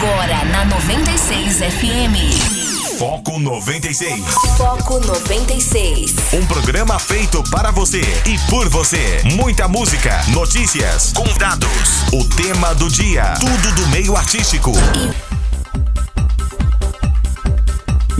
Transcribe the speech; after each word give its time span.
Agora 0.00 0.46
na 0.46 0.64
96 0.64 1.58
FM. 1.58 2.96
Foco 2.98 3.38
96. 3.38 4.24
Foco 4.56 4.98
96. 4.98 6.14
Um 6.32 6.46
programa 6.46 6.98
feito 6.98 7.42
para 7.50 7.70
você 7.70 8.00
e 8.24 8.38
por 8.48 8.66
você. 8.70 9.20
Muita 9.34 9.68
música, 9.68 10.18
notícias, 10.28 11.12
convidados, 11.12 11.68
o 12.14 12.24
tema 12.34 12.74
do 12.74 12.88
dia, 12.88 13.34
tudo 13.40 13.74
do 13.74 13.88
meio 13.88 14.16
artístico. 14.16 14.72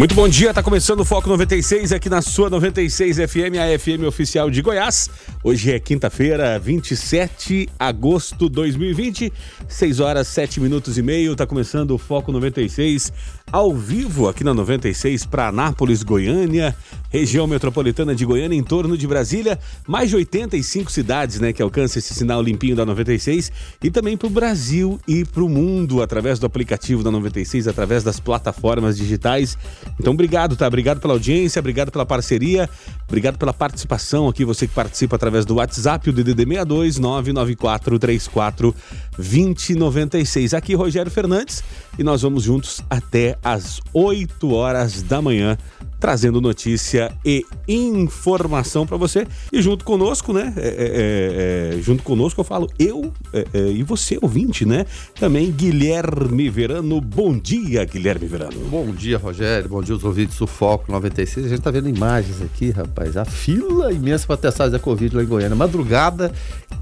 Muito 0.00 0.14
bom 0.14 0.26
dia, 0.26 0.54
tá 0.54 0.62
começando 0.62 1.00
o 1.00 1.04
Foco 1.04 1.28
96 1.28 1.92
aqui 1.92 2.08
na 2.08 2.22
sua 2.22 2.48
96 2.48 3.18
FM, 3.18 3.58
a 3.60 3.78
FM 3.78 4.04
oficial 4.08 4.48
de 4.48 4.62
Goiás. 4.62 5.10
Hoje 5.44 5.72
é 5.72 5.78
quinta-feira, 5.78 6.58
27 6.58 7.66
de 7.66 7.68
agosto 7.78 8.48
de 8.48 8.54
2020, 8.54 9.30
6 9.68 10.00
horas 10.00 10.26
7 10.28 10.58
minutos 10.58 10.96
e 10.96 11.02
meio. 11.02 11.36
Tá 11.36 11.46
começando 11.46 11.90
o 11.90 11.98
Foco 11.98 12.32
96 12.32 13.12
ao 13.52 13.74
vivo 13.74 14.28
aqui 14.28 14.44
na 14.44 14.54
96 14.54 15.26
para 15.26 15.48
Anápolis, 15.48 16.02
Goiânia, 16.02 16.76
região 17.10 17.46
metropolitana 17.46 18.14
de 18.14 18.24
Goiânia, 18.24 18.56
em 18.56 18.62
torno 18.62 18.96
de 18.96 19.06
Brasília, 19.06 19.58
mais 19.86 20.10
de 20.10 20.16
85 20.16 20.90
cidades, 20.90 21.40
né, 21.40 21.52
que 21.52 21.60
alcançam 21.60 21.98
esse 21.98 22.14
sinal 22.14 22.40
limpinho 22.40 22.76
da 22.76 22.86
96 22.86 23.50
e 23.82 23.90
também 23.90 24.16
para 24.16 24.28
o 24.28 24.30
Brasil 24.30 25.00
e 25.06 25.24
para 25.24 25.42
o 25.42 25.48
mundo 25.48 26.00
através 26.02 26.38
do 26.38 26.46
aplicativo 26.46 27.02
da 27.02 27.10
96, 27.10 27.66
através 27.66 28.04
das 28.04 28.20
plataformas 28.20 28.96
digitais. 28.96 29.58
Então, 29.98 30.12
obrigado, 30.12 30.56
tá? 30.56 30.66
Obrigado 30.66 31.00
pela 31.00 31.14
audiência, 31.14 31.58
obrigado 31.58 31.90
pela 31.90 32.06
parceria, 32.06 32.70
obrigado 33.08 33.36
pela 33.36 33.52
participação 33.52 34.28
aqui, 34.28 34.44
você 34.44 34.66
que 34.66 34.74
participa 34.74 35.16
através 35.16 35.44
do 35.44 35.56
WhatsApp, 35.56 36.08
o 36.08 36.12
DDD 36.12 36.44
62 36.44 36.98
994 36.98 37.98
34 37.98 38.74
2096. 39.16 40.54
Aqui 40.54 40.74
Rogério 40.74 41.10
Fernandes 41.10 41.62
e 41.98 42.02
nós 42.02 42.22
vamos 42.22 42.44
juntos 42.44 42.82
até 42.88 43.36
às 43.42 43.80
8 43.92 44.52
horas 44.52 45.02
da 45.02 45.20
manhã 45.20 45.56
trazendo 46.00 46.40
notícia 46.40 47.12
e 47.24 47.44
informação 47.68 48.86
para 48.86 48.96
você. 48.96 49.26
E 49.52 49.60
junto 49.60 49.84
conosco, 49.84 50.32
né? 50.32 50.52
É, 50.56 50.68
é, 50.68 51.76
é, 51.76 51.82
junto 51.82 52.02
conosco 52.02 52.40
eu 52.40 52.44
falo 52.44 52.68
eu 52.78 53.12
é, 53.32 53.46
é, 53.52 53.70
e 53.70 53.82
você, 53.82 54.18
ouvinte, 54.20 54.64
né? 54.64 54.86
Também 55.18 55.50
Guilherme 55.52 56.48
Verano. 56.48 57.00
Bom 57.00 57.36
dia, 57.36 57.84
Guilherme 57.84 58.26
Verano. 58.26 58.58
Bom 58.70 58.90
dia, 58.92 59.18
Rogério. 59.18 59.68
Bom 59.68 59.82
dia, 59.82 59.94
os 59.94 60.02
ouvintes 60.02 60.38
do 60.38 60.46
Foco 60.46 60.90
96. 60.90 61.46
A 61.46 61.48
gente 61.50 61.60
tá 61.60 61.70
vendo 61.70 61.88
imagens 61.88 62.40
aqui, 62.40 62.70
rapaz. 62.70 63.16
A 63.18 63.26
fila 63.26 63.92
imensa 63.92 64.26
para 64.26 64.38
testagem 64.38 64.72
da 64.72 64.78
Covid 64.78 65.14
lá 65.14 65.22
em 65.22 65.26
Goiânia. 65.26 65.54
Madrugada, 65.54 66.32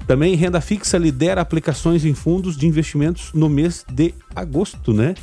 Também 0.07 0.37
renda 0.37 0.61
fixa 0.61 0.99
lidera 0.99 1.41
aplicações 1.41 2.05
em 2.05 2.13
fundos 2.13 2.59
de 2.59 2.67
investimentos 2.67 3.33
no 3.33 3.49
mês 3.49 3.87
de 3.91 4.13
agosto, 4.35 4.93
né? 4.93 5.15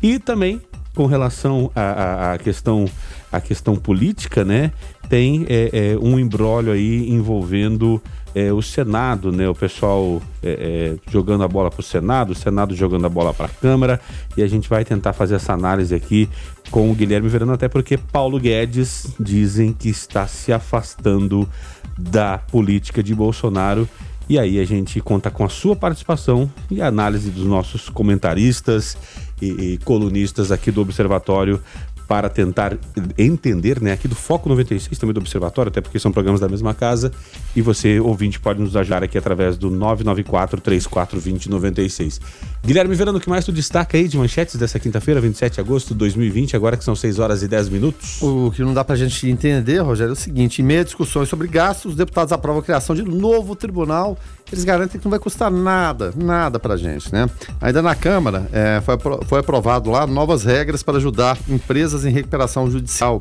E 0.00 0.20
também 0.20 0.62
com 0.94 1.06
relação 1.06 1.70
à, 1.74 2.36
questão 2.38 2.88
à 3.30 3.40
questão 3.40 3.76
política, 3.76 4.44
né? 4.44 4.72
Tem 5.08 5.46
é, 5.48 5.92
é, 5.92 5.98
um 5.98 6.18
embrólio 6.18 6.72
aí 6.72 7.10
envolvendo 7.10 8.00
é, 8.34 8.52
o 8.52 8.60
Senado, 8.60 9.32
né? 9.32 9.48
O 9.48 9.54
pessoal 9.54 10.20
é, 10.42 10.96
é, 11.04 11.10
jogando 11.10 11.44
a 11.44 11.48
bola 11.48 11.70
para 11.70 11.80
o 11.80 11.82
Senado, 11.82 12.32
o 12.32 12.34
Senado 12.34 12.74
jogando 12.74 13.06
a 13.06 13.08
bola 13.08 13.32
para 13.32 13.46
a 13.46 13.48
Câmara, 13.48 14.00
e 14.36 14.42
a 14.42 14.46
gente 14.46 14.68
vai 14.68 14.84
tentar 14.84 15.12
fazer 15.12 15.36
essa 15.36 15.52
análise 15.52 15.94
aqui 15.94 16.28
com 16.70 16.90
o 16.90 16.94
Guilherme 16.94 17.28
Verano, 17.28 17.52
até 17.52 17.68
porque 17.68 17.96
Paulo 17.96 18.38
Guedes 18.38 19.14
dizem 19.18 19.72
que 19.72 19.88
está 19.88 20.26
se 20.26 20.52
afastando 20.52 21.48
da 21.98 22.38
política 22.38 23.02
de 23.02 23.14
Bolsonaro 23.14 23.88
e 24.28 24.38
aí 24.38 24.58
a 24.58 24.64
gente 24.64 25.00
conta 25.00 25.30
com 25.30 25.44
a 25.44 25.48
sua 25.48 25.76
participação 25.76 26.50
e 26.70 26.80
a 26.80 26.86
análise 26.86 27.30
dos 27.30 27.44
nossos 27.44 27.88
comentaristas 27.88 28.96
e, 29.42 29.72
e 29.72 29.78
colunistas 29.78 30.52
aqui 30.52 30.70
do 30.70 30.80
Observatório 30.80 31.60
para 32.12 32.28
tentar 32.28 32.76
entender, 33.16 33.80
né, 33.80 33.92
aqui 33.92 34.06
do 34.06 34.14
Foco 34.14 34.46
96, 34.46 34.98
também 34.98 35.14
do 35.14 35.20
Observatório, 35.20 35.70
até 35.70 35.80
porque 35.80 35.98
são 35.98 36.12
programas 36.12 36.42
da 36.42 36.48
mesma 36.48 36.74
casa, 36.74 37.10
e 37.56 37.62
você, 37.62 37.98
ouvinte, 38.00 38.38
pode 38.38 38.60
nos 38.60 38.76
ajudar 38.76 39.02
aqui 39.02 39.16
através 39.16 39.56
do 39.56 39.70
994-3420-96. 39.70 42.20
Guilherme 42.62 42.94
Verano, 42.94 43.16
o 43.16 43.20
que 43.20 43.30
mais 43.30 43.46
tu 43.46 43.52
destaca 43.52 43.96
aí 43.96 44.08
de 44.08 44.18
manchetes 44.18 44.56
dessa 44.56 44.78
quinta-feira, 44.78 45.22
27 45.22 45.54
de 45.54 45.60
agosto 45.60 45.94
de 45.94 46.00
2020, 46.00 46.54
agora 46.54 46.76
que 46.76 46.84
são 46.84 46.94
6 46.94 47.18
horas 47.18 47.42
e 47.42 47.48
10 47.48 47.70
minutos? 47.70 48.20
O 48.20 48.50
que 48.50 48.62
não 48.62 48.74
dá 48.74 48.84
pra 48.84 48.94
gente 48.94 49.30
entender, 49.30 49.78
Rogério, 49.78 50.10
é 50.10 50.12
o 50.12 50.16
seguinte, 50.16 50.60
em 50.60 50.66
meio 50.66 50.82
a 50.82 50.84
discussões 50.84 51.30
sobre 51.30 51.48
gastos, 51.48 51.92
os 51.92 51.96
deputados 51.96 52.30
aprovam 52.30 52.60
a 52.60 52.62
criação 52.62 52.94
de 52.94 53.02
novo 53.02 53.56
tribunal 53.56 54.18
eles 54.52 54.64
garantem 54.64 55.00
que 55.00 55.06
não 55.06 55.10
vai 55.10 55.18
custar 55.18 55.50
nada, 55.50 56.12
nada 56.16 56.58
pra 56.58 56.76
gente, 56.76 57.12
né? 57.12 57.28
Ainda 57.60 57.80
na 57.80 57.94
Câmara, 57.94 58.48
é, 58.52 58.80
foi, 58.80 58.98
foi 59.26 59.40
aprovado 59.40 59.90
lá 59.90 60.06
novas 60.06 60.44
regras 60.44 60.82
para 60.82 60.98
ajudar 60.98 61.38
empresas 61.48 62.04
em 62.04 62.10
recuperação 62.10 62.70
judicial. 62.70 63.20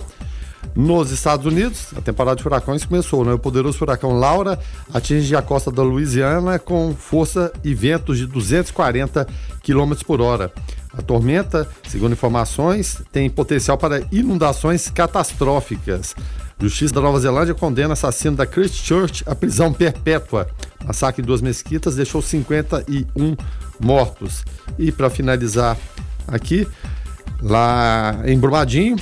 Nos 0.76 1.12
Estados 1.12 1.46
Unidos, 1.46 1.88
a 1.98 2.02
temporada 2.02 2.38
de 2.38 2.44
furacões 2.44 2.86
começou, 2.86 3.26
né? 3.26 3.34
O 3.34 3.40
poderoso 3.40 3.78
furacão 3.78 4.18
Laura 4.18 4.60
atinge 4.94 5.36
a 5.36 5.42
costa 5.42 5.72
da 5.72 5.82
Louisiana 5.82 6.60
com 6.60 6.96
força 6.96 7.52
e 7.64 7.74
ventos 7.74 8.18
de 8.18 8.28
240 8.28 9.28
km 9.64 9.94
por 10.06 10.22
hora. 10.22 10.52
A 10.98 11.02
tormenta, 11.02 11.68
segundo 11.88 12.14
informações, 12.14 13.02
tem 13.12 13.30
potencial 13.30 13.78
para 13.78 14.02
inundações 14.12 14.90
catastróficas. 14.90 16.16
Justiça 16.62 16.94
da 16.94 17.02
Nova 17.02 17.20
Zelândia 17.20 17.56
condena 17.56 17.94
assassino 17.94 18.36
da 18.36 18.46
Christchurch 18.46 19.24
à 19.26 19.34
prisão 19.34 19.74
perpétua. 19.74 20.48
Massacre 20.86 21.24
em 21.24 21.26
duas 21.26 21.42
mesquitas 21.42 21.96
deixou 21.96 22.22
51 22.22 23.36
mortos. 23.80 24.46
E 24.78 24.92
para 24.92 25.10
finalizar 25.10 25.76
aqui, 26.28 26.68
lá 27.42 28.22
em 28.26 28.40
Brumadinho, 28.40 28.96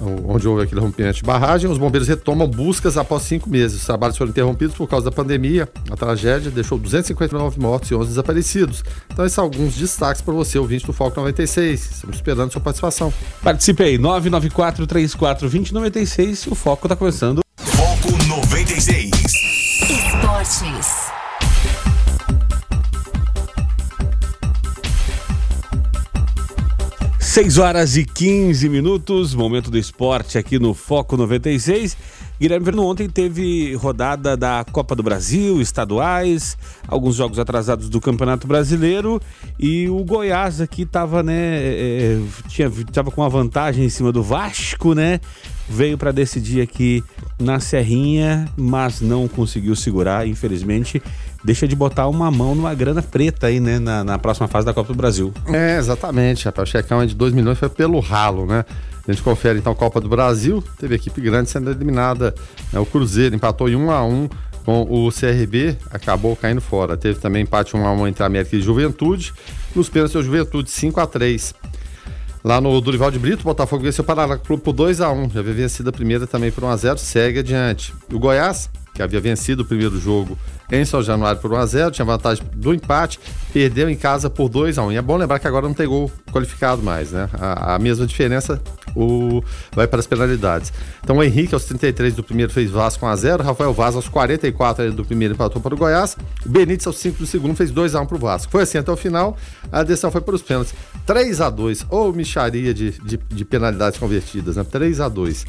onde 0.00 0.48
houve 0.48 0.64
aquele 0.64 0.80
rompimento 0.80 1.18
de 1.18 1.22
barragem, 1.22 1.70
os 1.70 1.78
bombeiros 1.78 2.08
retomam 2.08 2.46
buscas 2.46 2.96
após 2.96 3.22
cinco 3.22 3.48
meses. 3.48 3.80
Os 3.80 3.86
trabalhos 3.86 4.16
foram 4.16 4.30
interrompidos 4.30 4.74
por 4.74 4.88
causa 4.88 5.04
da 5.04 5.12
pandemia. 5.12 5.68
A 5.90 5.96
tragédia 5.96 6.50
deixou 6.50 6.78
259 6.78 7.60
mortos 7.60 7.90
e 7.90 7.94
11 7.94 8.08
desaparecidos. 8.08 8.84
Então, 9.12 9.24
esses 9.24 9.34
são 9.34 9.44
alguns 9.44 9.76
destaques 9.76 10.22
para 10.22 10.34
você, 10.34 10.58
ouvinte 10.58 10.86
do 10.86 10.92
Foco 10.92 11.18
96. 11.18 11.90
Estamos 11.92 12.16
esperando 12.16 12.52
sua 12.52 12.60
participação. 12.60 13.12
Participe 13.42 13.82
aí, 13.82 13.98
994 13.98 14.86
34 14.86 15.40
2096. 15.42 16.46
O 16.46 16.54
Foco 16.54 16.86
está 16.86 16.96
começando. 16.96 17.41
6 27.32 27.56
horas 27.56 27.96
e 27.96 28.04
15 28.04 28.68
minutos, 28.68 29.34
momento 29.34 29.70
do 29.70 29.78
esporte 29.78 30.36
aqui 30.36 30.58
no 30.58 30.74
Foco 30.74 31.16
96. 31.16 31.96
Guilherme 32.38 32.66
Verno, 32.66 32.84
ontem 32.84 33.08
teve 33.08 33.74
rodada 33.74 34.36
da 34.36 34.66
Copa 34.70 34.94
do 34.94 35.02
Brasil, 35.02 35.58
estaduais, 35.58 36.58
alguns 36.86 37.16
jogos 37.16 37.38
atrasados 37.38 37.88
do 37.88 38.02
Campeonato 38.02 38.46
Brasileiro 38.46 39.18
e 39.58 39.88
o 39.88 40.04
Goiás 40.04 40.60
aqui 40.60 40.84
tava, 40.84 41.22
né, 41.22 41.32
é, 41.34 42.20
tinha, 42.48 42.70
tava 42.92 43.10
com 43.10 43.22
uma 43.22 43.30
vantagem 43.30 43.86
em 43.86 43.88
cima 43.88 44.12
do 44.12 44.22
Vasco, 44.22 44.92
né? 44.92 45.18
Veio 45.70 45.96
para 45.96 46.12
decidir 46.12 46.60
aqui 46.60 47.02
na 47.40 47.60
Serrinha, 47.60 48.46
mas 48.58 49.00
não 49.00 49.26
conseguiu 49.26 49.74
segurar, 49.74 50.28
infelizmente. 50.28 51.02
Deixa 51.44 51.66
de 51.66 51.74
botar 51.74 52.06
uma 52.08 52.30
mão 52.30 52.54
numa 52.54 52.72
grana 52.74 53.02
preta 53.02 53.48
aí, 53.48 53.58
né, 53.58 53.78
na, 53.78 54.04
na 54.04 54.18
próxima 54.18 54.46
fase 54.46 54.64
da 54.64 54.72
Copa 54.72 54.92
do 54.92 54.96
Brasil. 54.96 55.32
É, 55.46 55.76
exatamente, 55.76 56.44
rapaz. 56.44 56.68
O 56.68 56.72
checão 56.72 57.04
de 57.04 57.14
2 57.14 57.32
milhões 57.32 57.58
foi 57.58 57.68
pelo 57.68 57.98
ralo, 57.98 58.46
né? 58.46 58.64
A 59.06 59.10
gente 59.10 59.22
confere 59.22 59.58
então 59.58 59.72
a 59.72 59.76
Copa 59.76 60.00
do 60.00 60.08
Brasil, 60.08 60.62
teve 60.78 60.94
equipe 60.94 61.20
grande 61.20 61.50
sendo 61.50 61.70
eliminada. 61.70 62.32
Né? 62.72 62.78
O 62.78 62.86
Cruzeiro 62.86 63.34
empatou 63.34 63.68
em 63.68 63.74
1 63.74 63.90
a 63.90 64.04
1 64.04 64.28
com 64.64 64.82
o 64.82 65.10
CRB, 65.10 65.76
acabou 65.90 66.36
caindo 66.36 66.60
fora. 66.60 66.96
Teve 66.96 67.18
também 67.18 67.42
empate 67.42 67.76
1 67.76 67.84
a 67.84 67.92
1 67.92 68.06
entre 68.06 68.22
América 68.22 68.54
e 68.54 68.62
Juventude. 68.62 69.34
Nos 69.74 69.88
pênaltis, 69.88 70.14
o 70.14 70.22
Juventude 70.22 70.70
5 70.70 71.00
a 71.00 71.06
3 71.06 71.54
Lá 72.44 72.60
no 72.60 72.80
Durival 72.80 73.10
de 73.10 73.18
Brito, 73.18 73.40
o 73.40 73.44
Botafogo 73.44 73.84
venceu 73.84 74.02
o 74.02 74.06
Paraná 74.06 74.36
Clube 74.36 74.62
por 74.62 74.72
2 74.72 75.00
a 75.00 75.10
1 75.12 75.30
Já 75.30 75.40
havia 75.40 75.54
vencido 75.54 75.88
a 75.88 75.92
primeira 75.92 76.26
também 76.26 76.50
por 76.50 76.64
1 76.64 76.68
a 76.68 76.76
0 76.76 76.98
segue 76.98 77.38
adiante. 77.38 77.94
O 78.12 78.18
Goiás, 78.18 78.68
que 78.94 79.02
havia 79.02 79.20
vencido 79.20 79.62
o 79.62 79.64
primeiro 79.64 79.98
jogo 79.98 80.38
em 80.70 80.84
São 80.84 81.02
Januário 81.02 81.40
por 81.40 81.50
1x0, 81.50 81.90
tinha 81.90 82.04
vantagem 82.04 82.44
do 82.54 82.72
empate, 82.72 83.20
perdeu 83.52 83.90
em 83.90 83.96
casa 83.96 84.30
por 84.30 84.48
2x1. 84.48 84.92
E 84.92 84.96
é 84.96 85.02
bom 85.02 85.16
lembrar 85.16 85.38
que 85.38 85.46
agora 85.46 85.66
não 85.66 85.74
tem 85.74 85.86
gol 85.86 86.10
qualificado 86.32 86.82
mais, 86.82 87.12
né? 87.12 87.28
A, 87.34 87.74
a 87.74 87.78
mesma 87.78 88.06
diferença 88.06 88.60
o, 88.96 89.42
vai 89.72 89.86
para 89.86 90.00
as 90.00 90.06
penalidades. 90.06 90.72
Então 91.02 91.18
o 91.18 91.22
Henrique, 91.22 91.54
aos 91.54 91.64
33 91.64 92.14
do 92.14 92.22
primeiro, 92.22 92.50
fez 92.50 92.70
Vasco 92.70 93.04
1x0, 93.04 93.42
Rafael 93.42 93.72
Vaz, 93.72 93.96
aos 93.96 94.08
44 94.08 94.92
do 94.92 95.04
primeiro, 95.04 95.34
empatou 95.34 95.60
para 95.60 95.74
o 95.74 95.76
Goiás, 95.76 96.16
o 96.44 96.48
Benítez, 96.48 96.86
aos 96.86 96.96
5 96.98 97.18
do 97.18 97.26
segundo, 97.26 97.54
fez 97.54 97.70
2x1 97.70 98.06
para 98.06 98.16
o 98.16 98.18
Vasco. 98.18 98.50
Foi 98.50 98.62
assim 98.62 98.78
até 98.78 98.90
o 98.90 98.96
final, 98.96 99.36
a 99.70 99.82
decisão 99.82 100.10
foi 100.10 100.20
para 100.20 100.34
os 100.34 100.42
pênaltis. 100.42 100.74
3x2, 101.06 101.86
ou 101.90 102.12
micharia 102.12 102.72
de, 102.72 102.92
de, 102.92 103.16
de 103.16 103.44
penalidades 103.44 103.98
convertidas, 103.98 104.56
né? 104.56 104.64
3x2. 104.64 105.44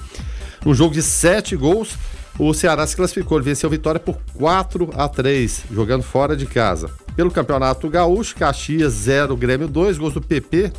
Um 0.65 0.73
jogo 0.73 0.93
de 0.93 1.01
7 1.01 1.55
gols, 1.55 1.95
o 2.37 2.53
Ceará 2.53 2.85
se 2.87 2.95
classificou, 2.95 3.37
ele 3.37 3.45
venceu 3.45 3.67
a 3.67 3.71
vitória 3.71 3.99
por 3.99 4.17
4 4.33 4.89
a 4.95 5.07
3, 5.07 5.65
jogando 5.71 6.03
fora 6.03 6.35
de 6.35 6.45
casa. 6.45 6.89
Pelo 7.15 7.29
Campeonato 7.29 7.89
Gaúcho, 7.89 8.35
Caxias 8.35 8.93
0, 8.93 9.37
Grêmio 9.37 9.67
2, 9.67 9.97
gols 9.97 10.13
do 10.13 10.21
PP 10.21 10.71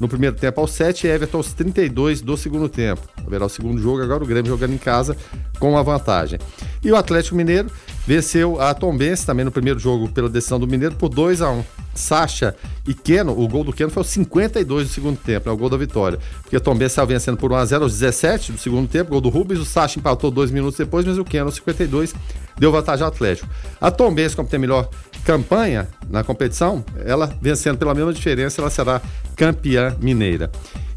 no 0.00 0.08
primeiro 0.08 0.34
tempo 0.34 0.60
aos 0.60 0.72
7 0.72 1.06
e 1.06 1.10
Everton 1.10 1.36
aos 1.38 1.52
32 1.52 2.22
do 2.22 2.36
segundo 2.36 2.68
tempo. 2.68 3.02
Haverá 3.24 3.44
o 3.44 3.50
segundo 3.50 3.80
jogo, 3.80 4.02
agora 4.02 4.24
o 4.24 4.26
Grêmio 4.26 4.50
jogando 4.50 4.72
em 4.72 4.78
casa 4.78 5.16
com 5.58 5.72
uma 5.72 5.82
vantagem. 5.82 6.38
E 6.82 6.90
o 6.90 6.96
Atlético 6.96 7.36
Mineiro 7.36 7.70
venceu 8.06 8.60
a 8.60 8.74
Tombense 8.74 9.26
também 9.26 9.44
no 9.44 9.52
primeiro 9.52 9.78
jogo 9.78 10.08
pela 10.08 10.28
decisão 10.28 10.58
do 10.58 10.66
Mineiro 10.66 10.94
por 10.94 11.08
2 11.08 11.42
a 11.42 11.50
1 11.50 11.64
Sacha 11.94 12.54
e 12.86 12.94
Keno, 12.94 13.38
o 13.38 13.48
gol 13.48 13.64
do 13.64 13.72
Keno 13.72 13.90
foi 13.90 14.00
aos 14.00 14.08
52 14.08 14.88
do 14.88 14.92
segundo 14.92 15.18
tempo, 15.18 15.48
é 15.48 15.50
né, 15.50 15.54
o 15.54 15.58
gol 15.58 15.68
da 15.68 15.76
vitória. 15.76 16.18
Porque 16.42 16.56
a 16.56 16.60
Tombense 16.60 16.94
saiu 16.94 17.06
vencendo 17.06 17.36
por 17.36 17.50
1x0 17.50 17.82
aos 17.82 17.92
17 17.98 18.52
do 18.52 18.58
segundo 18.58 18.88
tempo, 18.88 19.10
gol 19.10 19.20
do 19.20 19.28
Rubens, 19.28 19.58
o 19.60 19.64
Sacha 19.64 19.98
empatou 19.98 20.30
dois 20.30 20.50
minutos 20.50 20.78
depois, 20.78 21.04
mas 21.04 21.18
o 21.18 21.24
Keno 21.24 21.46
aos 21.46 21.56
52 21.56 22.14
deu 22.58 22.72
vantagem 22.72 23.04
ao 23.04 23.08
Atlético. 23.08 23.48
A 23.80 23.90
Tombense, 23.90 24.36
como 24.36 24.48
tem 24.48 24.58
melhor 24.58 24.88
campanha 25.24 25.88
na 26.08 26.24
competição, 26.24 26.84
ela 27.04 27.32
vencendo 27.40 27.78
pela 27.78 27.94
mesma 27.94 28.12
diferença, 28.12 28.60
ela 28.60 28.70
será 28.70 29.00
campeã 29.36 29.96
mineira. 30.00 30.50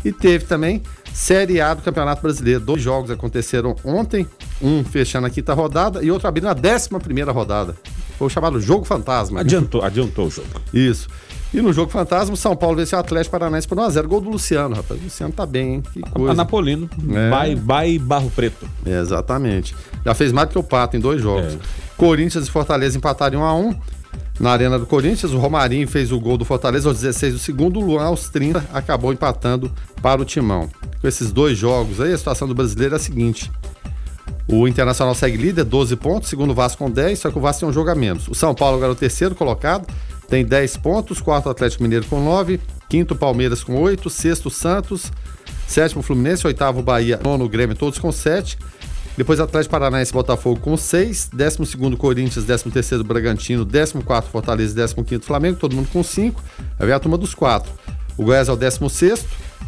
E 0.06 0.12
teve 0.12 0.46
também 0.46 0.82
Série 1.14 1.62
A 1.62 1.74
do 1.74 1.82
Campeonato 1.82 2.22
Brasileiro. 2.22 2.60
Dois 2.60 2.82
jogos 2.82 3.12
aconteceram 3.12 3.76
ontem, 3.84 4.28
um 4.62 4.84
fechando 4.84 5.28
a 5.28 5.30
quinta 5.30 5.54
rodada 5.54 6.04
e 6.04 6.10
outro 6.10 6.28
abrindo 6.28 6.48
a 6.48 6.54
décima 6.54 7.00
primeira 7.00 7.32
rodada. 7.32 7.76
Foi 8.18 8.28
o 8.28 8.30
chamado 8.30 8.60
Jogo 8.60 8.84
Fantasma. 8.84 9.40
Adiantou, 9.42 9.84
adiantou 9.84 10.28
o 10.28 10.30
jogo. 10.30 10.48
Isso. 10.74 11.08
E 11.54 11.62
no 11.62 11.72
jogo 11.72 11.92
fantasma, 11.92 12.34
o 12.34 12.38
São 12.38 12.56
Paulo 12.56 12.78
venceu 12.78 12.98
o 12.98 13.02
Atlético 13.02 13.32
Paranaense 13.32 13.68
por 13.68 13.78
1x0. 13.78 14.08
Gol 14.08 14.22
do 14.22 14.30
Luciano, 14.32 14.76
rapaz. 14.76 15.00
O 15.00 15.04
Luciano 15.04 15.32
tá 15.32 15.46
bem, 15.46 15.76
hein? 15.76 15.84
Que 15.94 16.02
coisa. 16.02 16.32
Anapolino. 16.32 16.90
É. 17.14 17.30
Vai, 17.30 17.54
vai 17.54 18.00
Barro 18.00 18.32
Preto. 18.32 18.68
É, 18.84 19.00
exatamente. 19.00 19.76
Já 20.04 20.16
fez 20.16 20.32
mais 20.32 20.50
do 20.50 20.54
que 20.54 20.58
o 20.58 20.64
Pato 20.64 20.98
em 20.98 21.00
dois 21.00 21.22
jogos. 21.22 21.54
É. 21.54 21.58
Corinthians 21.96 22.48
e 22.48 22.52
Fortaleza 22.52 22.98
empataram 22.98 23.42
1x1. 23.42 23.78
Na 24.40 24.52
Arena 24.52 24.80
do 24.80 24.86
Corinthians, 24.86 25.32
o 25.32 25.38
Romarinho 25.38 25.88
fez 25.88 26.12
o 26.12 26.20
gol 26.20 26.38
do 26.38 26.46
Fortaleza 26.46 26.90
aos 26.90 27.00
16 27.00 27.34
do 27.34 27.40
segundo, 27.40 27.80
o 27.80 27.86
Luan 27.86 28.06
aos 28.06 28.30
30 28.30 28.66
acabou 28.74 29.14
empatando 29.14 29.72
para 30.02 30.22
o 30.22 30.26
Timão. 30.26 30.70
Com 31.00 31.08
esses 31.08 31.32
dois 31.32 31.58
jogos 31.58 32.02
aí, 32.02 32.14
a 32.14 32.18
situação 32.18 32.48
do 32.48 32.56
brasileiro 32.56 32.96
é 32.96 32.98
a 32.98 33.00
seguinte: 33.00 33.52
o 34.48 34.68
Internacional 34.68 35.14
segue 35.14 35.38
líder, 35.38 35.64
12 35.64 35.96
pontos, 35.96 36.30
segundo 36.30 36.52
o 36.52 36.54
Vasco 36.54 36.84
com 36.84 36.90
10, 36.90 37.20
só 37.20 37.32
que 37.32 37.38
o 37.38 37.42
Vasco 37.42 37.62
tem 37.62 37.70
um 37.70 37.74
jogo 37.74 37.90
a 37.90 37.96
menos. 37.96 38.28
O 38.28 38.34
São 38.34 38.56
Paulo 38.56 38.78
agora 38.78 38.92
é 38.92 38.94
o 38.94 38.98
terceiro 38.98 39.36
colocado, 39.36 39.88
tem 40.28 40.44
10 40.44 40.78
pontos, 40.78 41.22
quarto 41.22 41.50
Atlético 41.50 41.84
Mineiro 41.84 42.06
com 42.06 42.20
9, 42.24 42.60
quinto 42.90 43.16
Palmeiras 43.16 43.64
com 43.64 43.80
8, 43.80 44.10
sexto 44.10 44.50
Santos, 44.50 45.12
sétimo 45.68 46.02
Fluminense, 46.02 46.46
oitavo 46.46 46.82
Bahia, 46.82 47.20
nono 47.24 47.48
Grêmio, 47.48 47.76
todos 47.76 48.00
com 48.00 48.12
7. 48.12 48.58
Depois 49.16 49.40
Atlético 49.40 49.72
Paranaense 49.72 50.12
e 50.12 50.14
Botafogo 50.14 50.60
com 50.60 50.76
6, 50.76 51.30
12 51.34 51.98
Corinthians, 51.98 52.46
13 52.46 53.04
Bragantino, 53.04 53.64
14 53.64 53.94
Fortaleza 54.32 54.96
e 54.98 55.04
15 55.04 55.22
Flamengo, 55.22 55.58
todo 55.60 55.76
mundo 55.76 55.88
com 55.94 56.04
5. 56.04 56.42
Aí 56.80 56.86
vem 56.86 56.96
a 56.96 57.00
turma 57.00 57.18
dos 57.18 57.36
4. 57.36 57.72
O 58.18 58.24
Goiás 58.24 58.50
é 58.50 58.52
o 58.52 58.56
16 58.56 58.80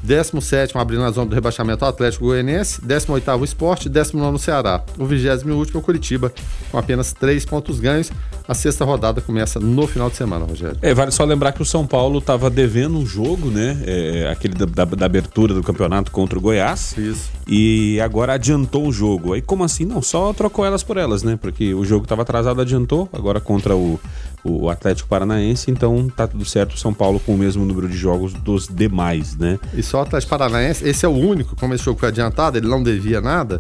17 0.04 0.78
abrindo 0.78 1.04
a 1.04 1.12
zona 1.12 1.30
do 1.30 1.36
rebaixamento 1.36 1.84
o 1.84 1.88
Atlético 1.88 2.26
Goianiense, 2.26 2.82
18 2.84 3.32
o 3.32 3.44
Esporte, 3.44 3.90
19 3.90 4.36
o 4.36 4.40
Ceará. 4.40 4.84
O 4.98 5.06
20 5.06 5.50
último 5.52 5.80
é 5.80 5.82
o 5.82 5.82
Curitiba, 5.82 6.32
com 6.72 6.78
apenas 6.78 7.14
3 7.14 7.46
pontos 7.46 7.80
ganhos. 7.80 8.12
A 8.48 8.54
sexta 8.54 8.86
rodada 8.86 9.22
começa 9.22 9.60
no 9.60 9.88
final 9.88 10.10
de 10.10 10.16
semana, 10.16 10.46
Rogério. 10.46 10.78
É, 10.82 10.94
vale 10.94 11.10
só 11.12 11.26
lembrar 11.26 11.52
que 11.52 11.62
o 11.62 11.66
São 11.66 11.88
Paulo 11.88 12.20
estava 12.20 12.50
devendo 12.50 12.98
um 12.98 13.06
jogo, 13.06 13.50
né? 13.50 13.82
É, 13.86 14.30
aquele 14.32 14.54
da, 14.54 14.66
da, 14.66 14.86
da, 14.86 15.06
abertura 15.06 15.54
do 15.54 15.64
campeonato 15.64 16.12
contra 16.12 16.38
o 16.38 16.42
Goiás. 16.42 16.96
Isso. 16.96 17.32
E 17.48 18.00
agora 18.02 18.34
adiantou 18.34 18.88
o 18.88 18.92
jogo. 18.92 19.34
Aí 19.34 19.42
como 19.42 19.64
assim? 19.64 19.84
Não, 19.84 20.02
só 20.02 20.32
trocou 20.32 20.64
elas 20.64 20.84
por 20.84 20.98
elas, 20.98 21.24
né? 21.24 21.38
Porque 21.42 21.74
o 21.74 21.84
jogo 21.84 22.04
estava 22.04 22.22
atrasado, 22.22 22.62
adiantou. 22.62 23.10
Agora 23.12 23.40
contra 23.40 23.76
o, 23.76 24.00
o 24.46 24.70
Atlético 24.70 25.10
Paranaense, 25.10 25.72
então 25.72 26.08
tá 26.08 26.28
tudo 26.28 26.46
certo. 26.46 26.78
São 26.78 26.94
Paulo 26.94 27.20
com 27.20 27.34
o 27.34 27.38
mesmo 27.38 27.66
número 27.66 27.90
de 27.90 27.98
jogos 27.98 28.32
dos 28.34 28.68
demais, 28.68 29.36
né? 29.36 29.60
E 29.74 29.82
só 29.82 30.00
o 30.00 30.02
Atlético 30.02 30.30
Paranaense, 30.30 30.88
esse 30.88 31.06
é 31.06 31.10
o 31.10 31.14
único, 31.14 31.56
como 31.56 31.74
esse 31.74 31.84
jogo 31.84 32.00
foi 32.00 32.10
adiantado, 32.10 32.58
ele 32.58 32.68
não 32.68 32.84
devia 32.84 33.20
nada. 33.20 33.60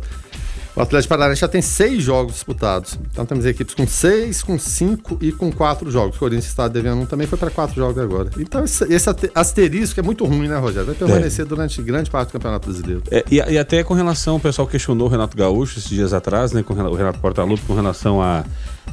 O 0.75 0.81
Atlético 0.81 1.09
Paranaense 1.09 1.39
já 1.39 1.47
tem 1.47 1.61
seis 1.61 2.03
jogos 2.03 2.33
disputados. 2.33 2.99
Então 3.09 3.25
temos 3.25 3.45
equipes 3.45 3.73
com 3.73 3.87
seis, 3.87 4.43
com 4.43 4.59
cinco 4.59 5.17
e 5.21 5.31
com 5.31 5.49
quatro 5.49 5.89
jogos. 5.89 6.17
O 6.17 6.19
Corinthians 6.19 6.47
está 6.47 6.67
devendo 6.67 7.01
um 7.01 7.05
também, 7.05 7.25
foi 7.25 7.38
para 7.38 7.49
quatro 7.49 7.75
jogos 7.75 7.97
agora. 7.97 8.29
Então 8.38 8.65
esse, 8.65 8.83
esse, 8.93 9.09
asterisco 9.33 10.00
é 10.01 10.03
muito 10.03 10.25
ruim, 10.25 10.50
né, 10.50 10.57
Rogério? 10.57 10.88
Vai 10.88 10.95
permanecer 10.95 11.45
é. 11.45 11.48
durante 11.48 11.81
grande 11.81 12.12
parte 12.12 12.29
do 12.29 12.33
Campeonato 12.33 12.67
Brasileiro. 12.67 13.01
É, 13.10 13.24
e, 13.31 13.38
e, 13.38 13.57
até 13.57 13.83
com 13.86 13.93
relação, 13.93 14.36
o 14.36 14.39
pessoal 14.39 14.67
questionou 14.67 15.07
o 15.07 15.10
Renato 15.10 15.38
Gaúcho 15.38 15.79
esses 15.79 15.89
dias 15.89 16.12
atrás, 16.12 16.51
né, 16.51 16.62
com 16.62 16.74
o 16.74 16.95
Renato 16.95 17.19
Portaluppi, 17.19 17.63
com 17.65 17.74
relação 17.74 18.21
a 18.21 18.43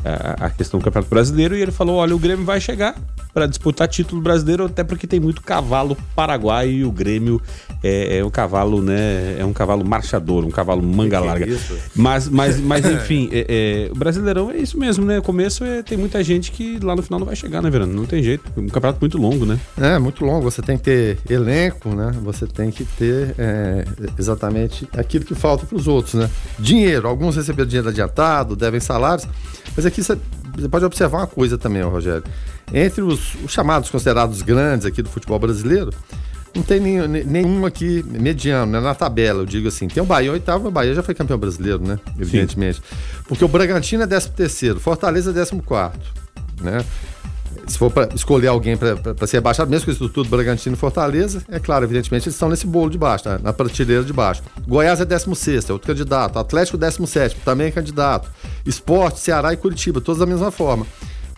a, 0.04 0.46
a 0.46 0.50
questão 0.50 0.78
do 0.78 0.84
Campeonato 0.84 1.10
Brasileiro 1.10 1.56
e 1.56 1.62
ele 1.62 1.72
falou: 1.72 1.96
olha, 1.96 2.14
o 2.14 2.18
Grêmio 2.18 2.44
vai 2.44 2.60
chegar 2.60 2.94
para 3.32 3.46
disputar 3.46 3.88
título 3.88 4.20
brasileiro, 4.20 4.66
até 4.66 4.84
porque 4.84 5.06
tem 5.06 5.18
muito 5.18 5.42
cavalo 5.42 5.96
paraguaio 6.14 6.70
e 6.70 6.84
o 6.84 6.92
Grêmio 6.92 7.40
é, 7.82 8.18
é, 8.18 8.24
um 8.24 8.30
cavalo, 8.30 8.82
né? 8.82 9.36
É 9.38 9.44
um 9.44 9.52
cavalo 9.52 9.84
marchador, 9.84 10.44
um 10.44 10.50
cavalo 10.50 10.82
manga 10.82 11.18
que 11.18 11.26
larga. 11.26 11.46
Que 11.46 11.52
é 11.52 11.58
mas, 11.96 12.28
mas, 12.28 12.60
mas 12.60 12.84
enfim, 12.86 13.28
é, 13.32 13.46
é, 13.88 13.92
o 13.92 13.94
Brasileirão 13.94 14.50
é 14.50 14.58
isso 14.58 14.78
mesmo, 14.78 15.04
né? 15.04 15.18
O 15.18 15.22
começo 15.22 15.64
é, 15.64 15.82
tem 15.82 15.96
muita 15.96 16.22
gente 16.22 16.52
que 16.52 16.78
lá 16.80 16.94
no 16.94 17.02
final 17.02 17.18
não 17.18 17.26
vai 17.26 17.36
chegar, 17.36 17.62
né, 17.62 17.70
Verano? 17.70 17.92
Não 17.92 18.04
tem 18.04 18.22
jeito. 18.22 18.44
É 18.56 18.60
um 18.60 18.68
campeonato 18.68 19.00
muito 19.00 19.18
longo, 19.18 19.46
né? 19.46 19.58
É, 19.80 19.98
muito 19.98 20.24
longo. 20.24 20.42
Você 20.42 20.60
tem 20.60 20.76
que 20.76 20.84
ter 20.84 21.18
elenco, 21.30 21.88
né? 21.90 22.12
Você 22.22 22.46
tem 22.46 22.70
que 22.70 22.84
ter 22.84 23.34
é, 23.38 23.84
exatamente 24.18 24.86
aquilo 24.96 25.24
que 25.24 25.34
falta 25.34 25.64
para 25.64 25.76
os 25.76 25.88
outros, 25.88 26.14
né? 26.14 26.28
Dinheiro. 26.58 27.08
Alguns 27.08 27.36
receberam 27.36 27.68
dinheiro 27.68 27.88
adiantado, 27.88 28.54
devem 28.54 28.80
salários. 28.80 29.26
Mas 29.76 29.86
aqui 29.86 30.02
você 30.02 30.18
pode 30.70 30.84
observar 30.84 31.18
uma 31.18 31.26
coisa 31.26 31.56
também, 31.56 31.82
Rogério. 31.82 32.24
Entre 32.72 33.02
os, 33.02 33.34
os, 33.36 33.50
chamados 33.50 33.90
considerados 33.90 34.42
grandes 34.42 34.86
aqui 34.86 35.02
do 35.02 35.08
futebol 35.08 35.38
brasileiro, 35.38 35.90
não 36.54 36.62
tem 36.62 36.78
nenhum, 36.80 37.08
nenhum 37.08 37.66
aqui 37.66 38.04
mediano, 38.06 38.72
né? 38.72 38.80
Na 38.80 38.94
tabela, 38.94 39.42
eu 39.42 39.46
digo 39.46 39.68
assim. 39.68 39.88
Tem 39.88 40.02
o 40.02 40.06
Bahia, 40.06 40.30
o 40.30 40.34
oitavo, 40.34 40.68
o 40.68 40.70
Bahia 40.70 40.94
já 40.94 41.02
foi 41.02 41.14
campeão 41.14 41.38
brasileiro, 41.38 41.82
né? 41.82 41.98
Evidentemente. 42.18 42.76
Sim. 42.76 42.96
Porque 43.26 43.44
o 43.44 43.48
Bragantino 43.48 44.02
é 44.02 44.06
13 44.06 44.30
terceiro, 44.30 44.80
Fortaleza 44.80 45.30
é 45.30 45.34
14 45.34 45.62
quarto, 45.62 46.12
né? 46.60 46.84
Se 47.66 47.78
for 47.78 47.90
para 47.90 48.14
escolher 48.14 48.48
alguém 48.48 48.76
para 48.76 49.26
ser 49.26 49.38
rebaixado, 49.38 49.70
mesmo 49.70 49.86
com 49.86 49.92
isso 49.92 50.08
tudo, 50.08 50.28
Bragantino 50.28 50.74
e 50.74 50.78
Fortaleza, 50.78 51.42
é 51.48 51.58
claro, 51.58 51.84
evidentemente, 51.84 52.24
eles 52.24 52.34
estão 52.34 52.48
nesse 52.48 52.66
bolo 52.66 52.90
de 52.90 52.98
baixo, 52.98 53.24
na 53.42 53.52
prateleira 53.52 54.02
de 54.04 54.12
baixo. 54.12 54.42
Goiás 54.66 55.00
é 55.00 55.04
16, 55.04 55.70
é 55.70 55.72
outro 55.72 55.86
candidato. 55.86 56.38
Atlético 56.38 56.76
17, 56.76 57.36
também 57.44 57.68
é 57.68 57.70
candidato. 57.70 58.30
Esporte, 58.66 59.20
Ceará 59.20 59.52
e 59.52 59.56
Curitiba, 59.56 60.00
todos 60.00 60.18
da 60.18 60.26
mesma 60.26 60.50
forma. 60.50 60.86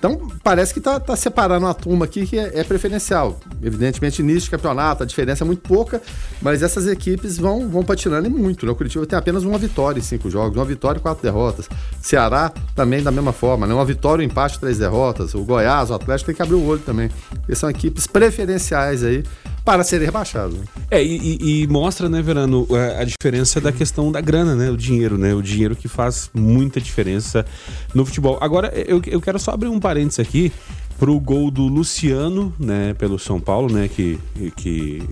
Então, 0.04 0.20
parece 0.42 0.70
que 0.70 0.80
está 0.80 1.00
tá 1.00 1.16
separando 1.16 1.64
uma 1.64 1.72
turma 1.72 2.04
aqui 2.04 2.26
que 2.26 2.38
é, 2.38 2.60
é, 2.60 2.62
preferencial. 2.62 3.40
Evidentemente, 3.62 4.20
início 4.20 4.42
de 4.42 4.50
campeonato, 4.50 5.02
a 5.02 5.06
diferença 5.06 5.44
é 5.44 5.46
muito 5.46 5.62
pouca, 5.62 6.02
mas 6.42 6.62
essas 6.62 6.86
equipes 6.86 7.38
vão, 7.38 7.70
vão 7.70 7.82
patinando 7.82 8.26
e 8.26 8.30
muito. 8.30 8.66
Né? 8.66 8.72
O 8.72 8.74
Curitiba 8.74 9.06
tem 9.06 9.18
apenas 9.18 9.44
uma 9.44 9.56
vitória 9.56 9.98
em 9.98 10.02
cinco 10.02 10.28
jogos, 10.28 10.58
uma 10.58 10.64
vitória 10.66 10.98
e 10.98 11.00
quatro 11.00 11.22
derrotas. 11.22 11.70
Ceará 12.02 12.52
também 12.74 13.02
da 13.02 13.10
mesma 13.10 13.32
forma, 13.32 13.66
né? 13.66 13.72
uma 13.72 13.84
vitória, 13.86 14.22
um 14.22 14.26
empate, 14.26 14.60
três 14.60 14.76
derrotas. 14.76 15.34
O 15.34 15.42
Goiás, 15.42 15.88
o 15.88 15.94
Atlético 15.94 16.26
tem 16.26 16.34
que 16.34 16.42
abrir 16.42 16.56
o 16.56 16.66
olho 16.66 16.82
também. 16.82 17.10
Eles 17.48 17.56
são 17.56 17.70
equipes 17.70 18.06
preferenciais 18.06 19.02
aí 19.02 19.24
para 19.64 19.82
serem 19.82 20.04
rebaixados. 20.04 20.58
Né? 20.58 20.64
É, 20.90 21.02
e, 21.02 21.62
e, 21.62 21.66
mostra, 21.66 22.08
né, 22.08 22.20
Verano, 22.20 22.66
a, 22.70 23.00
a, 23.00 23.04
diferença 23.04 23.60
da 23.60 23.72
questão 23.72 24.12
da 24.12 24.20
grana, 24.20 24.54
né? 24.54 24.70
O 24.70 24.76
dinheiro, 24.76 25.16
né? 25.16 25.34
O 25.34 25.40
dinheiro 25.40 25.74
que 25.74 25.88
faz 25.88 26.30
muita 26.34 26.80
diferença 26.80 27.46
no 27.94 28.04
futebol. 28.04 28.38
Agora, 28.40 28.72
eu, 28.74 29.00
eu 29.06 29.20
quero 29.20 29.38
só 29.38 29.52
abrir 29.52 29.68
um 29.68 29.80
parênteses 29.80 30.20
aqui 30.20 30.52
pro 30.98 31.18
gol 31.18 31.50
do 31.50 31.66
Luciano, 31.66 32.54
né, 32.58 32.94
pelo 32.94 33.18
São 33.18 33.40
Paulo, 33.40 33.72
né, 33.72 33.88
que, 33.88 34.18
que 34.56 35.02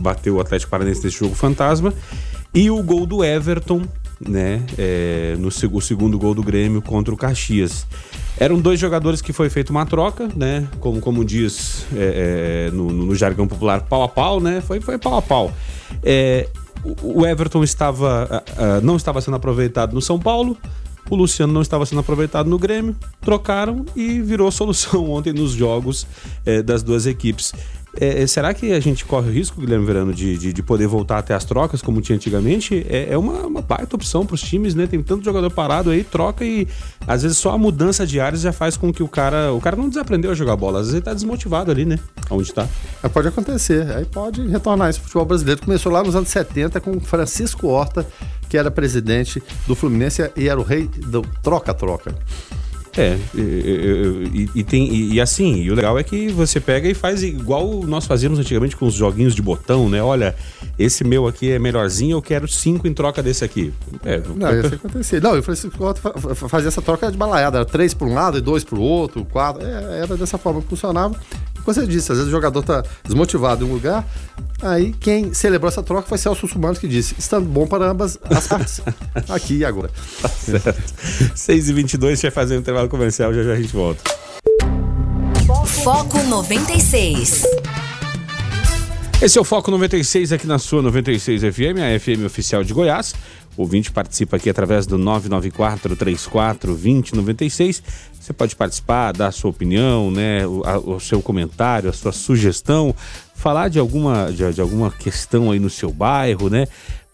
bateu 0.00 0.36
o 0.36 0.40
Atlético 0.40 0.70
Paranaense 0.70 1.04
nesse 1.04 1.18
jogo 1.18 1.34
fantasma, 1.34 1.92
e 2.54 2.70
o 2.70 2.82
gol 2.82 3.04
do 3.04 3.22
Everton, 3.22 3.82
né, 4.18 4.62
é, 4.78 5.36
no 5.38 5.48
o 5.48 5.80
segundo 5.80 6.18
gol 6.18 6.34
do 6.34 6.42
Grêmio 6.42 6.80
contra 6.80 7.12
o 7.12 7.16
Caxias. 7.16 7.86
Eram 8.38 8.60
dois 8.60 8.80
jogadores 8.80 9.22
que 9.22 9.32
foi 9.32 9.48
feita 9.48 9.70
uma 9.70 9.86
troca, 9.86 10.28
né? 10.34 10.68
Como, 10.80 11.00
como 11.00 11.24
diz 11.24 11.86
é, 11.94 12.66
é, 12.66 12.70
no, 12.72 12.90
no, 12.90 13.14
jargão 13.14 13.46
popular, 13.46 13.82
pau 13.82 14.02
a 14.02 14.08
pau, 14.08 14.40
né? 14.40 14.60
Foi, 14.60 14.80
foi 14.80 14.98
pau 14.98 15.16
a 15.16 15.22
pau. 15.22 15.52
É, 16.02 16.48
o 17.02 17.24
Everton 17.24 17.62
estava, 17.64 18.42
não 18.82 18.96
estava 18.96 19.20
sendo 19.20 19.36
aproveitado 19.36 19.94
no 19.94 20.02
São 20.02 20.18
Paulo, 20.18 20.58
o 21.10 21.16
Luciano 21.16 21.52
não 21.52 21.62
estava 21.62 21.84
sendo 21.84 22.00
aproveitado 22.00 22.48
no 22.48 22.58
Grêmio, 22.58 22.96
trocaram 23.20 23.84
e 23.94 24.20
virou 24.20 24.50
solução 24.52 25.10
ontem 25.10 25.32
nos 25.32 25.52
jogos 25.52 26.06
é, 26.44 26.62
das 26.62 26.82
duas 26.82 27.06
equipes. 27.06 27.52
É, 28.00 28.22
é, 28.22 28.26
será 28.26 28.52
que 28.52 28.72
a 28.72 28.80
gente 28.80 29.04
corre 29.04 29.28
o 29.28 29.32
risco, 29.32 29.60
Guilherme 29.60 29.86
Verano, 29.86 30.12
de, 30.12 30.36
de, 30.36 30.52
de 30.52 30.62
poder 30.62 30.86
voltar 30.86 31.18
até 31.18 31.34
as 31.34 31.44
trocas 31.44 31.80
como 31.80 32.00
tinha 32.00 32.16
antigamente? 32.16 32.84
É, 32.88 33.12
é 33.12 33.18
uma, 33.18 33.46
uma 33.46 33.62
baita 33.62 33.94
opção 33.94 34.26
para 34.26 34.34
os 34.34 34.40
times, 34.40 34.74
né? 34.74 34.86
Tem 34.86 35.02
tanto 35.02 35.24
jogador 35.24 35.50
parado 35.50 35.90
aí, 35.90 36.02
troca 36.02 36.44
e 36.44 36.66
às 37.06 37.22
vezes 37.22 37.38
só 37.38 37.52
a 37.52 37.58
mudança 37.58 38.06
de 38.06 38.18
áreas 38.18 38.40
já 38.40 38.52
faz 38.52 38.76
com 38.76 38.92
que 38.92 39.02
o 39.02 39.08
cara. 39.08 39.52
O 39.52 39.60
cara 39.60 39.76
não 39.76 39.88
desaprendeu 39.88 40.30
a 40.30 40.34
jogar 40.34 40.56
bola, 40.56 40.80
às 40.80 40.86
vezes 40.86 40.94
ele 40.94 41.04
tá 41.04 41.14
desmotivado 41.14 41.70
ali, 41.70 41.84
né? 41.84 41.98
Onde 42.30 42.52
tá. 42.52 42.68
É, 43.02 43.08
pode 43.08 43.28
acontecer. 43.28 43.90
Aí 43.92 44.04
pode 44.04 44.46
retornar 44.48 44.90
esse 44.90 45.00
futebol 45.00 45.24
brasileiro. 45.24 45.60
Começou 45.60 45.92
lá 45.92 46.02
nos 46.02 46.16
anos 46.16 46.28
70 46.28 46.80
com 46.80 46.98
Francisco 47.00 47.68
Horta, 47.68 48.06
que 48.48 48.58
era 48.58 48.70
presidente 48.70 49.42
do 49.66 49.74
Fluminense 49.74 50.30
e 50.36 50.48
era 50.48 50.58
o 50.58 50.62
rei 50.62 50.88
do 50.88 51.22
troca-troca. 51.42 52.14
É, 52.96 53.18
e, 53.34 53.40
e, 53.40 54.50
e 54.54 54.64
tem, 54.64 54.88
e, 54.88 55.14
e, 55.14 55.20
assim, 55.20 55.56
e 55.56 55.70
o 55.70 55.74
legal 55.74 55.98
é 55.98 56.04
que 56.04 56.28
você 56.28 56.60
pega 56.60 56.88
e 56.88 56.94
faz 56.94 57.22
igual 57.22 57.82
nós 57.84 58.06
fazíamos 58.06 58.38
antigamente 58.38 58.76
com 58.76 58.86
os 58.86 58.94
joguinhos 58.94 59.34
de 59.34 59.42
botão, 59.42 59.88
né? 59.88 60.02
Olha, 60.02 60.34
esse 60.78 61.02
meu 61.02 61.26
aqui 61.26 61.50
é 61.50 61.58
melhorzinho, 61.58 62.16
eu 62.16 62.22
quero 62.22 62.46
cinco 62.46 62.86
em 62.86 62.94
troca 62.94 63.22
desse 63.22 63.44
aqui. 63.44 63.72
É, 64.04 64.22
não, 64.36 64.50
eu... 64.50 65.00
isso. 65.00 65.20
Não, 65.20 65.34
eu 65.34 65.42
fazia 66.48 66.68
essa 66.68 66.80
troca 66.80 67.10
de 67.10 67.18
balaiada, 67.18 67.58
era 67.58 67.64
três 67.64 67.92
para 67.92 68.06
um 68.06 68.14
lado 68.14 68.38
e 68.38 68.40
dois 68.40 68.62
para 68.62 68.78
o 68.78 68.82
outro, 68.82 69.24
quatro, 69.24 69.66
é, 69.66 70.00
era 70.00 70.16
dessa 70.16 70.38
forma 70.38 70.62
que 70.62 70.68
funcionava. 70.68 71.18
Como 71.64 71.74
você 71.74 71.86
disse, 71.86 72.12
às 72.12 72.18
vezes 72.18 72.28
o 72.28 72.30
jogador 72.30 72.62
tá 72.62 72.84
desmotivado 73.02 73.64
em 73.64 73.68
um 73.68 73.72
lugar, 73.72 74.06
aí 74.60 74.92
quem 74.92 75.32
celebrou 75.32 75.70
essa 75.70 75.82
troca 75.82 76.06
foi 76.06 76.18
Celso 76.18 76.46
Sumanos 76.46 76.78
que 76.78 76.86
disse, 76.86 77.14
estando 77.18 77.46
bom 77.46 77.66
para 77.66 77.90
ambas 77.90 78.18
as 78.24 78.46
partes, 78.46 78.82
aqui 79.30 79.58
e 79.58 79.64
agora. 79.64 79.90
Tá 80.20 80.28
certo. 80.28 80.94
6h22, 81.34 82.06
a 82.06 82.10
gente 82.10 82.22
vai 82.22 82.30
fazer 82.30 82.56
um 82.56 82.60
intervalo 82.60 82.88
comercial, 82.88 83.32
já 83.32 83.42
já 83.42 83.52
a 83.52 83.56
gente 83.56 83.74
volta. 83.74 84.02
Foco 85.82 86.22
96. 86.22 87.44
Esse 89.22 89.38
é 89.38 89.40
o 89.40 89.44
Foco 89.44 89.70
96 89.70 90.32
aqui 90.32 90.46
na 90.46 90.58
sua 90.58 90.82
96 90.82 91.40
FM, 91.42 91.78
a 91.80 91.98
FM 91.98 92.26
oficial 92.26 92.62
de 92.62 92.74
Goiás. 92.74 93.14
O 93.56 93.62
ouvinte 93.62 93.90
participa 93.90 94.36
aqui 94.36 94.50
através 94.50 94.86
do 94.86 94.98
994 94.98 95.96
34 95.96 96.72
2096. 96.72 97.82
Você 98.20 98.32
pode 98.32 98.56
participar, 98.56 99.12
dar 99.12 99.28
a 99.28 99.32
sua 99.32 99.50
opinião, 99.50 100.10
né, 100.10 100.46
o, 100.46 100.62
a, 100.64 100.78
o 100.78 100.98
seu 100.98 101.22
comentário, 101.22 101.88
a 101.88 101.92
sua 101.92 102.10
sugestão, 102.10 102.94
falar 103.34 103.68
de 103.68 103.78
alguma, 103.78 104.32
de, 104.32 104.52
de 104.52 104.60
alguma 104.60 104.90
questão 104.90 105.50
aí 105.50 105.58
no 105.58 105.70
seu 105.70 105.92
bairro, 105.92 106.48
né? 106.48 106.66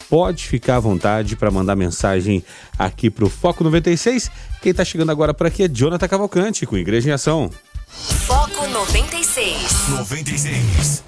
Pode 0.09 0.47
ficar 0.49 0.76
à 0.76 0.80
vontade 0.80 1.37
para 1.37 1.50
mandar 1.50 1.76
mensagem 1.76 2.42
aqui 2.78 3.11
para 3.11 3.25
o 3.25 3.30
Foco 3.30 3.62
96. 3.62 4.30
Quem 4.61 4.70
está 4.70 4.85
chegando 4.85 5.11
agora 5.11 5.32
por 5.32 5.47
aqui 5.47 5.62
é 5.62 5.68
Jonathan 5.68 6.09
Cavalcante, 6.09 6.66
com 6.66 6.76
Igreja 6.76 7.11
em 7.11 7.12
Ação. 7.12 7.50
Foco 7.87 8.66
96. 8.66 9.88
96. 9.90 11.04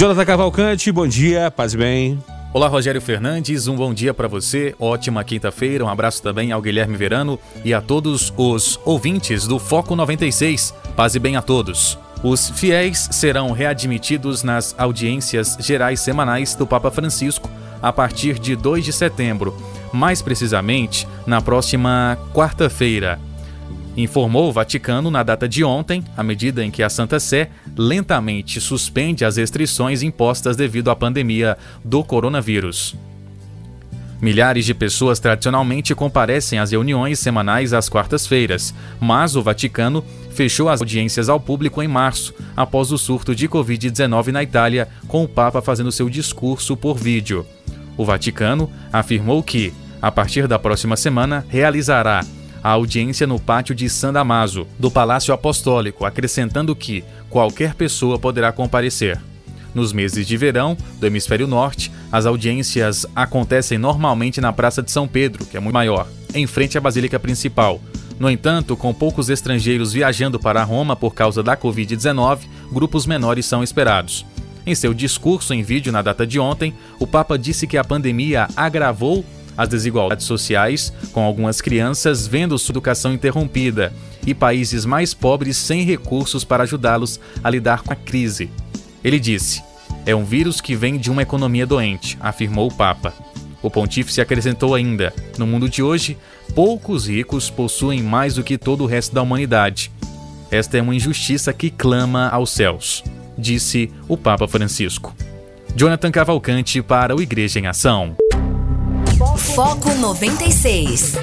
Jonathan 0.00 0.24
Cavalcante, 0.24 0.90
bom 0.90 1.06
dia, 1.06 1.50
paz 1.50 1.74
e 1.74 1.76
bem. 1.76 2.18
Olá, 2.54 2.68
Rogério 2.68 3.02
Fernandes, 3.02 3.68
um 3.68 3.76
bom 3.76 3.92
dia 3.92 4.14
para 4.14 4.26
você, 4.26 4.74
ótima 4.80 5.22
quinta-feira, 5.22 5.84
um 5.84 5.90
abraço 5.90 6.22
também 6.22 6.52
ao 6.52 6.62
Guilherme 6.62 6.96
Verano 6.96 7.38
e 7.62 7.74
a 7.74 7.82
todos 7.82 8.32
os 8.34 8.80
ouvintes 8.86 9.46
do 9.46 9.58
Foco 9.58 9.94
96. 9.94 10.72
Paz 10.96 11.14
e 11.16 11.18
bem 11.18 11.36
a 11.36 11.42
todos. 11.42 11.98
Os 12.24 12.48
fiéis 12.48 13.10
serão 13.12 13.52
readmitidos 13.52 14.42
nas 14.42 14.74
audiências 14.78 15.58
gerais 15.60 16.00
semanais 16.00 16.54
do 16.54 16.66
Papa 16.66 16.90
Francisco 16.90 17.50
a 17.82 17.92
partir 17.92 18.38
de 18.38 18.56
2 18.56 18.82
de 18.82 18.94
setembro, 18.94 19.54
mais 19.92 20.22
precisamente 20.22 21.06
na 21.26 21.42
próxima 21.42 22.16
quarta-feira 22.32 23.20
informou 23.96 24.48
o 24.48 24.52
Vaticano 24.52 25.10
na 25.10 25.22
data 25.22 25.48
de 25.48 25.64
ontem, 25.64 26.04
à 26.16 26.22
medida 26.22 26.64
em 26.64 26.70
que 26.70 26.82
a 26.82 26.88
Santa 26.88 27.18
Sé 27.18 27.50
lentamente 27.76 28.60
suspende 28.60 29.24
as 29.24 29.36
restrições 29.36 30.02
impostas 30.02 30.56
devido 30.56 30.90
à 30.90 30.96
pandemia 30.96 31.56
do 31.84 32.02
coronavírus. 32.04 32.96
Milhares 34.20 34.66
de 34.66 34.74
pessoas 34.74 35.18
tradicionalmente 35.18 35.94
comparecem 35.94 36.58
às 36.58 36.72
reuniões 36.72 37.18
semanais 37.18 37.72
às 37.72 37.88
quartas-feiras, 37.88 38.74
mas 39.00 39.34
o 39.34 39.42
Vaticano 39.42 40.04
fechou 40.30 40.68
as 40.68 40.82
audiências 40.82 41.30
ao 41.30 41.40
público 41.40 41.82
em 41.82 41.88
março, 41.88 42.34
após 42.54 42.92
o 42.92 42.98
surto 42.98 43.34
de 43.34 43.48
Covid-19 43.48 44.26
na 44.28 44.42
Itália, 44.42 44.88
com 45.08 45.24
o 45.24 45.28
Papa 45.28 45.62
fazendo 45.62 45.90
seu 45.90 46.10
discurso 46.10 46.76
por 46.76 46.98
vídeo. 46.98 47.46
O 47.96 48.04
Vaticano 48.04 48.70
afirmou 48.92 49.42
que, 49.42 49.72
a 50.02 50.12
partir 50.12 50.46
da 50.46 50.58
próxima 50.58 50.96
semana, 50.96 51.44
realizará 51.48 52.22
a 52.62 52.70
audiência 52.70 53.26
no 53.26 53.38
pátio 53.38 53.74
de 53.74 53.88
San 53.88 54.12
Damaso, 54.12 54.66
do 54.78 54.90
Palácio 54.90 55.32
Apostólico, 55.32 56.04
acrescentando 56.04 56.76
que 56.76 57.04
qualquer 57.28 57.74
pessoa 57.74 58.18
poderá 58.18 58.52
comparecer. 58.52 59.20
Nos 59.74 59.92
meses 59.92 60.26
de 60.26 60.36
verão 60.36 60.76
do 60.98 61.06
hemisfério 61.06 61.46
norte, 61.46 61.92
as 62.10 62.26
audiências 62.26 63.06
acontecem 63.14 63.78
normalmente 63.78 64.40
na 64.40 64.52
Praça 64.52 64.82
de 64.82 64.90
São 64.90 65.06
Pedro, 65.06 65.46
que 65.46 65.56
é 65.56 65.60
muito 65.60 65.74
maior, 65.74 66.08
em 66.34 66.46
frente 66.46 66.76
à 66.76 66.80
Basílica 66.80 67.18
Principal. 67.20 67.80
No 68.18 68.28
entanto, 68.28 68.76
com 68.76 68.92
poucos 68.92 69.30
estrangeiros 69.30 69.92
viajando 69.92 70.38
para 70.38 70.62
Roma 70.62 70.94
por 70.94 71.14
causa 71.14 71.42
da 71.42 71.56
Covid-19, 71.56 72.40
grupos 72.70 73.06
menores 73.06 73.46
são 73.46 73.62
esperados. 73.62 74.26
Em 74.66 74.74
seu 74.74 74.92
discurso 74.92 75.54
em 75.54 75.62
vídeo 75.62 75.90
na 75.90 76.02
data 76.02 76.26
de 76.26 76.38
ontem, 76.38 76.74
o 76.98 77.06
Papa 77.06 77.38
disse 77.38 77.66
que 77.66 77.78
a 77.78 77.84
pandemia 77.84 78.46
agravou 78.54 79.24
as 79.60 79.68
desigualdades 79.68 80.24
sociais, 80.24 80.90
com 81.12 81.22
algumas 81.22 81.60
crianças 81.60 82.26
vendo 82.26 82.58
sua 82.58 82.72
educação 82.72 83.12
interrompida 83.12 83.92
e 84.26 84.32
países 84.32 84.86
mais 84.86 85.12
pobres 85.12 85.58
sem 85.58 85.84
recursos 85.84 86.44
para 86.44 86.62
ajudá-los 86.62 87.20
a 87.44 87.50
lidar 87.50 87.82
com 87.82 87.92
a 87.92 87.96
crise. 87.96 88.50
Ele 89.04 89.20
disse: 89.20 89.62
É 90.06 90.16
um 90.16 90.24
vírus 90.24 90.62
que 90.62 90.74
vem 90.74 90.96
de 90.96 91.10
uma 91.10 91.20
economia 91.20 91.66
doente, 91.66 92.16
afirmou 92.20 92.68
o 92.68 92.74
Papa. 92.74 93.12
O 93.62 93.70
pontífice 93.70 94.22
acrescentou 94.22 94.74
ainda: 94.74 95.12
No 95.36 95.46
mundo 95.46 95.68
de 95.68 95.82
hoje, 95.82 96.16
poucos 96.54 97.06
ricos 97.06 97.50
possuem 97.50 98.02
mais 98.02 98.36
do 98.36 98.42
que 98.42 98.56
todo 98.56 98.84
o 98.84 98.86
resto 98.86 99.14
da 99.14 99.20
humanidade. 99.20 99.92
Esta 100.50 100.78
é 100.78 100.82
uma 100.82 100.94
injustiça 100.94 101.52
que 101.52 101.68
clama 101.68 102.30
aos 102.30 102.48
céus, 102.48 103.04
disse 103.36 103.92
o 104.08 104.16
Papa 104.16 104.48
Francisco. 104.48 105.14
Jonathan 105.76 106.10
Cavalcante 106.10 106.80
para 106.80 107.14
o 107.14 107.20
Igreja 107.20 107.60
em 107.60 107.66
Ação. 107.66 108.16
Foco 109.20 109.94
96. 109.96 111.18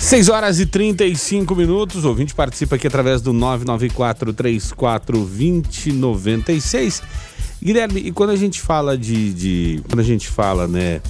6 0.00 0.28
horas 0.28 0.60
e 0.60 0.66
35 0.66 1.56
minutos. 1.56 2.04
O 2.04 2.08
ouvinte 2.08 2.36
participa 2.36 2.76
aqui 2.76 2.86
através 2.86 3.20
do 3.20 3.32
994 3.32 4.32
34 4.32 5.18
2096. 5.18 7.02
Guilherme, 7.60 8.00
e 8.00 8.12
quando 8.12 8.30
a 8.30 8.36
gente 8.36 8.60
fala 8.60 8.96
de, 8.96 9.34
de, 9.34 9.82
quando 9.88 9.98
a 9.98 10.04
gente 10.04 10.28
fala, 10.28 10.68
né, 10.68 11.00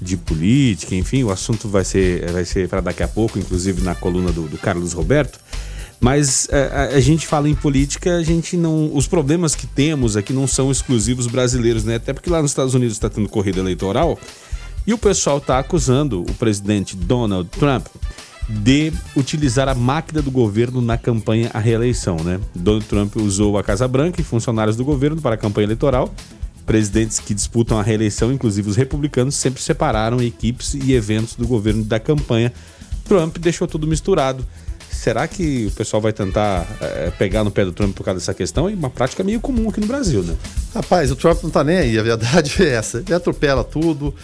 de 0.00 0.16
política, 0.16 0.94
enfim, 0.94 1.24
o 1.24 1.32
assunto 1.32 1.68
vai 1.68 1.84
ser 1.84 2.30
vai 2.30 2.44
ser 2.44 2.68
para 2.68 2.80
daqui 2.80 3.02
a 3.02 3.08
pouco, 3.08 3.36
inclusive 3.36 3.82
na 3.82 3.96
coluna 3.96 4.30
do, 4.30 4.42
do 4.42 4.58
Carlos 4.58 4.92
Roberto. 4.92 5.40
Mas 5.98 6.48
é, 6.52 6.70
a, 6.72 6.96
a, 6.96 7.00
gente 7.00 7.26
fala 7.26 7.48
em 7.48 7.54
política, 7.56 8.16
a 8.16 8.22
gente 8.22 8.56
não. 8.56 8.94
Os 8.94 9.08
problemas 9.08 9.56
que 9.56 9.66
temos 9.66 10.16
aqui 10.16 10.32
não 10.32 10.46
são 10.46 10.70
exclusivos 10.70 11.26
brasileiros, 11.26 11.82
né? 11.82 11.96
Até 11.96 12.12
porque 12.12 12.30
lá 12.30 12.40
nos 12.40 12.52
Estados 12.52 12.74
Unidos 12.74 12.94
está 12.94 13.10
tendo 13.10 13.28
corrida 13.28 13.58
eleitoral 13.58 14.16
e 14.86 14.92
o 14.92 14.98
pessoal 14.98 15.38
está 15.38 15.58
acusando 15.58 16.22
o 16.22 16.34
presidente 16.34 16.96
Donald 16.96 17.48
Trump 17.50 17.86
de 18.48 18.92
utilizar 19.16 19.68
a 19.68 19.74
máquina 19.74 20.20
do 20.20 20.30
governo 20.30 20.80
na 20.80 20.98
campanha 20.98 21.50
à 21.54 21.58
reeleição, 21.58 22.16
né? 22.16 22.38
Donald 22.54 22.84
Trump 22.86 23.16
usou 23.16 23.56
a 23.56 23.62
Casa 23.62 23.88
Branca 23.88 24.20
e 24.20 24.24
funcionários 24.24 24.76
do 24.76 24.84
governo 24.84 25.20
para 25.20 25.34
a 25.34 25.38
campanha 25.38 25.66
eleitoral. 25.66 26.14
Presidentes 26.66 27.18
que 27.18 27.34
disputam 27.34 27.78
a 27.78 27.82
reeleição, 27.82 28.32
inclusive 28.32 28.68
os 28.68 28.76
republicanos, 28.76 29.34
sempre 29.34 29.62
separaram 29.62 30.22
equipes 30.22 30.74
e 30.74 30.92
eventos 30.92 31.34
do 31.34 31.46
governo 31.46 31.84
da 31.84 31.98
campanha. 31.98 32.52
Trump 33.04 33.38
deixou 33.38 33.66
tudo 33.66 33.86
misturado. 33.86 34.44
Será 34.90 35.26
que 35.26 35.66
o 35.66 35.70
pessoal 35.72 36.00
vai 36.00 36.12
tentar 36.12 36.66
é, 36.80 37.10
pegar 37.18 37.44
no 37.44 37.50
pé 37.50 37.64
do 37.64 37.72
Trump 37.72 37.94
por 37.94 38.04
causa 38.04 38.20
dessa 38.20 38.32
questão? 38.32 38.68
É 38.68 38.72
uma 38.72 38.88
prática 38.88 39.22
meio 39.24 39.40
comum 39.40 39.68
aqui 39.68 39.80
no 39.80 39.86
Brasil, 39.86 40.22
né? 40.22 40.34
Rapaz, 40.74 41.10
o 41.10 41.16
Trump 41.16 41.42
não 41.42 41.50
tá 41.50 41.64
nem 41.64 41.76
aí, 41.76 41.98
a 41.98 42.02
verdade 42.02 42.62
é 42.62 42.68
essa. 42.68 42.98
Ele 42.98 43.14
atropela 43.14 43.64
tudo. 43.64 44.14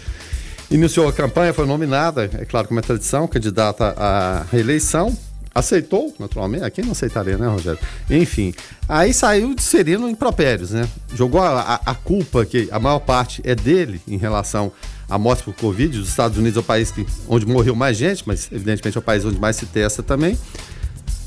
Iniciou 0.71 1.09
a 1.09 1.13
campanha, 1.13 1.53
foi 1.53 1.67
nominada, 1.67 2.31
é 2.39 2.45
claro, 2.45 2.69
como 2.69 2.79
é 2.79 2.83
tradição, 2.83 3.27
candidata 3.27 3.93
à 3.97 4.45
reeleição. 4.53 5.17
Aceitou, 5.53 6.15
naturalmente. 6.17 6.63
Aqui 6.63 6.81
não 6.81 6.93
aceitaria, 6.93 7.37
né, 7.37 7.49
Rogério? 7.49 7.81
Enfim. 8.09 8.55
Aí 8.89 9.13
saiu 9.13 9.53
desferindo 9.53 10.09
impropérios, 10.09 10.71
né? 10.71 10.89
Jogou 11.13 11.41
a, 11.41 11.61
a, 11.61 11.75
a, 11.91 11.95
culpa, 11.95 12.47
que 12.47 12.69
a 12.71 12.79
maior 12.79 13.01
parte 13.01 13.43
é 13.45 13.53
dele 13.53 14.01
em 14.07 14.17
relação 14.17 14.71
à 15.09 15.19
morte 15.19 15.43
por 15.43 15.55
Covid. 15.55 15.99
Os 15.99 16.09
Estados 16.09 16.39
Unidos 16.39 16.57
é 16.57 16.61
o 16.61 16.63
país 16.63 16.93
que, 16.93 17.05
onde 17.29 17.47
morreu 17.47 17.75
mais 17.75 17.97
gente, 17.97 18.23
mas 18.25 18.49
evidentemente 18.53 18.97
é 18.97 19.01
o 19.01 19.03
país 19.03 19.25
onde 19.25 19.41
mais 19.41 19.57
se 19.57 19.67
testa 19.67 20.05
também 20.05 20.39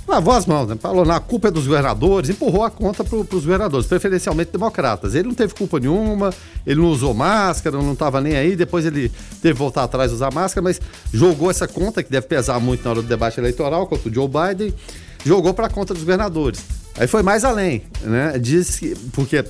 lavou 0.07 0.33
as 0.33 0.45
mãos, 0.45 0.67
né? 0.67 0.77
falou, 0.79 1.05
na 1.05 1.19
culpa 1.19 1.47
é 1.47 1.51
dos 1.51 1.65
governadores, 1.65 2.29
empurrou 2.29 2.63
a 2.63 2.69
conta 2.69 3.03
para 3.03 3.15
os 3.17 3.25
governadores, 3.27 3.87
preferencialmente 3.87 4.51
democratas. 4.51 5.15
Ele 5.15 5.27
não 5.27 5.35
teve 5.35 5.53
culpa 5.53 5.79
nenhuma, 5.79 6.33
ele 6.65 6.81
não 6.81 6.89
usou 6.89 7.13
máscara, 7.13 7.77
não 7.77 7.93
estava 7.93 8.19
nem 8.19 8.35
aí, 8.35 8.55
depois 8.55 8.85
ele 8.85 9.09
teve 9.41 9.53
que 9.53 9.59
voltar 9.59 9.83
atrás 9.83 10.11
usar 10.11 10.33
máscara, 10.33 10.63
mas 10.63 10.79
jogou 11.13 11.49
essa 11.49 11.67
conta, 11.67 12.03
que 12.03 12.11
deve 12.11 12.27
pesar 12.27 12.59
muito 12.59 12.83
na 12.83 12.91
hora 12.91 13.01
do 13.01 13.07
debate 13.07 13.39
eleitoral, 13.39 13.87
contra 13.87 14.09
o 14.09 14.13
Joe 14.13 14.27
Biden, 14.27 14.73
jogou 15.25 15.53
para 15.53 15.67
a 15.67 15.69
conta 15.69 15.93
dos 15.93 16.03
governadores. 16.03 16.59
Aí 16.97 17.07
foi 17.07 17.23
mais 17.23 17.43
além, 17.43 17.83
né? 18.01 18.37
Diz 18.37 18.77
que, 18.77 18.93
porque 19.13 19.43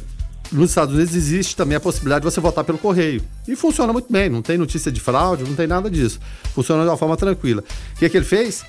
nos 0.51 0.69
Estados 0.69 0.93
Unidos 0.93 1.15
existe 1.15 1.55
também 1.55 1.75
a 1.75 1.79
possibilidade 1.79 2.23
de 2.23 2.31
você 2.31 2.39
votar 2.39 2.63
pelo 2.63 2.77
correio. 2.77 3.21
E 3.47 3.55
funciona 3.55 3.91
muito 3.91 4.11
bem, 4.11 4.29
não 4.29 4.41
tem 4.41 4.57
notícia 4.57 4.91
de 4.91 4.99
fraude, 4.99 5.43
não 5.43 5.55
tem 5.55 5.67
nada 5.67 5.89
disso. 5.89 6.19
Funciona 6.53 6.83
de 6.83 6.89
uma 6.89 6.97
forma 6.97 7.17
tranquila. 7.17 7.63
O 7.95 7.99
que, 7.99 8.05
é 8.05 8.09
que 8.09 8.15
ele 8.15 8.25
fez? 8.25 8.63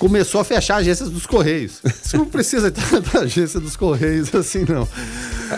Começou 0.00 0.40
a 0.40 0.44
fechar 0.44 0.76
agências 0.76 1.10
dos 1.10 1.26
Correios. 1.26 1.82
Você 2.02 2.16
não 2.16 2.24
precisa 2.24 2.70
da 2.70 3.20
agência 3.20 3.60
dos 3.60 3.76
Correios 3.76 4.34
assim, 4.34 4.64
não. 4.66 4.88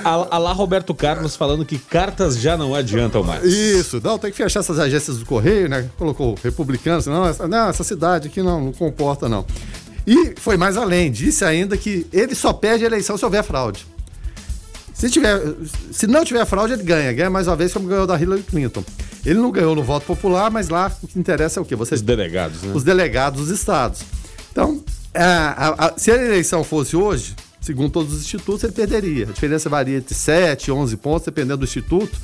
A, 0.04 0.34
a 0.34 0.38
lá 0.38 0.52
Roberto 0.52 0.92
Carlos 0.92 1.36
falando 1.36 1.64
que 1.64 1.78
cartas 1.78 2.36
já 2.36 2.56
não 2.56 2.74
adiantam 2.74 3.22
mais. 3.22 3.44
Isso, 3.44 4.00
não, 4.02 4.18
tem 4.18 4.32
que 4.32 4.36
fechar 4.36 4.60
essas 4.60 4.80
agências 4.80 5.18
do 5.18 5.24
Correio, 5.24 5.68
né? 5.68 5.88
Colocou 5.96 6.36
republicanos, 6.42 7.06
não, 7.06 7.24
essa, 7.24 7.46
não, 7.46 7.68
essa 7.68 7.84
cidade 7.84 8.26
aqui 8.26 8.42
não, 8.42 8.64
não 8.64 8.72
comporta, 8.72 9.28
não. 9.28 9.46
E 10.04 10.34
foi 10.36 10.56
mais 10.56 10.76
além, 10.76 11.12
disse 11.12 11.44
ainda 11.44 11.76
que 11.76 12.04
ele 12.12 12.34
só 12.34 12.52
perde 12.52 12.82
a 12.82 12.88
eleição 12.88 13.16
se 13.16 13.24
houver 13.24 13.44
fraude. 13.44 13.86
Se, 14.92 15.08
tiver, 15.08 15.40
se 15.92 16.08
não 16.08 16.24
tiver 16.24 16.44
fraude, 16.46 16.72
ele 16.72 16.82
ganha. 16.82 17.12
Ganha 17.12 17.30
mais 17.30 17.46
uma 17.46 17.54
vez 17.54 17.72
como 17.72 17.86
ganhou 17.86 18.08
da 18.08 18.20
Hillary 18.20 18.42
Clinton. 18.42 18.84
Ele 19.24 19.38
não 19.38 19.52
ganhou 19.52 19.76
no 19.76 19.84
voto 19.84 20.04
popular, 20.04 20.50
mas 20.50 20.68
lá 20.68 20.90
o 21.00 21.06
que 21.06 21.18
interessa 21.18 21.60
é 21.60 21.62
o 21.62 21.64
quê? 21.64 21.76
Você, 21.76 21.94
Os 21.94 22.02
delegados, 22.02 22.60
né? 22.62 22.72
Os 22.74 22.82
delegados 22.82 23.40
dos 23.40 23.50
estados. 23.50 24.00
Então, 24.52 24.84
a, 25.14 25.24
a, 25.24 25.86
a, 25.86 25.98
se 25.98 26.10
a 26.10 26.14
eleição 26.14 26.62
fosse 26.62 26.94
hoje, 26.94 27.34
segundo 27.60 27.90
todos 27.90 28.12
os 28.12 28.20
institutos, 28.20 28.62
ele 28.62 28.72
perderia. 28.72 29.24
A 29.24 29.32
diferença 29.32 29.68
varia 29.68 29.96
entre 29.96 30.14
7 30.14 30.66
e 30.66 30.70
11 30.70 30.96
pontos, 30.98 31.24
dependendo 31.24 31.58
do 31.58 31.64
instituto, 31.64 32.16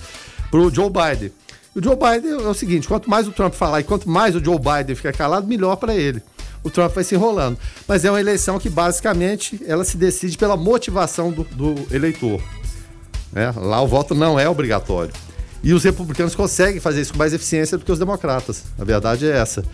para 0.51 0.61
o 0.61 0.73
Joe 0.73 0.91
Biden. 0.91 1.33
E 1.75 1.79
o 1.79 1.83
Joe 1.83 1.97
Biden 1.97 2.33
é 2.33 2.49
o 2.49 2.55
seguinte: 2.55 2.87
quanto 2.87 3.09
mais 3.09 3.27
o 3.27 3.33
Trump 3.33 3.55
falar 3.55 3.81
e 3.81 3.85
quanto 3.85 4.09
mais 4.09 4.37
o 4.37 4.45
Joe 4.45 4.59
Biden 4.59 4.95
ficar 4.95 5.13
calado, 5.13 5.47
melhor 5.47 5.77
para 5.77 5.95
ele. 5.95 6.23
O 6.63 6.71
Trump 6.71 6.93
vai 6.93 7.05
se 7.05 7.15
enrolando. 7.15 7.57
Mas 7.87 8.05
é 8.05 8.11
uma 8.11 8.21
eleição 8.21 8.59
que 8.59 8.69
basicamente 8.69 9.61
ela 9.67 9.85
se 9.85 9.97
decide 9.97 10.37
pela 10.37 10.57
motivação 10.57 11.31
do, 11.31 11.45
do 11.45 11.75
eleitor. 11.95 12.43
É, 13.35 13.51
lá 13.57 13.81
o 13.81 13.87
voto 13.87 14.15
não 14.15 14.39
é 14.39 14.49
obrigatório. 14.49 15.13
E 15.63 15.73
os 15.73 15.83
republicanos 15.83 16.35
conseguem 16.35 16.81
fazer 16.81 17.01
isso 17.01 17.13
com 17.13 17.19
mais 17.19 17.33
eficiência 17.33 17.79
do 17.79 17.85
que 17.85 17.93
os 17.93 17.99
democratas. 17.99 18.65
A 18.79 18.85
verdade 18.85 19.27
é 19.27 19.37
essa. 19.37 19.65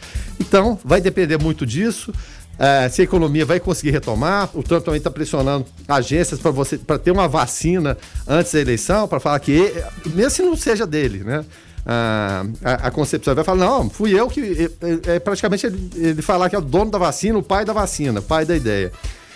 Então, 0.41 0.79
vai 0.85 1.01
depender 1.01 1.39
muito 1.39 1.67
disso 1.67 2.13
é, 2.59 2.89
se 2.89 3.01
a 3.01 3.05
economia 3.05 3.45
vai 3.45 3.61
conseguir 3.61 3.91
retomar. 3.91 4.51
O 4.55 4.63
Trump 4.63 4.85
também 4.85 4.99
está 4.99 5.11
pressionando 5.11 5.67
agências 5.89 6.41
para 6.41 6.51
você 6.51 6.79
para 6.79 6.99
ter 6.99 7.11
uma 7.11 7.29
vacina 7.29 7.97
antes 8.27 8.53
da 8.53 8.61
eleição, 8.61 9.09
para 9.09 9.21
falar 9.21 9.39
que, 9.41 9.73
mesmo 10.07 10.31
se 10.31 10.43
não 10.43 10.57
seja 10.57 10.87
dele, 10.87 11.25
né? 11.25 11.45
a, 11.87 12.45
a, 12.65 12.91
concepção 12.91 13.35
vai 13.35 13.45
falar, 13.45 13.59
não, 13.59 13.91
fui 13.91 14.19
eu 14.19 14.29
que. 14.29 14.71
É, 15.07 15.17
é, 15.17 15.19
praticamente 15.19 15.67
ele, 15.67 15.91
ele 15.97 16.23
falar 16.23 16.49
que 16.49 16.57
é 16.57 16.59
o 16.59 16.63
dono 16.63 16.91
da 16.91 16.99
vacina, 16.99 17.39
o 17.39 17.43
pai 17.43 17.65
da 17.65 17.73
vacina, 17.73 18.23
pai 18.23 18.45
da 18.45 18.57
ideia. 18.57 18.91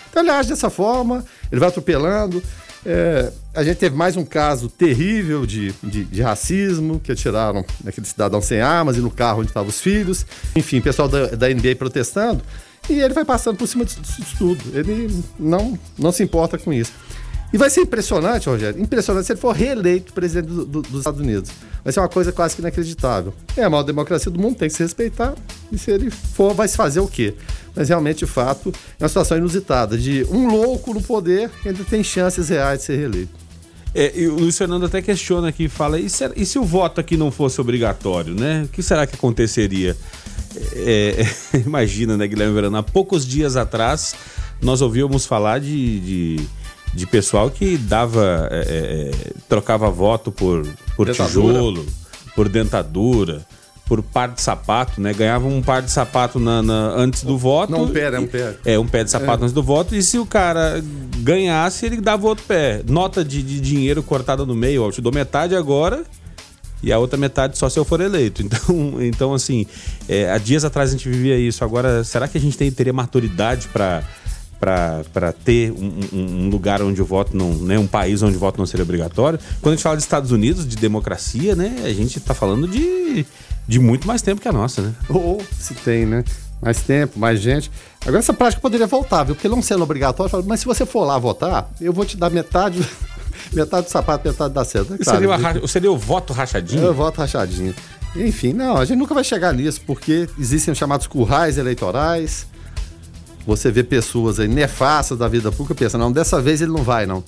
Então 0.09 0.23
ele 0.23 0.31
age 0.31 0.49
dessa 0.49 0.69
forma, 0.69 1.23
ele 1.51 1.59
vai 1.59 1.69
atropelando. 1.69 2.41
É, 2.85 3.31
a 3.53 3.63
gente 3.63 3.77
teve 3.77 3.95
mais 3.95 4.15
um 4.15 4.23
caso 4.23 4.69
terrível 4.69 5.45
de, 5.45 5.73
de, 5.83 6.05
de, 6.05 6.21
racismo, 6.21 6.99
que 6.99 7.11
atiraram 7.11 7.63
aquele 7.85 8.07
cidadão 8.07 8.41
sem 8.41 8.61
armas 8.61 8.95
e 8.97 9.01
no 9.01 9.11
carro 9.11 9.39
onde 9.41 9.49
estavam 9.49 9.69
os 9.69 9.81
filhos. 9.81 10.25
Enfim, 10.55 10.81
pessoal 10.81 11.07
da, 11.07 11.27
da 11.27 11.49
NBA 11.49 11.75
protestando. 11.77 12.41
E 12.89 12.99
ele 12.99 13.13
vai 13.13 13.23
passando 13.23 13.57
por 13.57 13.67
cima 13.67 13.85
disso 13.85 14.35
tudo. 14.37 14.61
Ele 14.73 15.23
não, 15.39 15.77
não 15.97 16.11
se 16.11 16.23
importa 16.23 16.57
com 16.57 16.73
isso. 16.73 16.91
E 17.51 17.57
vai 17.57 17.69
ser 17.69 17.81
impressionante, 17.81 18.47
Rogério, 18.47 18.79
impressionante 18.79 19.25
se 19.25 19.33
ele 19.33 19.39
for 19.39 19.55
reeleito 19.55 20.13
presidente 20.13 20.47
do, 20.47 20.65
do, 20.65 20.81
dos 20.83 20.99
Estados 20.99 21.19
Unidos. 21.19 21.49
Vai 21.83 21.91
ser 21.91 21.99
uma 21.99 22.09
coisa 22.09 22.31
quase 22.31 22.55
que 22.55 22.61
inacreditável. 22.61 23.33
É 23.57 23.63
a 23.63 23.69
maior 23.69 23.83
democracia 23.83 24.31
do 24.31 24.39
mundo, 24.39 24.55
tem 24.55 24.67
que 24.67 24.75
se 24.75 24.83
respeitar. 24.83 25.33
E 25.71 25.77
se 25.77 25.89
ele 25.89 26.11
for, 26.11 26.53
vai 26.53 26.67
se 26.67 26.77
fazer 26.77 26.99
o 26.99 27.07
quê? 27.07 27.33
Mas 27.75 27.89
realmente, 27.89 28.19
de 28.19 28.27
fato, 28.27 28.71
é 28.99 29.03
uma 29.03 29.07
situação 29.07 29.37
inusitada 29.37 29.97
de 29.97 30.23
um 30.29 30.47
louco 30.47 30.93
no 30.93 31.01
poder 31.01 31.49
ainda 31.65 31.83
tem 31.83 32.03
chances 32.03 32.49
reais 32.49 32.79
de 32.79 32.85
ser 32.85 32.97
reeleito. 32.97 33.31
É, 33.95 34.13
o 34.27 34.35
Luiz 34.35 34.55
Fernando 34.55 34.85
até 34.85 35.01
questiona 35.01 35.49
aqui, 35.49 35.67
fala, 35.67 35.99
e 35.99 36.07
se, 36.07 36.29
e 36.35 36.45
se 36.45 36.59
o 36.59 36.63
voto 36.63 37.01
aqui 37.01 37.17
não 37.17 37.31
fosse 37.31 37.59
obrigatório, 37.59 38.35
né? 38.35 38.63
O 38.65 38.67
que 38.67 38.83
será 38.83 39.07
que 39.07 39.15
aconteceria? 39.15 39.97
É, 40.73 41.25
imagina, 41.65 42.17
né, 42.17 42.27
Guilherme 42.27 42.53
Verano? 42.53 42.77
Há 42.77 42.83
poucos 42.83 43.25
dias 43.25 43.55
atrás, 43.55 44.15
nós 44.61 44.81
ouvíamos 44.81 45.25
falar 45.25 45.59
de, 45.59 45.99
de, 45.99 46.47
de 46.93 47.07
pessoal 47.07 47.49
que 47.49 47.77
dava. 47.77 48.47
É, 48.51 48.59
é, 48.59 49.09
é 49.09 49.31
trocava 49.47 49.89
voto 49.89 50.31
por, 50.31 50.67
por 50.95 51.09
tijolo, 51.09 51.85
por 52.35 52.47
dentadura 52.49 53.45
por 53.89 54.03
par 54.03 54.29
de 54.29 54.39
sapato, 54.39 55.01
né? 55.01 55.11
Ganhava 55.11 55.47
um 55.47 55.63
par 55.63 55.81
de 55.81 55.89
sapato 55.89 56.39
na, 56.39 56.61
na 56.61 56.91
antes 56.95 57.23
do 57.23 57.35
voto. 57.35 57.71
Não, 57.71 57.85
um 57.85 57.87
pé, 57.87 58.13
é 58.13 58.19
um 58.19 58.27
pé. 58.27 58.55
É, 58.63 58.79
um 58.79 58.87
pé 58.87 59.03
de 59.03 59.09
sapato 59.09 59.41
é. 59.41 59.45
antes 59.45 59.51
do 59.51 59.63
voto. 59.63 59.95
E 59.95 60.03
se 60.03 60.19
o 60.19 60.27
cara 60.27 60.79
ganhasse, 61.17 61.87
ele 61.87 61.99
dava 61.99 62.27
outro 62.27 62.45
pé. 62.45 62.83
Nota 62.87 63.25
de, 63.25 63.41
de 63.41 63.59
dinheiro 63.59 64.03
cortada 64.03 64.45
no 64.45 64.53
meio, 64.53 64.83
ó, 64.83 64.89
eu 64.89 64.91
te 64.91 65.01
dou 65.01 65.11
metade 65.11 65.55
agora 65.55 66.03
e 66.81 66.91
a 66.91 66.99
outra 66.99 67.17
metade 67.17 67.57
só 67.57 67.69
se 67.69 67.77
eu 67.77 67.85
for 67.85 68.01
eleito. 68.01 68.43
Então, 68.49 69.01
então 69.01 69.33
assim, 69.33 69.65
é, 70.07 70.31
há 70.31 70.37
dias 70.37 70.63
atrás 70.63 70.89
a 70.89 70.93
gente 70.93 71.07
vivia 71.07 71.37
isso. 71.37 71.63
Agora, 71.63 72.03
será 72.03 72.27
que 72.27 72.37
a 72.37 72.41
gente 72.41 72.57
tem, 72.57 72.71
teria 72.71 72.93
maturidade 72.93 73.67
para 73.67 74.03
para 74.59 75.31
ter 75.31 75.71
um, 75.71 75.99
um, 76.11 76.49
lugar 76.49 76.81
onde 76.81 77.01
o 77.01 77.05
voto 77.05 77.35
não, 77.35 77.53
né, 77.53 77.79
um 77.79 77.87
país 77.87 78.21
onde 78.21 78.35
o 78.35 78.39
voto 78.39 78.57
não 78.57 78.65
seria 78.65 78.83
obrigatório. 78.83 79.39
Quando 79.61 79.73
a 79.73 79.75
gente 79.77 79.83
fala 79.83 79.95
de 79.95 80.03
Estados 80.03 80.31
Unidos, 80.31 80.67
de 80.67 80.75
democracia, 80.75 81.55
né, 81.55 81.77
a 81.85 81.93
gente 81.93 82.17
está 82.17 82.33
falando 82.33 82.67
de, 82.67 83.25
de 83.65 83.79
muito 83.79 84.05
mais 84.05 84.21
tempo 84.21 84.41
que 84.41 84.47
a 84.49 84.51
nossa, 84.51 84.81
né? 84.81 84.93
Ou 85.07 85.41
se 85.57 85.73
tem, 85.75 86.05
né? 86.05 86.25
Mais 86.61 86.81
tempo, 86.81 87.17
mais 87.17 87.39
gente. 87.39 87.71
Agora 88.01 88.19
essa 88.19 88.33
prática 88.33 88.61
poderia 88.61 88.85
voltar, 88.85 89.23
viu? 89.23 89.33
Porque 89.33 89.47
não 89.47 89.61
sendo 89.61 89.81
obrigatório, 89.83 90.43
mas 90.45 90.59
se 90.59 90.65
você 90.65 90.85
for 90.85 91.05
lá 91.05 91.17
votar, 91.17 91.71
eu 91.79 91.93
vou 91.93 92.03
te 92.03 92.17
dar 92.17 92.29
metade 92.29 92.85
metade 93.53 93.87
do 93.87 93.89
sapato, 93.89 94.27
metade 94.27 94.53
da 94.53 94.65
seda. 94.65 94.97
Claro, 94.97 95.19
seria, 95.19 95.35
ra... 95.35 95.67
seria, 95.67 95.91
o 95.91 95.97
voto 95.97 96.33
rachadinho? 96.33 96.85
É 96.85 96.89
o 96.89 96.93
voto 96.93 97.19
rachadinho. 97.19 97.73
Enfim, 98.15 98.53
não, 98.53 98.77
a 98.77 98.85
gente 98.85 98.97
nunca 98.97 99.13
vai 99.13 99.23
chegar 99.23 99.53
nisso, 99.53 99.81
porque 99.85 100.27
existem 100.37 100.71
os 100.71 100.77
chamados 100.77 101.07
currais 101.07 101.57
eleitorais. 101.57 102.47
Você 103.45 103.71
vê 103.71 103.83
pessoas 103.83 104.39
aí 104.39 104.47
nefastas 104.47 105.17
da 105.17 105.27
vida 105.27 105.51
pública 105.51 105.75
pensa, 105.75 105.97
não, 105.97 106.11
dessa 106.11 106.41
vez 106.41 106.61
ele 106.61 106.71
não 106.71 106.83
vai, 106.83 107.05
não. 107.05 107.23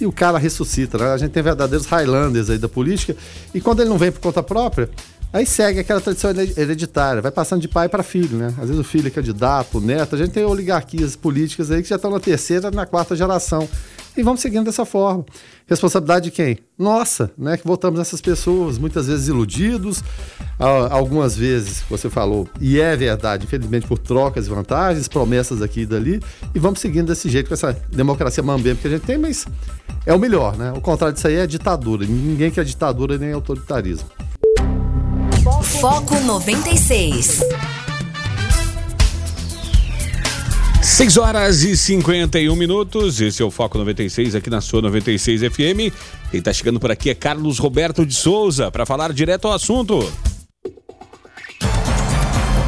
E 0.00 0.06
o 0.06 0.12
cara 0.12 0.38
ressuscita, 0.38 0.96
né? 0.96 1.12
A 1.12 1.18
gente 1.18 1.30
tem 1.30 1.42
verdadeiros 1.42 1.86
Highlanders 1.86 2.48
aí 2.48 2.58
da 2.58 2.68
política, 2.68 3.14
e 3.52 3.60
quando 3.60 3.80
ele 3.80 3.90
não 3.90 3.98
vem 3.98 4.10
por 4.10 4.20
conta 4.20 4.42
própria, 4.42 4.88
Aí 5.32 5.46
segue 5.46 5.78
aquela 5.78 6.00
tradição 6.00 6.32
hereditária, 6.56 7.22
vai 7.22 7.30
passando 7.30 7.60
de 7.60 7.68
pai 7.68 7.88
para 7.88 8.02
filho, 8.02 8.36
né? 8.36 8.48
Às 8.58 8.68
vezes 8.68 8.78
o 8.78 8.84
filho 8.84 9.06
é 9.06 9.10
candidato, 9.10 9.78
o 9.78 9.80
neto. 9.80 10.16
A 10.16 10.18
gente 10.18 10.32
tem 10.32 10.44
oligarquias 10.44 11.14
políticas 11.14 11.70
aí 11.70 11.82
que 11.82 11.88
já 11.88 11.96
estão 11.96 12.10
na 12.10 12.18
terceira, 12.18 12.68
na 12.72 12.84
quarta 12.84 13.14
geração. 13.14 13.68
E 14.16 14.22
vamos 14.22 14.40
seguindo 14.40 14.64
dessa 14.64 14.84
forma. 14.84 15.24
Responsabilidade 15.66 16.24
de 16.26 16.30
quem? 16.32 16.58
Nossa, 16.76 17.30
né? 17.38 17.56
Que 17.56 17.66
votamos 17.66 18.00
essas 18.00 18.20
pessoas, 18.20 18.76
muitas 18.76 19.06
vezes 19.06 19.28
iludidos, 19.28 20.02
algumas 20.58 21.36
vezes, 21.36 21.82
você 21.88 22.10
falou, 22.10 22.48
e 22.60 22.80
é 22.80 22.96
verdade, 22.96 23.44
infelizmente 23.44 23.86
por 23.86 23.98
trocas 23.98 24.46
e 24.46 24.50
vantagens, 24.50 25.06
promessas 25.08 25.62
aqui 25.62 25.82
e 25.82 25.86
dali, 25.86 26.20
e 26.54 26.58
vamos 26.58 26.80
seguindo 26.80 27.06
desse 27.06 27.28
jeito 27.28 27.48
com 27.48 27.54
essa 27.54 27.72
democracia 27.90 28.42
mambembe 28.42 28.80
que 28.80 28.88
a 28.88 28.90
gente 28.90 29.06
tem, 29.06 29.16
mas 29.16 29.46
é 30.04 30.12
o 30.12 30.18
melhor, 30.18 30.56
né? 30.56 30.72
O 30.72 30.80
contrário 30.80 31.14
disso 31.14 31.28
aí 31.28 31.36
é 31.36 31.46
ditadura. 31.46 32.04
Ninguém 32.04 32.50
quer 32.50 32.64
ditadura 32.64 33.16
nem 33.16 33.32
autoritarismo. 33.32 34.08
Foco 35.80 36.18
96. 36.20 37.42
6 40.90 41.16
horas 41.16 41.62
e 41.62 41.76
51 41.76 42.54
minutos. 42.56 43.20
Esse 43.20 43.40
é 43.40 43.44
o 43.44 43.50
Foco 43.50 43.78
96 43.78 44.34
aqui 44.34 44.50
na 44.50 44.60
sua 44.60 44.82
96 44.82 45.42
FM. 45.42 45.94
Quem 46.30 46.38
está 46.40 46.52
chegando 46.52 46.80
por 46.80 46.90
aqui 46.90 47.08
é 47.08 47.14
Carlos 47.14 47.58
Roberto 47.58 48.04
de 48.04 48.12
Souza 48.12 48.70
para 48.70 48.84
falar 48.84 49.12
direto 49.12 49.46
ao 49.46 49.54
assunto. 49.54 50.00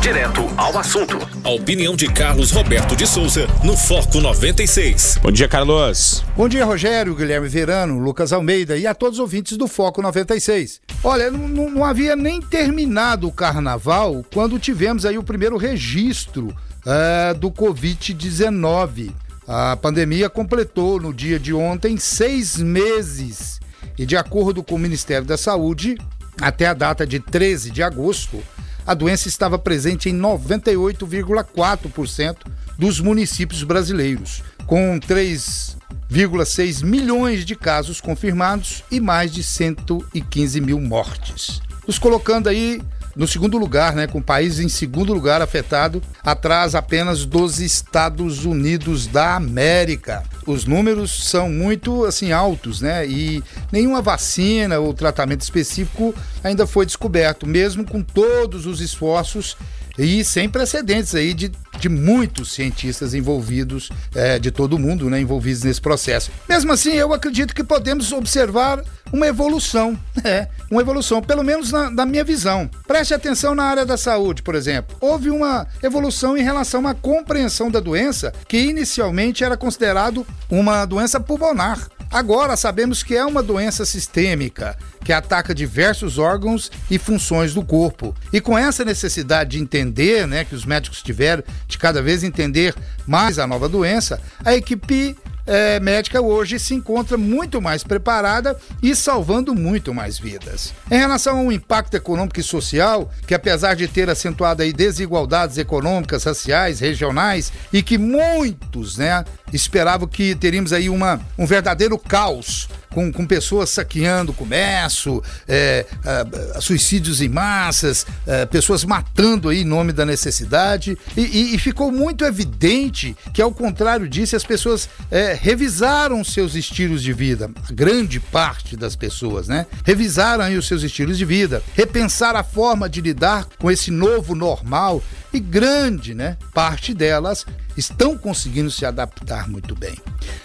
Direto 0.02 0.40
ao 0.56 0.76
assunto. 0.76 1.16
A 1.44 1.50
opinião 1.50 1.94
de 1.94 2.12
Carlos 2.12 2.50
Roberto 2.50 2.96
de 2.96 3.06
Souza 3.06 3.46
no 3.62 3.76
Foco 3.76 4.20
96. 4.20 5.20
Bom 5.22 5.30
dia, 5.30 5.46
Carlos. 5.46 6.24
Bom 6.36 6.48
dia, 6.48 6.64
Rogério, 6.64 7.14
Guilherme 7.14 7.46
Verano, 7.46 8.00
Lucas 8.00 8.32
Almeida 8.32 8.76
e 8.76 8.84
a 8.84 8.96
todos 8.96 9.20
os 9.20 9.22
ouvintes 9.22 9.56
do 9.56 9.68
Foco 9.68 10.02
96. 10.02 10.80
Olha, 11.04 11.30
não, 11.30 11.70
não 11.70 11.84
havia 11.84 12.16
nem 12.16 12.42
terminado 12.42 13.28
o 13.28 13.32
carnaval 13.32 14.24
quando 14.34 14.58
tivemos 14.58 15.06
aí 15.06 15.16
o 15.16 15.22
primeiro 15.22 15.56
registro 15.56 16.52
é, 16.84 17.32
do 17.32 17.48
Covid-19. 17.52 19.12
A 19.46 19.76
pandemia 19.76 20.28
completou 20.28 21.00
no 21.00 21.14
dia 21.14 21.38
de 21.38 21.54
ontem 21.54 21.96
seis 21.96 22.56
meses 22.56 23.60
e, 23.96 24.04
de 24.04 24.16
acordo 24.16 24.64
com 24.64 24.74
o 24.74 24.80
Ministério 24.80 25.24
da 25.24 25.36
Saúde, 25.36 25.96
até 26.40 26.66
a 26.66 26.74
data 26.74 27.06
de 27.06 27.20
13 27.20 27.70
de 27.70 27.84
agosto, 27.84 28.42
a 28.86 28.94
doença 28.94 29.28
estava 29.28 29.58
presente 29.58 30.08
em 30.08 30.18
98,4% 30.18 32.36
dos 32.78 33.00
municípios 33.00 33.62
brasileiros, 33.62 34.42
com 34.66 34.98
3,6 35.00 36.82
milhões 36.84 37.44
de 37.44 37.54
casos 37.54 38.00
confirmados 38.00 38.82
e 38.90 38.98
mais 39.00 39.30
de 39.32 39.42
115 39.42 40.60
mil 40.60 40.80
mortes. 40.80 41.60
Nos 41.86 41.98
colocando 41.98 42.48
aí 42.48 42.80
no 43.14 43.26
segundo 43.26 43.58
lugar, 43.58 43.94
né, 43.94 44.06
com 44.06 44.18
o 44.18 44.22
país 44.22 44.58
em 44.58 44.68
segundo 44.68 45.12
lugar 45.12 45.42
afetado, 45.42 46.02
atrás 46.24 46.74
apenas 46.74 47.24
dos 47.24 47.60
Estados 47.60 48.44
Unidos 48.44 49.06
da 49.06 49.36
América. 49.36 50.22
Os 50.46 50.64
números 50.64 51.28
são 51.28 51.48
muito 51.48 52.04
assim 52.04 52.32
altos, 52.32 52.80
né? 52.80 53.06
E 53.06 53.42
nenhuma 53.70 54.02
vacina 54.02 54.78
ou 54.78 54.94
tratamento 54.94 55.42
específico 55.42 56.14
ainda 56.42 56.66
foi 56.66 56.86
descoberto, 56.86 57.46
mesmo 57.46 57.84
com 57.84 58.02
todos 58.02 58.66
os 58.66 58.80
esforços 58.80 59.56
e 59.98 60.24
sem 60.24 60.48
precedentes 60.48 61.14
aí 61.14 61.34
de, 61.34 61.52
de 61.78 61.88
muitos 61.88 62.52
cientistas 62.52 63.14
envolvidos 63.14 63.90
é, 64.14 64.38
de 64.38 64.50
todo 64.50 64.78
mundo, 64.78 65.08
né, 65.10 65.20
envolvidos 65.20 65.62
nesse 65.62 65.80
processo. 65.80 66.30
Mesmo 66.48 66.72
assim, 66.72 66.92
eu 66.92 67.12
acredito 67.12 67.54
que 67.54 67.64
podemos 67.64 68.12
observar 68.12 68.82
uma 69.12 69.26
evolução, 69.26 69.98
é, 70.24 70.48
uma 70.70 70.80
evolução, 70.80 71.22
pelo 71.22 71.42
menos 71.42 71.70
na, 71.70 71.90
na, 71.90 72.06
minha 72.06 72.24
visão. 72.24 72.68
Preste 72.86 73.14
atenção 73.14 73.54
na 73.54 73.64
área 73.64 73.84
da 73.84 73.96
saúde, 73.96 74.42
por 74.42 74.54
exemplo. 74.54 74.96
Houve 75.00 75.30
uma 75.30 75.66
evolução 75.82 76.36
em 76.36 76.42
relação 76.42 76.86
à 76.86 76.94
compreensão 76.94 77.70
da 77.70 77.80
doença, 77.80 78.32
que 78.48 78.58
inicialmente 78.58 79.44
era 79.44 79.56
considerado 79.56 80.26
uma 80.50 80.84
doença 80.84 81.20
pulmonar. 81.20 81.88
Agora 82.10 82.56
sabemos 82.56 83.02
que 83.02 83.16
é 83.16 83.24
uma 83.24 83.42
doença 83.42 83.86
sistêmica 83.86 84.76
que 85.04 85.12
ataca 85.12 85.54
diversos 85.54 86.18
órgãos 86.18 86.70
e 86.90 86.98
funções 86.98 87.54
do 87.54 87.64
corpo. 87.64 88.14
E 88.32 88.40
com 88.40 88.56
essa 88.56 88.84
necessidade 88.84 89.50
de 89.50 89.62
entender, 89.62 90.26
né, 90.26 90.44
que 90.44 90.54
os 90.54 90.64
médicos 90.64 91.02
tiveram, 91.02 91.42
de 91.66 91.78
cada 91.78 92.02
vez 92.02 92.22
entender 92.22 92.74
mais 93.06 93.38
a 93.38 93.46
nova 93.46 93.68
doença, 93.68 94.20
a 94.44 94.54
equipe 94.54 95.16
é, 95.46 95.80
médica 95.80 96.20
hoje 96.20 96.58
se 96.58 96.74
encontra 96.74 97.16
muito 97.16 97.60
mais 97.60 97.82
preparada 97.82 98.56
e 98.82 98.94
salvando 98.94 99.54
muito 99.54 99.92
mais 99.92 100.18
vidas. 100.18 100.72
Em 100.90 100.96
relação 100.96 101.38
ao 101.38 101.52
impacto 101.52 101.94
econômico 101.94 102.38
e 102.38 102.42
social, 102.42 103.10
que 103.26 103.34
apesar 103.34 103.74
de 103.74 103.88
ter 103.88 104.08
acentuado 104.08 104.62
aí 104.62 104.72
desigualdades 104.72 105.58
econômicas, 105.58 106.24
raciais, 106.24 106.80
regionais 106.80 107.52
e 107.72 107.82
que 107.82 107.98
muitos, 107.98 108.96
né, 108.96 109.24
esperavam 109.52 110.08
que 110.08 110.34
teríamos 110.34 110.72
aí 110.72 110.88
uma, 110.88 111.20
um 111.38 111.46
verdadeiro 111.46 111.98
caos 111.98 112.68
com, 112.92 113.12
com 113.12 113.26
pessoas 113.26 113.70
saqueando 113.70 114.32
comércio, 114.32 115.22
é, 115.48 115.86
é, 116.04 116.60
suicídios 116.60 117.20
em 117.20 117.28
massas, 117.28 118.06
é, 118.26 118.46
pessoas 118.46 118.84
matando 118.84 119.48
aí 119.48 119.62
em 119.62 119.64
nome 119.64 119.92
da 119.92 120.04
necessidade. 120.04 120.96
E, 121.16 121.20
e, 121.20 121.54
e, 121.54 121.58
ficou 121.58 121.90
muito 121.90 122.24
evidente 122.24 123.16
que, 123.32 123.42
ao 123.42 123.52
contrário 123.52 124.08
disso, 124.08 124.36
as 124.36 124.44
pessoas 124.44 124.88
é, 125.10 125.36
revisaram 125.40 126.22
seus 126.22 126.54
estilos 126.54 127.02
de 127.02 127.12
vida. 127.12 127.50
A 127.68 127.72
grande 127.72 128.20
parte 128.20 128.76
das 128.76 128.94
pessoas, 128.94 129.48
né? 129.48 129.66
Revisaram 129.84 130.44
aí 130.44 130.56
os 130.56 130.66
seus 130.66 130.82
estilos 130.82 131.18
de 131.18 131.24
vida, 131.24 131.62
repensar 131.74 132.36
a 132.36 132.44
forma 132.44 132.88
de 132.88 133.00
lidar 133.00 133.46
com 133.58 133.70
esse 133.70 133.90
novo 133.90 134.34
normal 134.34 135.02
e 135.32 135.40
grande, 135.40 136.14
né, 136.14 136.36
parte 136.52 136.92
delas 136.92 137.46
estão 137.76 138.16
conseguindo 138.16 138.70
se 138.70 138.84
adaptar 138.84 139.48
muito 139.48 139.74
bem. 139.74 139.96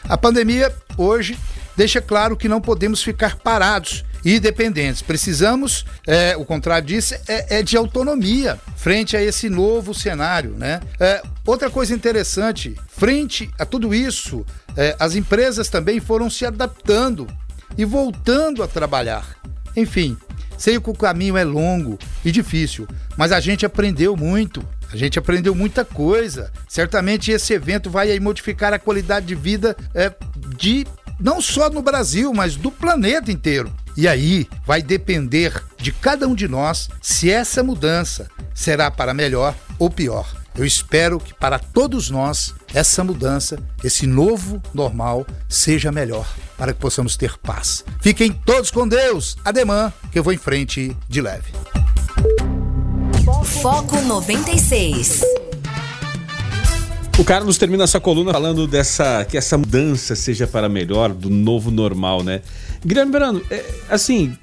A 0.08 0.18
pandemia 0.18 0.74
hoje 0.98 1.38
deixa 1.76 2.02
claro 2.02 2.38
que 2.38 2.48
não 2.48 2.62
podemos 2.62 3.04
ficar 3.04 3.36
parados 3.38 4.04
e 4.24 4.40
dependentes. 4.40 5.02
Precisamos, 5.02 5.86
é, 6.06 6.36
o 6.36 6.44
contrário 6.44 6.88
disso, 6.88 7.16
é, 7.28 7.60
é, 7.60 7.64
de 7.64 7.78
autonomia 7.78 8.60
frente 8.76 9.16
a 9.16 9.22
esse 9.22 9.50
novo 9.50 9.94
cenário. 9.94 10.52
Né? 10.52 10.82
É, 11.00 11.22
outra 11.46 11.70
coisa 11.70 11.94
interessante, 11.94 12.76
frente 12.88 13.50
a 13.58 13.66
tudo 13.66 13.94
isso, 13.94 14.46
é, 14.76 14.96
as 15.00 15.16
empresas 15.16 15.70
também 15.70 16.00
foram 16.00 16.30
se 16.30 16.46
adaptando 16.46 17.28
e 17.78 17.86
voltando 17.86 18.64
a 18.64 18.68
trabalhar. 18.68 19.38
Enfim, 19.76 20.18
sei 20.58 20.80
que 20.80 20.90
o 20.90 20.94
caminho 20.94 21.38
é 21.38 21.44
longo 21.44 22.00
e 22.26 22.32
difícil, 22.32 22.88
mas 23.16 23.32
a 23.32 23.40
gente 23.40 23.66
aprendeu 23.66 24.18
muito. 24.18 24.68
A 24.92 24.98
gente 24.98 25.20
aprendeu 25.20 25.54
muita 25.54 25.84
coisa. 25.84 26.52
Certamente 26.68 27.32
esse 27.32 27.54
evento 27.54 27.90
vai 27.90 28.18
modificar 28.20 28.74
a 28.74 28.80
qualidade 28.80 29.26
de 29.26 29.36
vida 29.36 29.76
é, 29.94 30.14
de 30.56 30.86
não 31.20 31.42
só 31.42 31.70
no 31.70 31.82
Brasil, 31.82 32.34
mas 32.34 32.56
do 32.56 32.72
planeta 32.72 33.32
inteiro. 33.32 33.72
E 33.96 34.08
aí 34.08 34.48
vai 34.66 34.82
depender 34.82 35.54
de 35.78 35.92
cada 35.92 36.28
um 36.28 36.36
de 36.36 36.48
nós 36.48 36.90
se 37.02 37.32
essa 37.32 37.64
mudança 37.64 38.30
será 38.54 38.92
para 38.92 39.14
melhor 39.14 39.56
ou 39.80 39.90
pior. 39.90 40.36
Eu 40.56 40.66
espero 40.66 41.20
que 41.20 41.34
para 41.34 41.60
todos 41.60 42.10
nós 42.10 42.54
essa 42.74 43.04
mudança, 43.04 43.60
esse 43.84 44.08
novo 44.08 44.62
normal, 44.74 45.26
seja 45.48 45.92
melhor, 45.92 46.28
para 46.58 46.74
que 46.74 46.80
possamos 46.80 47.16
ter 47.16 47.38
paz. 47.38 47.86
Fiquem 48.02 48.32
todos 48.32 48.72
com 48.72 48.88
Deus. 48.88 49.38
Ademã, 49.46 49.94
que 50.12 50.18
eu 50.18 50.24
vou 50.24 50.34
em 50.34 50.38
frente 50.38 50.98
de 51.08 51.22
leve. 51.22 51.52
Foco 53.28 54.00
96. 54.02 55.22
O 57.20 57.26
Carlos 57.26 57.58
termina 57.58 57.84
essa 57.84 58.00
coluna 58.00 58.32
falando 58.32 58.66
dessa 58.66 59.26
que 59.26 59.38
essa 59.38 59.58
mudança 59.58 60.16
seja 60.16 60.48
para 60.48 60.70
melhor, 60.70 61.12
do 61.12 61.30
novo 61.30 61.70
normal, 61.70 62.24
né? 62.24 62.42
Guilherme 62.86 63.12
Verano, 63.12 63.42
é, 63.52 63.66
assim, 63.90 64.38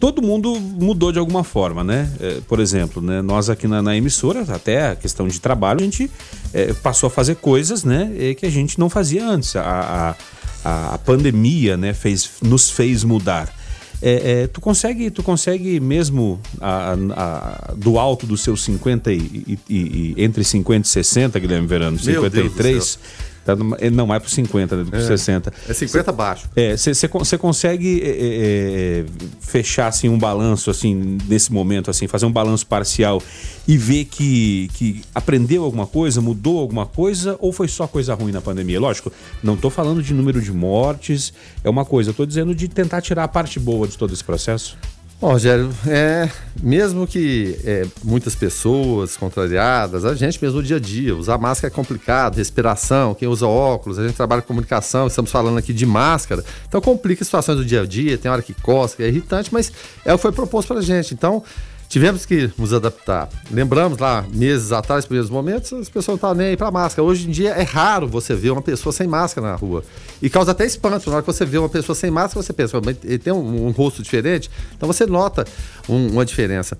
todo 0.00 0.20
mundo 0.20 0.58
mudou 0.58 1.12
de 1.12 1.20
alguma 1.20 1.44
forma, 1.44 1.84
né? 1.84 2.10
É, 2.20 2.40
por 2.48 2.58
exemplo, 2.58 3.00
né, 3.00 3.22
nós 3.22 3.48
aqui 3.48 3.68
na, 3.68 3.80
na, 3.80 3.96
emissora, 3.96 4.44
até 4.48 4.90
a 4.90 4.96
questão 4.96 5.28
de 5.28 5.40
trabalho, 5.40 5.82
a 5.82 5.84
gente 5.84 6.10
é, 6.52 6.72
passou 6.72 7.06
a 7.06 7.10
fazer 7.10 7.36
coisas, 7.36 7.84
né, 7.84 8.34
que 8.36 8.44
a 8.44 8.50
gente 8.50 8.76
não 8.76 8.90
fazia 8.90 9.24
antes. 9.24 9.54
A, 9.54 10.16
a, 10.64 10.94
a 10.94 10.98
pandemia, 10.98 11.76
né, 11.76 11.94
fez, 11.94 12.28
nos 12.42 12.70
fez 12.70 13.04
mudar. 13.04 13.61
É, 14.04 14.42
é, 14.42 14.46
tu 14.48 14.60
consegue, 14.60 15.10
tu 15.10 15.22
consegue 15.22 15.78
mesmo 15.78 16.40
a, 16.60 16.96
a, 17.14 17.74
do 17.74 18.00
alto 18.00 18.26
dos 18.26 18.42
seus 18.42 18.64
50 18.64 19.12
e, 19.12 19.16
e, 19.16 19.58
e, 19.68 20.14
entre 20.16 20.42
50 20.42 20.84
e 20.84 20.90
60, 20.90 21.38
Guilherme 21.38 21.68
Verano, 21.68 21.96
53, 21.96 22.98
Tá 23.44 23.56
numa, 23.56 23.76
não 23.92 24.06
mais 24.06 24.22
para 24.22 24.30
50, 24.30 24.76
né, 24.76 24.84
que 24.90 24.96
é, 24.96 25.00
60. 25.00 25.52
É 25.68 25.74
50 25.74 26.10
abaixo. 26.10 26.48
É, 26.54 26.76
você 26.76 27.36
consegue 27.36 28.00
é, 28.02 28.08
é, 28.08 29.04
fechar 29.40 29.88
assim, 29.88 30.08
um 30.08 30.18
balanço 30.18 30.70
assim 30.70 31.18
nesse 31.28 31.52
momento, 31.52 31.90
assim, 31.90 32.06
fazer 32.06 32.26
um 32.26 32.32
balanço 32.32 32.66
parcial 32.66 33.20
e 33.66 33.76
ver 33.76 34.04
que, 34.04 34.70
que 34.74 35.02
aprendeu 35.14 35.64
alguma 35.64 35.86
coisa, 35.86 36.20
mudou 36.20 36.60
alguma 36.60 36.86
coisa 36.86 37.36
ou 37.40 37.52
foi 37.52 37.68
só 37.68 37.86
coisa 37.86 38.14
ruim 38.14 38.32
na 38.32 38.40
pandemia? 38.40 38.78
Lógico, 38.78 39.12
não 39.42 39.54
estou 39.54 39.70
falando 39.70 40.02
de 40.02 40.14
número 40.14 40.40
de 40.40 40.52
mortes, 40.52 41.32
é 41.64 41.70
uma 41.70 41.84
coisa, 41.84 42.10
eu 42.10 42.12
estou 42.12 42.26
dizendo 42.26 42.54
de 42.54 42.68
tentar 42.68 43.00
tirar 43.00 43.24
a 43.24 43.28
parte 43.28 43.58
boa 43.58 43.88
de 43.88 43.98
todo 43.98 44.12
esse 44.12 44.22
processo. 44.22 44.76
Bom, 45.22 45.30
Rogério, 45.30 45.70
é, 45.86 46.28
mesmo 46.60 47.06
que 47.06 47.56
é, 47.64 47.86
muitas 48.02 48.34
pessoas 48.34 49.16
contrariadas, 49.16 50.04
a 50.04 50.16
gente 50.16 50.42
mesmo 50.42 50.56
no 50.56 50.66
dia 50.66 50.78
a 50.78 50.80
dia, 50.80 51.14
usar 51.14 51.38
máscara 51.38 51.72
é 51.72 51.74
complicado, 51.74 52.34
respiração, 52.34 53.14
quem 53.14 53.28
usa 53.28 53.46
óculos, 53.46 54.00
a 54.00 54.04
gente 54.04 54.16
trabalha 54.16 54.42
com 54.42 54.48
comunicação, 54.48 55.06
estamos 55.06 55.30
falando 55.30 55.58
aqui 55.58 55.72
de 55.72 55.86
máscara, 55.86 56.44
então 56.66 56.80
complica 56.80 57.24
situações 57.24 57.56
do 57.56 57.64
dia 57.64 57.82
a 57.82 57.86
dia, 57.86 58.18
tem 58.18 58.28
hora 58.28 58.42
que 58.42 58.52
costa, 58.52 59.00
é 59.04 59.06
irritante, 59.06 59.50
mas 59.52 59.70
é 60.04 60.12
o 60.12 60.16
que 60.16 60.22
foi 60.22 60.32
proposto 60.32 60.66
para 60.66 60.78
a 60.78 60.82
gente. 60.82 61.14
Então, 61.14 61.44
Tivemos 61.92 62.24
que 62.24 62.50
nos 62.56 62.72
adaptar. 62.72 63.28
Lembramos 63.50 63.98
lá, 63.98 64.24
meses 64.32 64.72
atrás, 64.72 65.04
primeiros 65.04 65.28
momentos, 65.28 65.74
as 65.74 65.90
pessoas 65.90 66.06
não 66.06 66.14
estavam 66.14 66.36
nem 66.36 66.46
aí 66.46 66.56
para 66.56 66.70
máscara. 66.70 67.06
Hoje 67.06 67.28
em 67.28 67.30
dia 67.30 67.50
é 67.50 67.64
raro 67.64 68.08
você 68.08 68.34
ver 68.34 68.48
uma 68.48 68.62
pessoa 68.62 68.94
sem 68.94 69.06
máscara 69.06 69.48
na 69.48 69.56
rua. 69.56 69.84
E 70.22 70.30
causa 70.30 70.52
até 70.52 70.64
espanto. 70.64 71.10
Na 71.10 71.16
hora 71.16 71.22
que 71.22 71.30
você 71.30 71.44
vê 71.44 71.58
uma 71.58 71.68
pessoa 71.68 71.94
sem 71.94 72.10
máscara, 72.10 72.42
você 72.42 72.54
pensa, 72.54 72.80
ele 73.04 73.18
tem 73.18 73.30
um, 73.30 73.66
um 73.66 73.70
rosto 73.72 74.02
diferente. 74.02 74.50
Então 74.74 74.86
você 74.86 75.04
nota 75.04 75.44
um, 75.86 76.12
uma 76.12 76.24
diferença. 76.24 76.78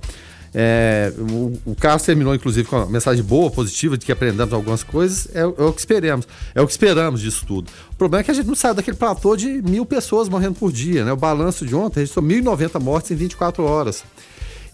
É, 0.54 1.12
o, 1.18 1.52
o 1.66 1.76
terminou, 2.02 2.34
inclusive, 2.34 2.66
com 2.66 2.76
uma 2.76 2.86
mensagem 2.86 3.22
boa, 3.22 3.50
positiva, 3.50 3.98
de 3.98 4.06
que 4.06 4.12
aprendemos 4.12 4.54
algumas 4.54 4.82
coisas. 4.82 5.28
É, 5.34 5.40
é, 5.40 5.44
o 5.44 5.74
que 5.74 5.80
esperamos. 5.80 6.26
É 6.54 6.62
o 6.62 6.66
que 6.66 6.72
esperamos 6.72 7.20
disso 7.20 7.44
tudo. 7.46 7.70
O 7.90 7.96
problema 7.96 8.22
é 8.22 8.24
que 8.24 8.30
a 8.30 8.34
gente 8.34 8.46
não 8.46 8.54
sai 8.54 8.72
daquele 8.72 8.96
platô 8.96 9.36
de 9.36 9.60
mil 9.60 9.84
pessoas 9.84 10.30
morrendo 10.30 10.54
por 10.54 10.72
dia. 10.72 11.04
Né? 11.04 11.12
O 11.12 11.16
balanço 11.18 11.66
de 11.66 11.74
ontem 11.74 12.00
registrou 12.00 12.24
1.090 12.24 12.80
mortes 12.80 13.10
em 13.10 13.14
24 13.14 13.62
horas. 13.62 14.02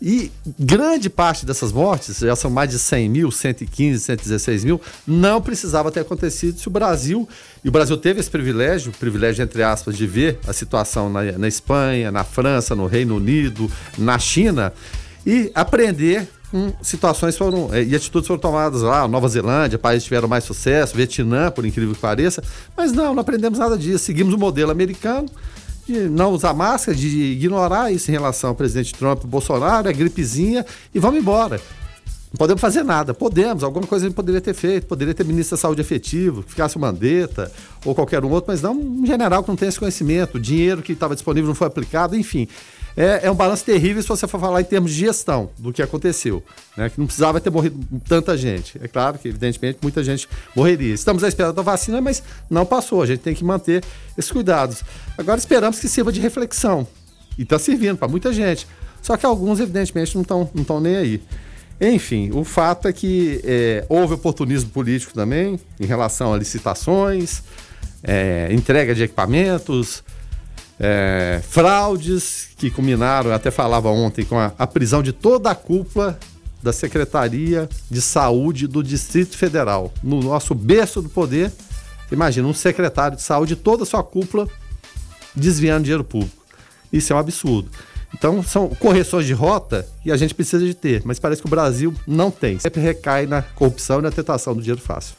E 0.00 0.30
grande 0.58 1.10
parte 1.10 1.44
dessas 1.44 1.72
mortes, 1.72 2.18
já 2.18 2.36
são 2.36 2.50
mais 2.50 2.70
de 2.70 2.78
100 2.78 3.08
mil, 3.08 3.30
115, 3.32 3.98
116 4.04 4.64
mil, 4.64 4.80
não 5.04 5.42
precisava 5.42 5.90
ter 5.90 6.00
acontecido 6.00 6.58
se 6.58 6.68
o 6.68 6.70
Brasil, 6.70 7.28
e 7.64 7.68
o 7.68 7.72
Brasil 7.72 7.96
teve 7.96 8.20
esse 8.20 8.30
privilégio, 8.30 8.92
privilégio 8.92 9.42
entre 9.42 9.62
aspas, 9.62 9.96
de 9.96 10.06
ver 10.06 10.38
a 10.46 10.52
situação 10.52 11.10
na, 11.10 11.32
na 11.32 11.48
Espanha, 11.48 12.12
na 12.12 12.22
França, 12.22 12.76
no 12.76 12.86
Reino 12.86 13.16
Unido, 13.16 13.68
na 13.96 14.18
China, 14.20 14.72
e 15.26 15.50
aprender 15.52 16.28
com 16.50 16.72
situações 16.80 17.36
foram 17.36 17.74
eh, 17.74 17.82
e 17.82 17.94
atitudes 17.94 18.26
foram 18.26 18.40
tomadas 18.40 18.82
lá, 18.82 19.06
Nova 19.06 19.28
Zelândia, 19.28 19.78
países 19.78 20.04
tiveram 20.04 20.28
mais 20.28 20.44
sucesso, 20.44 20.96
Vietnã, 20.96 21.50
por 21.50 21.66
incrível 21.66 21.94
que 21.94 22.00
pareça, 22.00 22.42
mas 22.76 22.92
não, 22.92 23.14
não 23.14 23.20
aprendemos 23.20 23.58
nada 23.58 23.76
disso. 23.76 24.04
Seguimos 24.04 24.32
o 24.32 24.38
modelo 24.38 24.70
americano 24.70 25.28
de 25.88 26.08
não 26.08 26.32
usar 26.32 26.52
máscara, 26.52 26.96
de 26.96 27.08
ignorar 27.08 27.90
isso 27.90 28.10
em 28.10 28.12
relação 28.12 28.50
ao 28.50 28.56
presidente 28.56 28.94
Trump, 28.94 29.24
Bolsonaro, 29.24 29.88
a 29.88 29.92
gripezinha 29.92 30.64
e 30.94 30.98
vamos 30.98 31.18
embora. 31.18 31.60
Não 32.30 32.36
podemos 32.36 32.60
fazer 32.60 32.82
nada. 32.82 33.14
Podemos, 33.14 33.64
alguma 33.64 33.86
coisa 33.86 34.04
a 34.04 34.08
gente 34.08 34.14
poderia 34.14 34.40
ter 34.40 34.52
feito. 34.52 34.86
Poderia 34.86 35.14
ter 35.14 35.24
ministro 35.24 35.56
da 35.56 35.60
saúde 35.60 35.80
efetivo, 35.80 36.42
que 36.42 36.50
ficasse 36.50 36.76
o 36.76 36.80
Mandetta 36.80 37.50
ou 37.86 37.94
qualquer 37.94 38.22
um 38.22 38.30
outro, 38.30 38.52
mas 38.52 38.60
não 38.60 38.78
um 38.78 39.06
general 39.06 39.42
que 39.42 39.48
não 39.48 39.56
tem 39.56 39.66
esse 39.68 39.78
conhecimento. 39.78 40.36
O 40.36 40.40
dinheiro 40.40 40.82
que 40.82 40.92
estava 40.92 41.14
disponível 41.14 41.48
não 41.48 41.54
foi 41.54 41.66
aplicado, 41.66 42.14
enfim 42.14 42.46
é, 42.98 43.26
é 43.26 43.30
um 43.30 43.34
balanço 43.34 43.64
terrível 43.64 44.02
se 44.02 44.08
você 44.08 44.26
for 44.26 44.40
falar 44.40 44.60
em 44.60 44.64
termos 44.64 44.90
de 44.92 44.98
gestão 44.98 45.50
do 45.56 45.72
que 45.72 45.80
aconteceu. 45.80 46.42
Né? 46.76 46.90
Que 46.90 46.98
não 46.98 47.06
precisava 47.06 47.40
ter 47.40 47.48
morrido 47.48 47.78
tanta 48.08 48.36
gente. 48.36 48.76
É 48.82 48.88
claro 48.88 49.16
que, 49.20 49.28
evidentemente, 49.28 49.78
muita 49.80 50.02
gente 50.02 50.28
morreria. 50.56 50.92
Estamos 50.92 51.22
à 51.22 51.28
espera 51.28 51.52
da 51.52 51.62
vacina, 51.62 52.00
mas 52.00 52.24
não 52.50 52.66
passou. 52.66 53.00
A 53.00 53.06
gente 53.06 53.20
tem 53.20 53.36
que 53.36 53.44
manter 53.44 53.84
esses 54.16 54.32
cuidados. 54.32 54.82
Agora 55.16 55.38
esperamos 55.38 55.78
que 55.78 55.88
sirva 55.88 56.10
de 56.10 56.18
reflexão. 56.18 56.88
E 57.38 57.42
está 57.42 57.56
servindo 57.56 57.96
para 57.96 58.08
muita 58.08 58.32
gente. 58.32 58.66
Só 59.00 59.16
que 59.16 59.24
alguns, 59.24 59.60
evidentemente, 59.60 60.16
não 60.16 60.22
estão 60.22 60.50
não 60.52 60.80
nem 60.80 60.96
aí. 60.96 61.22
Enfim, 61.80 62.32
o 62.32 62.42
fato 62.42 62.88
é 62.88 62.92
que 62.92 63.40
é, 63.44 63.86
houve 63.88 64.14
oportunismo 64.14 64.70
político 64.70 65.14
também 65.14 65.60
em 65.78 65.86
relação 65.86 66.34
a 66.34 66.36
licitações, 66.36 67.44
é, 68.02 68.48
entrega 68.50 68.92
de 68.92 69.04
equipamentos, 69.04 70.02
é, 70.80 71.40
fraudes 71.48 72.48
que 72.56 72.70
culminaram, 72.70 73.32
até 73.32 73.50
falava 73.50 73.88
ontem, 73.88 74.24
com 74.24 74.38
a, 74.38 74.52
a 74.58 74.66
prisão 74.66 75.02
de 75.02 75.12
toda 75.12 75.50
a 75.50 75.54
cúpula 75.54 76.18
da 76.62 76.72
Secretaria 76.72 77.68
de 77.90 78.00
Saúde 78.00 78.66
do 78.66 78.82
Distrito 78.82 79.36
Federal. 79.36 79.92
No 80.02 80.20
nosso 80.20 80.54
berço 80.54 81.00
do 81.02 81.08
poder, 81.08 81.52
imagina, 82.10 82.46
um 82.46 82.54
secretário 82.54 83.16
de 83.16 83.22
saúde, 83.22 83.56
toda 83.56 83.82
a 83.82 83.86
sua 83.86 84.02
cúpula 84.02 84.48
desviando 85.34 85.84
dinheiro 85.84 86.04
público. 86.04 86.36
Isso 86.92 87.12
é 87.12 87.16
um 87.16 87.18
absurdo. 87.18 87.70
Então, 88.14 88.42
são 88.42 88.68
correções 88.68 89.26
de 89.26 89.34
rota 89.34 89.86
que 90.02 90.10
a 90.10 90.16
gente 90.16 90.34
precisa 90.34 90.64
de 90.64 90.74
ter, 90.74 91.02
mas 91.04 91.18
parece 91.18 91.42
que 91.42 91.46
o 91.46 91.50
Brasil 91.50 91.94
não 92.06 92.30
tem. 92.30 92.58
Sempre 92.58 92.80
recai 92.80 93.26
na 93.26 93.42
corrupção 93.42 93.98
e 93.98 94.02
na 94.02 94.10
tentação 94.10 94.54
do 94.54 94.62
dinheiro 94.62 94.80
fácil. 94.80 95.14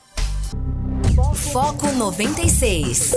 Foco 1.36 1.91
96. 1.91 3.13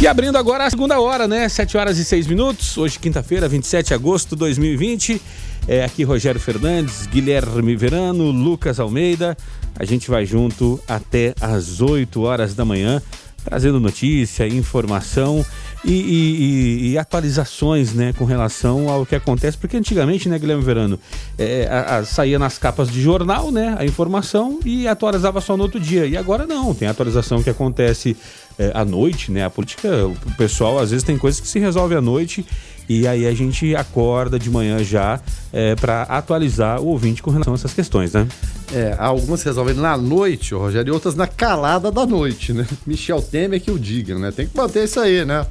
E 0.00 0.06
abrindo 0.06 0.38
agora 0.38 0.64
a 0.64 0.70
segunda 0.70 0.98
hora, 0.98 1.28
né? 1.28 1.46
7 1.46 1.76
horas 1.76 1.98
e 1.98 2.04
6 2.06 2.26
minutos. 2.26 2.78
Hoje, 2.78 2.98
quinta-feira, 2.98 3.46
27 3.46 3.88
de 3.88 3.94
agosto 3.94 4.30
de 4.30 4.36
2020. 4.36 5.20
É 5.68 5.84
aqui 5.84 6.04
Rogério 6.04 6.40
Fernandes, 6.40 7.06
Guilherme 7.06 7.76
Verano, 7.76 8.30
Lucas 8.30 8.80
Almeida. 8.80 9.36
A 9.78 9.84
gente 9.84 10.10
vai 10.10 10.24
junto 10.24 10.80
até 10.88 11.34
às 11.38 11.82
8 11.82 12.18
horas 12.22 12.54
da 12.54 12.64
manhã, 12.64 13.02
trazendo 13.44 13.78
notícia, 13.78 14.48
informação 14.48 15.44
e, 15.84 15.92
e, 15.92 16.90
e, 16.90 16.98
atualizações 16.98 17.94
né, 17.94 18.12
com 18.12 18.24
relação 18.24 18.88
ao 18.88 19.06
que 19.06 19.14
acontece, 19.14 19.56
porque 19.56 19.76
antigamente, 19.76 20.28
né, 20.28 20.38
Guilherme 20.38 20.62
Verano, 20.62 20.98
é, 21.38 21.66
a, 21.70 21.98
a, 21.98 22.04
saía 22.04 22.38
nas 22.38 22.58
capas 22.58 22.90
de 22.90 23.00
jornal 23.00 23.50
né, 23.50 23.76
a 23.78 23.84
informação 23.84 24.60
e 24.64 24.86
atualizava 24.86 25.40
só 25.40 25.56
no 25.56 25.62
outro 25.62 25.80
dia. 25.80 26.06
E 26.06 26.16
agora 26.16 26.46
não, 26.46 26.74
tem 26.74 26.86
atualização 26.88 27.42
que 27.42 27.50
acontece 27.50 28.16
é, 28.60 28.72
à 28.74 28.84
noite, 28.84 29.32
né? 29.32 29.42
A 29.42 29.48
política, 29.48 30.06
o 30.06 30.36
pessoal 30.36 30.78
às 30.78 30.90
vezes 30.90 31.02
tem 31.02 31.16
coisas 31.16 31.40
que 31.40 31.48
se 31.48 31.58
resolve 31.58 31.94
à 31.94 32.00
noite 32.02 32.44
e 32.90 33.06
aí 33.06 33.24
a 33.24 33.32
gente 33.32 33.72
acorda 33.76 34.36
de 34.36 34.50
manhã 34.50 34.82
já 34.82 35.20
é, 35.52 35.76
para 35.76 36.02
atualizar 36.02 36.80
o 36.80 36.88
ouvinte 36.88 37.22
com 37.22 37.30
relação 37.30 37.52
a 37.52 37.56
essas 37.56 37.72
questões, 37.72 38.14
né? 38.14 38.26
É, 38.72 38.96
algumas 38.98 39.44
resolvem 39.44 39.74
na 39.74 39.96
noite, 39.96 40.54
Rogério, 40.54 40.90
e 40.90 40.92
outras 40.92 41.14
na 41.14 41.28
calada 41.28 41.92
da 41.92 42.04
noite, 42.04 42.52
né? 42.52 42.66
Michel 42.84 43.22
Temer 43.22 43.60
que 43.60 43.70
o 43.70 43.78
diga, 43.78 44.18
né? 44.18 44.32
Tem 44.32 44.44
que 44.44 44.56
manter 44.56 44.82
isso 44.82 44.98
aí, 44.98 45.24
né? 45.24 45.46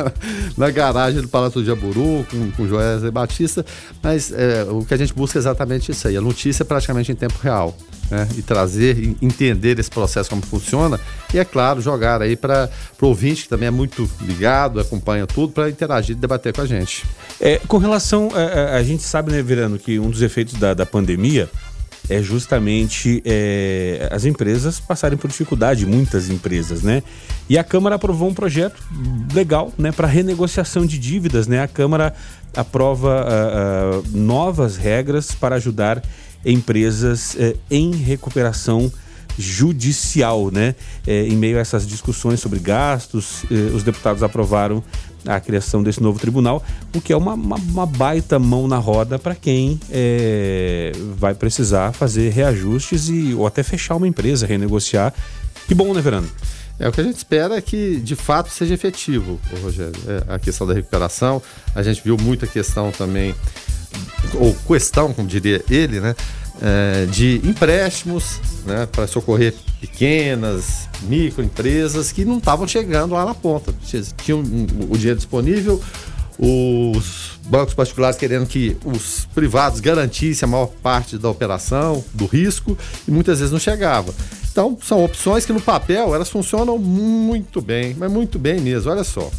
na 0.56 0.70
garagem 0.70 1.20
do 1.20 1.28
Palácio 1.28 1.60
do 1.60 1.66
Jaburu, 1.66 2.26
com, 2.30 2.50
com 2.52 2.66
Joé 2.66 3.10
Batista, 3.10 3.66
mas 4.02 4.32
é, 4.32 4.64
o 4.70 4.82
que 4.82 4.94
a 4.94 4.96
gente 4.96 5.12
busca 5.12 5.38
é 5.38 5.40
exatamente 5.40 5.92
isso 5.92 6.08
aí, 6.08 6.16
a 6.16 6.22
notícia 6.22 6.64
praticamente 6.64 7.12
em 7.12 7.14
tempo 7.14 7.38
real. 7.42 7.76
Né, 8.10 8.26
e 8.38 8.40
trazer, 8.40 9.16
entender 9.20 9.78
esse 9.78 9.90
processo 9.90 10.30
como 10.30 10.40
funciona 10.40 10.98
e 11.34 11.38
é 11.38 11.44
claro 11.44 11.78
jogar 11.78 12.22
aí 12.22 12.36
para 12.36 12.70
o 13.02 13.06
ouvinte 13.06 13.42
que 13.42 13.50
também 13.50 13.68
é 13.68 13.70
muito 13.70 14.10
ligado, 14.22 14.80
acompanha 14.80 15.26
tudo 15.26 15.52
para 15.52 15.68
interagir 15.68 16.16
e 16.16 16.18
debater 16.18 16.54
com 16.54 16.62
a 16.62 16.66
gente. 16.66 16.77
É, 17.40 17.60
com 17.66 17.78
relação 17.78 18.28
a, 18.34 18.38
a, 18.38 18.76
a, 18.76 18.82
gente 18.82 19.02
sabe 19.02 19.30
né, 19.30 19.42
Verano, 19.42 19.78
que 19.78 19.98
um 19.98 20.10
dos 20.10 20.22
efeitos 20.22 20.54
da, 20.54 20.74
da 20.74 20.84
pandemia 20.84 21.48
é 22.08 22.22
justamente 22.22 23.22
é, 23.24 24.08
as 24.10 24.24
empresas 24.24 24.80
passarem 24.80 25.18
por 25.18 25.28
dificuldade, 25.28 25.84
muitas 25.84 26.30
empresas, 26.30 26.82
né? 26.82 27.02
E 27.48 27.58
a 27.58 27.64
Câmara 27.64 27.96
aprovou 27.96 28.28
um 28.28 28.34
projeto 28.34 28.82
legal, 29.32 29.72
né, 29.76 29.92
para 29.92 30.06
renegociação 30.06 30.86
de 30.86 30.98
dívidas, 30.98 31.46
né? 31.46 31.62
A 31.62 31.68
Câmara 31.68 32.14
aprova 32.56 33.24
uh, 33.24 33.98
uh, 34.00 34.18
novas 34.18 34.76
regras 34.76 35.32
para 35.32 35.56
ajudar 35.56 36.02
empresas 36.44 37.34
uh, 37.34 37.58
em 37.70 37.94
recuperação 37.94 38.90
judicial, 39.38 40.50
né? 40.50 40.74
É, 41.06 41.26
em 41.26 41.36
meio 41.36 41.58
a 41.58 41.60
essas 41.60 41.86
discussões 41.86 42.40
sobre 42.40 42.58
gastos, 42.58 43.44
os 43.72 43.84
deputados 43.84 44.24
aprovaram 44.24 44.82
a 45.26 45.40
criação 45.40 45.82
desse 45.82 46.02
novo 46.02 46.18
tribunal, 46.18 46.62
o 46.94 47.00
que 47.00 47.12
é 47.12 47.16
uma, 47.16 47.34
uma, 47.34 47.56
uma 47.56 47.86
baita 47.86 48.38
mão 48.38 48.68
na 48.68 48.78
roda 48.78 49.18
para 49.18 49.34
quem 49.34 49.80
é, 49.90 50.92
vai 51.16 51.34
precisar 51.34 51.92
fazer 51.92 52.30
reajustes 52.30 53.08
e, 53.08 53.34
ou 53.34 53.46
até 53.46 53.62
fechar 53.62 53.96
uma 53.96 54.06
empresa, 54.06 54.46
renegociar. 54.46 55.12
Que 55.66 55.74
bom, 55.74 55.92
né, 55.92 56.00
Verano? 56.00 56.28
É, 56.78 56.88
o 56.88 56.92
que 56.92 57.00
a 57.00 57.04
gente 57.04 57.16
espera 57.16 57.56
é 57.56 57.60
que 57.60 57.96
de 57.96 58.14
fato 58.14 58.50
seja 58.50 58.74
efetivo, 58.74 59.40
Rogério. 59.62 60.00
É, 60.06 60.34
a 60.34 60.38
questão 60.38 60.66
da 60.66 60.72
recuperação, 60.72 61.42
a 61.74 61.82
gente 61.82 62.02
viu 62.04 62.16
muita 62.16 62.46
questão 62.46 62.92
também, 62.92 63.34
ou 64.34 64.54
questão, 64.66 65.12
como 65.12 65.26
diria 65.26 65.62
ele, 65.68 65.98
né? 66.00 66.14
É, 66.60 67.06
de 67.06 67.40
empréstimos 67.44 68.40
né, 68.66 68.86
para 68.90 69.06
socorrer 69.06 69.54
pequenas, 69.80 70.88
microempresas 71.02 72.10
que 72.10 72.24
não 72.24 72.38
estavam 72.38 72.66
chegando 72.66 73.14
lá 73.14 73.24
na 73.24 73.34
ponta. 73.34 73.72
Tinham 74.24 74.40
o 74.40 74.98
dinheiro 74.98 75.16
disponível, 75.16 75.80
os 76.38 77.38
bancos 77.46 77.74
particulares 77.74 78.16
querendo 78.16 78.46
que 78.46 78.76
os 78.84 79.26
privados 79.34 79.80
garantissem 79.80 80.46
a 80.46 80.50
maior 80.50 80.68
parte 80.82 81.16
da 81.16 81.28
operação, 81.28 82.04
do 82.12 82.26
risco, 82.26 82.76
e 83.06 83.10
muitas 83.10 83.38
vezes 83.38 83.52
não 83.52 83.58
chegava. 83.58 84.14
Então, 84.50 84.76
são 84.82 85.04
opções 85.04 85.46
que 85.46 85.52
no 85.52 85.60
papel 85.60 86.14
elas 86.14 86.28
funcionam 86.28 86.78
muito 86.78 87.60
bem, 87.60 87.94
mas 87.96 88.10
muito 88.10 88.38
bem 88.38 88.60
mesmo. 88.60 88.90
Olha 88.90 89.04
só. 89.04 89.30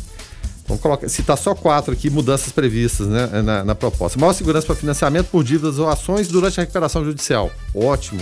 Vamos 0.70 0.84
colocar, 0.84 1.10
citar 1.10 1.36
só 1.36 1.56
quatro 1.56 1.92
aqui, 1.92 2.12
mudanças 2.12 2.52
previstas 2.52 3.08
né, 3.08 3.42
na, 3.42 3.64
na 3.66 3.74
proposta. 3.74 4.20
Maior 4.20 4.34
segurança 4.34 4.68
para 4.68 4.76
financiamento 4.76 5.26
por 5.26 5.44
dívidas 5.44 5.80
ou 5.80 5.90
ações 5.90 6.28
durante 6.28 6.60
a 6.60 6.62
recuperação 6.62 7.04
judicial. 7.04 7.52
Ótimo. 7.74 8.22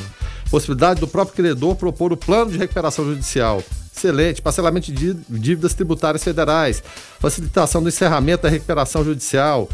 Possibilidade 0.50 1.02
do 1.02 1.08
próprio 1.10 1.36
credor 1.36 1.76
propor 1.76 2.14
o 2.14 2.18
plano 2.18 2.50
de 2.50 2.58
recuperação 2.58 3.04
judicial. 3.04 3.62
Excelente. 3.94 4.42
Parcelamento 4.42 4.94
de 4.94 5.14
dívidas 5.30 5.74
tributárias 5.74 6.24
federais. 6.24 6.82
Facilitação 7.20 7.84
do 7.84 7.90
encerramento 7.90 8.44
da 8.44 8.50
recuperação 8.50 9.04
judicial. 9.04 9.68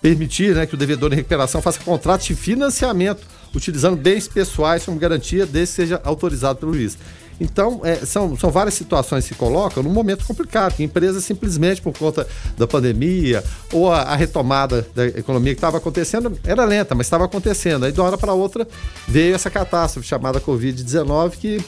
Permitir 0.00 0.54
né, 0.54 0.66
que 0.66 0.74
o 0.74 0.78
devedor 0.78 1.12
em 1.12 1.16
recuperação 1.16 1.60
faça 1.60 1.80
contratos 1.80 2.28
de 2.28 2.36
financiamento 2.36 3.26
utilizando 3.52 3.96
bens 3.96 4.28
pessoais 4.28 4.84
como 4.84 5.00
garantia 5.00 5.44
desde 5.44 5.74
que 5.74 5.82
seja 5.82 6.00
autorizado 6.04 6.60
pelo 6.60 6.74
juiz. 6.74 6.96
Então, 7.40 7.80
é, 7.82 7.96
são, 8.04 8.36
são 8.36 8.50
várias 8.50 8.74
situações 8.74 9.24
que 9.24 9.30
se 9.30 9.34
colocam 9.34 9.82
num 9.82 9.92
momento 9.92 10.24
complicado, 10.26 10.74
que 10.74 10.82
empresas 10.82 11.24
simplesmente 11.24 11.80
por 11.80 11.96
conta 11.96 12.26
da 12.56 12.66
pandemia 12.66 13.42
ou 13.72 13.90
a, 13.90 14.02
a 14.02 14.14
retomada 14.14 14.86
da 14.94 15.06
economia 15.06 15.54
que 15.54 15.58
estava 15.58 15.78
acontecendo 15.78 16.38
era 16.44 16.64
lenta, 16.64 16.94
mas 16.94 17.06
estava 17.06 17.24
acontecendo. 17.24 17.86
Aí 17.86 17.92
de 17.92 18.00
uma 18.00 18.08
hora 18.08 18.18
para 18.18 18.34
outra 18.34 18.68
veio 19.08 19.34
essa 19.34 19.50
catástrofe 19.50 20.06
chamada 20.06 20.40
Covid-19 20.40 21.30
que 21.30 21.64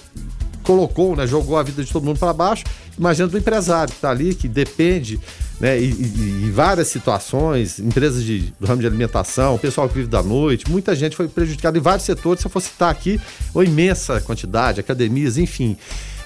colocou, 0.62 1.16
né, 1.16 1.26
jogou 1.26 1.56
a 1.56 1.62
vida 1.62 1.82
de 1.82 1.90
todo 1.90 2.04
mundo 2.04 2.18
para 2.18 2.32
baixo. 2.32 2.64
Imagina 2.98 3.28
do 3.28 3.38
empresário 3.38 3.90
que 3.90 3.98
está 3.98 4.10
ali, 4.10 4.34
que 4.34 4.46
depende 4.46 5.18
né? 5.62 5.80
E, 5.80 5.84
e, 5.84 6.44
e 6.46 6.50
várias 6.50 6.88
situações, 6.88 7.78
empresas 7.78 8.24
de, 8.24 8.52
do 8.58 8.66
ramo 8.66 8.80
de 8.80 8.86
alimentação, 8.88 9.56
pessoal 9.56 9.88
que 9.88 9.94
vive 9.94 10.08
da 10.08 10.20
noite, 10.20 10.68
muita 10.68 10.92
gente 10.96 11.14
foi 11.14 11.28
prejudicada 11.28 11.78
em 11.78 11.80
vários 11.80 12.04
setores. 12.04 12.40
Se 12.40 12.48
eu 12.48 12.50
for 12.50 12.60
citar 12.60 12.90
aqui, 12.90 13.20
uma 13.54 13.64
imensa 13.64 14.20
quantidade, 14.20 14.80
academias, 14.80 15.38
enfim. 15.38 15.76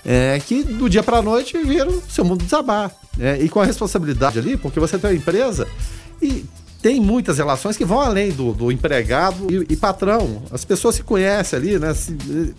É, 0.02 0.40
que 0.40 0.62
do 0.62 0.88
dia 0.88 1.02
para 1.02 1.18
a 1.18 1.22
noite 1.22 1.58
viram 1.58 2.00
seu 2.08 2.24
mundo 2.24 2.44
desabar. 2.44 2.90
Né? 3.14 3.42
E 3.42 3.48
com 3.50 3.60
a 3.60 3.66
responsabilidade 3.66 4.38
ali, 4.38 4.56
porque 4.56 4.80
você 4.80 4.96
tem 4.96 5.10
uma 5.10 5.16
empresa 5.16 5.68
e 6.22 6.42
tem 6.80 7.00
muitas 7.00 7.36
relações 7.36 7.76
que 7.76 7.84
vão 7.84 8.00
além 8.00 8.30
do, 8.30 8.52
do 8.52 8.72
empregado 8.72 9.48
e, 9.52 9.72
e, 9.72 9.76
patrão. 9.76 10.44
As 10.50 10.64
pessoas 10.64 10.94
se 10.94 11.02
conhecem 11.02 11.58
ali, 11.58 11.78
né? 11.78 11.92
Se, 11.92 12.16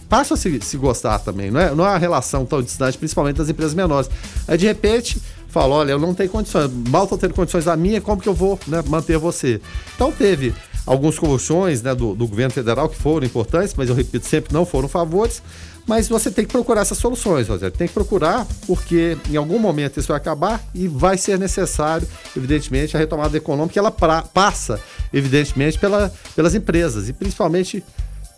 passam 0.10 0.36
a 0.36 0.38
se, 0.38 0.60
se, 0.62 0.76
gostar 0.76 1.20
também. 1.20 1.50
Não 1.50 1.60
é, 1.60 1.74
não 1.74 1.86
é 1.86 1.90
uma 1.90 1.98
relação 1.98 2.46
tão 2.46 2.62
distante, 2.62 2.98
principalmente 2.98 3.38
das 3.38 3.48
empresas 3.48 3.74
menores. 3.74 4.10
Aí, 4.48 4.58
de 4.58 4.66
repente, 4.66 5.22
fala: 5.58 5.76
olha, 5.76 5.92
eu 5.92 6.00
não 6.00 6.14
tenho 6.14 6.30
condições, 6.30 6.72
mal 6.90 7.04
estou 7.04 7.18
tendo 7.18 7.34
condições 7.34 7.66
da 7.66 7.76
minha, 7.76 8.00
como 8.00 8.22
que 8.22 8.30
eu 8.30 8.34
vou 8.34 8.60
né, 8.68 8.84
manter 8.88 9.18
você? 9.18 9.60
Então, 9.96 10.12
teve 10.12 10.54
alguns 10.86 11.18
convulsões 11.18 11.82
né, 11.82 11.94
do, 11.94 12.14
do 12.14 12.28
governo 12.28 12.54
federal 12.54 12.88
que 12.88 12.96
foram 12.96 13.26
importantes, 13.26 13.74
mas 13.76 13.90
eu 13.90 13.96
repito, 13.96 14.26
sempre 14.26 14.54
não 14.54 14.66
foram 14.66 14.88
favores. 14.88 15.42
Mas 15.88 16.10
você 16.10 16.30
tem 16.30 16.44
que 16.44 16.52
procurar 16.52 16.82
essas 16.82 16.98
soluções, 16.98 17.48
Rogério. 17.48 17.76
Tem 17.76 17.88
que 17.88 17.94
procurar, 17.94 18.46
porque 18.66 19.18
em 19.30 19.38
algum 19.38 19.58
momento 19.58 19.98
isso 19.98 20.10
vai 20.10 20.18
acabar 20.18 20.62
e 20.76 20.86
vai 20.86 21.18
ser 21.18 21.40
necessário, 21.40 22.06
evidentemente, 22.36 22.98
a 22.98 23.00
retomada 23.00 23.38
econômica. 23.38 23.80
Ela 23.80 23.90
pra, 23.90 24.22
passa, 24.22 24.82
evidentemente, 25.14 25.80
pela, 25.80 26.12
pelas 26.36 26.54
empresas, 26.54 27.08
e 27.08 27.14
principalmente 27.14 27.82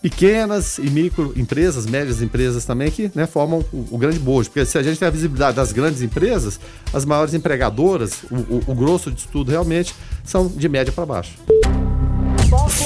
pequenas 0.02 0.78
e 0.78 0.90
micro 0.90 1.34
empresas, 1.36 1.86
médias 1.86 2.22
empresas 2.22 2.66
também, 2.66 2.90
que 2.90 3.12
né, 3.14 3.28
formam 3.28 3.64
o, 3.72 3.88
o, 3.92 3.98
grande 3.98 4.20
bojo. 4.20 4.50
Porque 4.50 4.66
se 4.66 4.78
a 4.78 4.84
gente 4.84 4.98
tem 4.98 5.08
a 5.08 5.12
visibilidade 5.12 5.56
das 5.56 5.72
grandes 5.72 6.02
empresas, 6.02 6.60
as 6.94 7.06
maiores 7.06 7.34
empregadoras, 7.34 8.24
o, 8.32 8.36
o, 8.36 8.64
o 8.68 8.76
grosso 8.76 9.12
de 9.12 9.28
tudo 9.28 9.52
realmente, 9.52 9.94
são 10.24 10.48
de 10.48 10.70
média 10.70 10.92
para 10.92 11.06
baixo. 11.06 11.34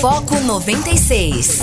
Foco 0.01 0.39
96. 0.39 1.61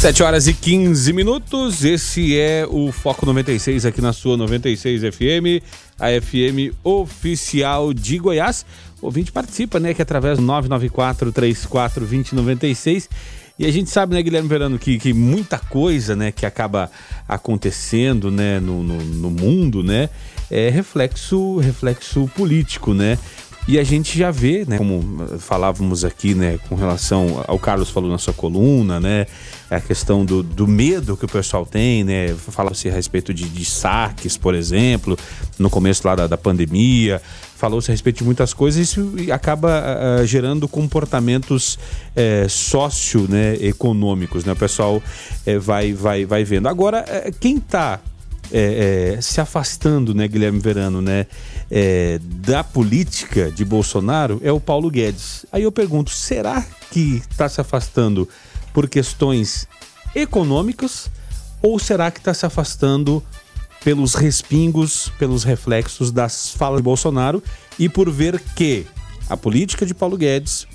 7 0.00 0.22
horas 0.22 0.46
e 0.46 0.54
15 0.54 1.12
minutos. 1.12 1.84
Esse 1.84 2.34
é 2.34 2.66
o 2.66 2.90
Foco 2.90 3.26
96 3.26 3.84
aqui 3.84 4.00
na 4.00 4.14
sua 4.14 4.34
96 4.34 5.02
FM, 5.14 5.62
a 5.98 6.06
FM 6.18 6.74
oficial 6.82 7.92
de 7.92 8.16
Goiás. 8.16 8.64
Ouvinte 9.02 9.32
participa, 9.32 9.80
né? 9.80 9.94
Que 9.94 10.02
é 10.02 10.04
através 10.04 10.38
do 10.38 10.44
994 10.44 11.32
34 11.32 12.00
2096. 12.00 13.08
E 13.58 13.66
a 13.66 13.70
gente 13.70 13.90
sabe, 13.90 14.14
né, 14.14 14.22
Guilherme 14.22 14.48
Verano, 14.48 14.78
que, 14.78 14.98
que 14.98 15.12
muita 15.12 15.58
coisa, 15.58 16.16
né, 16.16 16.32
que 16.32 16.46
acaba 16.46 16.90
acontecendo, 17.28 18.30
né, 18.30 18.58
no, 18.58 18.82
no, 18.82 18.96
no 18.96 19.30
mundo, 19.30 19.82
né, 19.82 20.08
é 20.50 20.70
reflexo, 20.70 21.58
reflexo 21.58 22.26
político, 22.34 22.94
né? 22.94 23.18
E 23.68 23.78
a 23.78 23.84
gente 23.84 24.18
já 24.18 24.30
vê, 24.30 24.64
né, 24.66 24.78
como 24.78 25.38
falávamos 25.38 26.04
aqui, 26.04 26.34
né, 26.34 26.58
com 26.68 26.74
relação 26.74 27.44
ao 27.46 27.58
Carlos 27.58 27.90
falou 27.90 28.10
na 28.10 28.18
sua 28.18 28.32
coluna, 28.32 28.98
né, 28.98 29.26
a 29.70 29.78
questão 29.78 30.24
do, 30.24 30.42
do 30.42 30.66
medo 30.66 31.16
que 31.16 31.24
o 31.24 31.28
pessoal 31.28 31.64
tem, 31.64 32.02
né, 32.02 32.34
falava-se 32.34 32.88
a 32.88 32.92
respeito 32.92 33.32
de, 33.32 33.48
de, 33.48 33.64
saques, 33.64 34.36
por 34.36 34.54
exemplo, 34.54 35.16
no 35.58 35.70
começo 35.70 36.06
lá 36.06 36.16
da, 36.16 36.26
da 36.26 36.36
pandemia, 36.36 37.22
falou-se 37.56 37.90
a 37.90 37.92
respeito 37.92 38.18
de 38.18 38.24
muitas 38.24 38.52
coisas, 38.52 38.80
isso 38.80 39.14
acaba 39.32 39.84
uh, 40.20 40.26
gerando 40.26 40.66
comportamentos 40.66 41.74
uh, 41.76 42.48
sócio-econômicos, 42.48 44.44
né, 44.44 44.52
o 44.52 44.56
pessoal 44.56 45.00
vai, 45.60 45.92
vai, 45.92 46.24
vai 46.24 46.42
vendo. 46.42 46.68
Agora, 46.68 47.04
quem 47.38 47.58
está 47.58 48.00
é, 48.52 49.14
é, 49.16 49.20
se 49.20 49.40
afastando, 49.40 50.14
né, 50.14 50.26
Guilherme 50.26 50.58
Verano, 50.58 51.00
né, 51.00 51.26
é, 51.70 52.18
da 52.22 52.64
política 52.64 53.50
de 53.50 53.64
Bolsonaro 53.64 54.40
é 54.42 54.50
o 54.50 54.60
Paulo 54.60 54.90
Guedes. 54.90 55.46
Aí 55.52 55.62
eu 55.62 55.72
pergunto, 55.72 56.10
será 56.10 56.64
que 56.90 57.22
está 57.30 57.48
se 57.48 57.60
afastando 57.60 58.28
por 58.72 58.88
questões 58.88 59.68
econômicas 60.14 61.08
ou 61.62 61.78
será 61.78 62.10
que 62.10 62.18
está 62.18 62.34
se 62.34 62.46
afastando 62.46 63.22
pelos 63.84 64.14
respingos, 64.14 65.10
pelos 65.18 65.44
reflexos 65.44 66.10
das 66.10 66.50
falas 66.50 66.78
de 66.78 66.82
Bolsonaro 66.82 67.42
e 67.78 67.88
por 67.88 68.10
ver 68.10 68.40
que 68.54 68.86
a 69.28 69.36
política 69.36 69.86
de 69.86 69.94
Paulo 69.94 70.16
Guedes, 70.16 70.66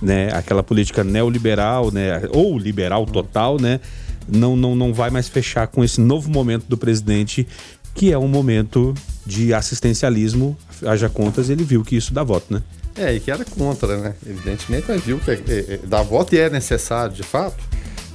né, 0.00 0.32
aquela 0.32 0.62
política 0.62 1.04
neoliberal, 1.04 1.92
né, 1.92 2.22
ou 2.30 2.58
liberal 2.58 3.06
total, 3.06 3.60
né, 3.60 3.80
não, 4.28 4.56
não, 4.56 4.74
não 4.74 4.92
vai 4.92 5.10
mais 5.10 5.28
fechar 5.28 5.66
com 5.66 5.82
esse 5.82 6.00
novo 6.00 6.30
momento 6.30 6.66
do 6.68 6.76
presidente, 6.76 7.46
que 7.94 8.12
é 8.12 8.18
um 8.18 8.28
momento 8.28 8.94
de 9.26 9.52
assistencialismo. 9.52 10.56
Haja 10.84 11.08
contas, 11.08 11.48
ele 11.50 11.64
viu 11.64 11.84
que 11.84 11.96
isso 11.96 12.12
dá 12.12 12.22
voto, 12.22 12.52
né? 12.54 12.62
É, 12.96 13.14
e 13.14 13.20
que 13.20 13.30
era 13.30 13.44
contra, 13.44 13.96
né? 13.96 14.14
Evidentemente, 14.26 14.84
mas 14.88 15.02
viu 15.02 15.18
que 15.18 15.30
é, 15.30 15.34
é, 15.34 15.74
é 15.74 15.80
dá 15.84 16.02
voto 16.02 16.34
e 16.34 16.38
é 16.38 16.50
necessário, 16.50 17.14
de 17.14 17.22
fato. 17.22 17.62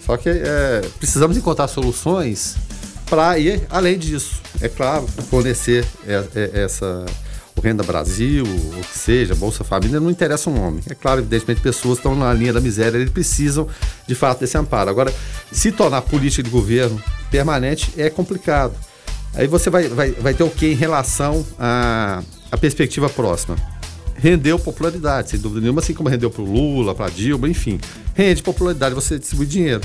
Só 0.05 0.15
que 0.17 0.29
é, 0.29 0.81
precisamos 0.99 1.35
encontrar 1.35 1.67
soluções 1.67 2.55
para 3.09 3.37
ir 3.39 3.61
além 3.69 3.97
disso. 3.97 4.41
É 4.61 4.69
claro, 4.69 5.07
fornecer 5.07 5.85
é, 6.07 6.23
é, 6.35 6.63
essa 6.63 7.05
o 7.57 7.61
Renda 7.61 7.83
Brasil, 7.83 8.45
o 8.45 8.81
que 8.81 8.97
seja, 8.97 9.33
Bolsa 9.33 9.63
Família, 9.63 9.99
não 9.99 10.11
interessa 10.11 10.49
um 10.49 10.61
homem. 10.61 10.81
É 10.89 10.93
claro, 10.93 11.21
evidentemente, 11.21 11.59
pessoas 11.59 11.97
estão 11.97 12.15
na 12.15 12.31
linha 12.33 12.53
da 12.53 12.61
miséria, 12.61 12.97
eles 12.97 13.09
precisam 13.09 13.67
de 14.07 14.13
fato 14.13 14.39
desse 14.39 14.57
amparo. 14.57 14.89
Agora, 14.89 15.13
se 15.51 15.71
tornar 15.71 16.03
política 16.03 16.43
de 16.43 16.49
governo 16.49 17.01
permanente 17.31 17.91
é 17.97 18.09
complicado. 18.09 18.73
Aí 19.33 19.47
você 19.47 19.69
vai, 19.69 19.87
vai, 19.87 20.11
vai 20.11 20.33
ter 20.33 20.43
o 20.43 20.49
que 20.49 20.67
em 20.67 20.75
relação 20.75 21.45
à, 21.59 22.23
à 22.51 22.57
perspectiva 22.57 23.09
próxima? 23.09 23.55
Rendeu 24.15 24.57
popularidade, 24.57 25.31
sem 25.31 25.39
dúvida 25.39 25.61
nenhuma, 25.61 25.79
assim 25.79 25.93
como 25.93 26.09
rendeu 26.09 26.29
para 26.29 26.41
o 26.41 26.45
Lula, 26.45 26.95
para 26.95 27.09
Dilma, 27.09 27.47
enfim. 27.47 27.79
Rende 28.13 28.41
popularidade, 28.41 28.95
você 28.95 29.19
distribui 29.19 29.45
dinheiro. 29.45 29.81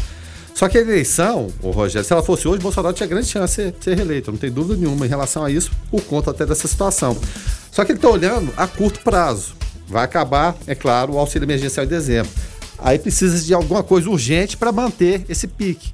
Só 0.54 0.68
que 0.68 0.78
a 0.78 0.80
eleição, 0.80 1.48
o 1.62 1.70
Rogério, 1.70 2.06
se 2.06 2.12
ela 2.12 2.22
fosse 2.22 2.46
hoje, 2.46 2.62
Bolsonaro 2.62 2.94
tinha 2.94 3.06
grande 3.06 3.26
chance 3.26 3.72
de 3.72 3.84
ser, 3.84 3.96
reeleito, 3.96 4.30
não 4.30 4.38
tem 4.38 4.50
dúvida 4.50 4.76
nenhuma 4.76 5.06
em 5.06 5.08
relação 5.08 5.44
a 5.44 5.50
isso, 5.50 5.70
por 5.90 6.02
conta 6.02 6.30
até 6.30 6.44
dessa 6.44 6.68
situação. 6.68 7.16
Só 7.72 7.86
que 7.86 7.92
ele 7.92 7.98
está 7.98 8.10
olhando 8.10 8.52
a 8.56 8.68
curto 8.68 9.00
prazo. 9.00 9.54
Vai 9.88 10.04
acabar, 10.04 10.54
é 10.66 10.74
claro, 10.74 11.14
o 11.14 11.18
auxílio 11.18 11.46
emergencial 11.46 11.84
em 11.84 11.88
dezembro. 11.88 12.30
Aí 12.78 12.98
precisa 12.98 13.42
de 13.42 13.54
alguma 13.54 13.82
coisa 13.82 14.10
urgente 14.10 14.56
para 14.58 14.70
manter 14.70 15.24
esse 15.28 15.48
pique. 15.48 15.90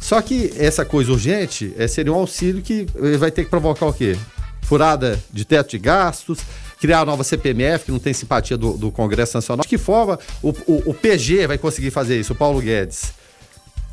Só 0.00 0.20
que 0.20 0.52
essa 0.58 0.84
coisa 0.84 1.12
urgente 1.12 1.72
é, 1.78 1.88
seria 1.88 2.12
um 2.12 2.16
auxílio 2.16 2.60
que 2.60 2.86
vai 3.18 3.30
ter 3.30 3.44
que 3.44 3.50
provocar 3.50 3.86
o 3.86 3.92
quê? 3.92 4.16
Furada 4.62 5.18
de 5.32 5.46
teto 5.46 5.70
de 5.70 5.78
gastos, 5.78 6.40
criar 6.78 7.00
a 7.00 7.04
nova 7.06 7.24
CPMF, 7.24 7.86
que 7.86 7.92
não 7.92 7.98
tem 7.98 8.12
simpatia 8.12 8.58
do, 8.58 8.76
do 8.76 8.90
Congresso 8.90 9.34
Nacional. 9.38 9.62
De 9.62 9.68
que 9.68 9.78
forma 9.78 10.18
o, 10.42 10.50
o, 10.66 10.90
o 10.90 10.94
PG 10.94 11.46
vai 11.46 11.56
conseguir 11.56 11.90
fazer 11.90 12.20
isso, 12.20 12.34
o 12.34 12.36
Paulo 12.36 12.60
Guedes? 12.60 13.14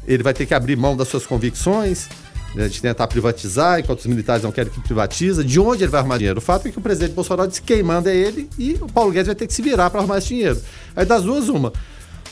Ele 0.06 0.22
vai 0.22 0.34
ter 0.34 0.46
que 0.46 0.54
abrir 0.54 0.76
mão 0.76 0.98
das 0.98 1.08
suas 1.08 1.26
convicções, 1.26 2.10
de 2.56 2.82
tentar 2.82 3.08
privatizar, 3.08 3.80
enquanto 3.80 4.00
os 4.00 4.06
militares 4.06 4.44
não 4.44 4.52
querem 4.52 4.72
que 4.72 4.80
privatiza. 4.82 5.44
De 5.44 5.60
onde 5.60 5.84
ele 5.84 5.92
vai 5.92 6.00
arrumar 6.00 6.18
dinheiro? 6.18 6.40
O 6.40 6.42
fato 6.42 6.68
é 6.68 6.72
que 6.72 6.78
o 6.78 6.82
presidente 6.82 7.14
Bolsonaro 7.14 7.48
disse 7.48 7.62
que 7.62 7.74
quem 7.74 7.84
manda 7.84 8.12
é 8.12 8.16
ele 8.16 8.50
e 8.58 8.78
o 8.82 8.88
Paulo 8.88 9.12
Guedes 9.12 9.28
vai 9.28 9.36
ter 9.36 9.48
que 9.48 9.54
se 9.54 9.62
virar 9.62 9.90
para 9.90 10.00
arrumar 10.00 10.18
esse 10.18 10.28
dinheiro. 10.28 10.60
Aí 10.96 11.06
das 11.06 11.24
duas, 11.24 11.50
uma. 11.50 11.72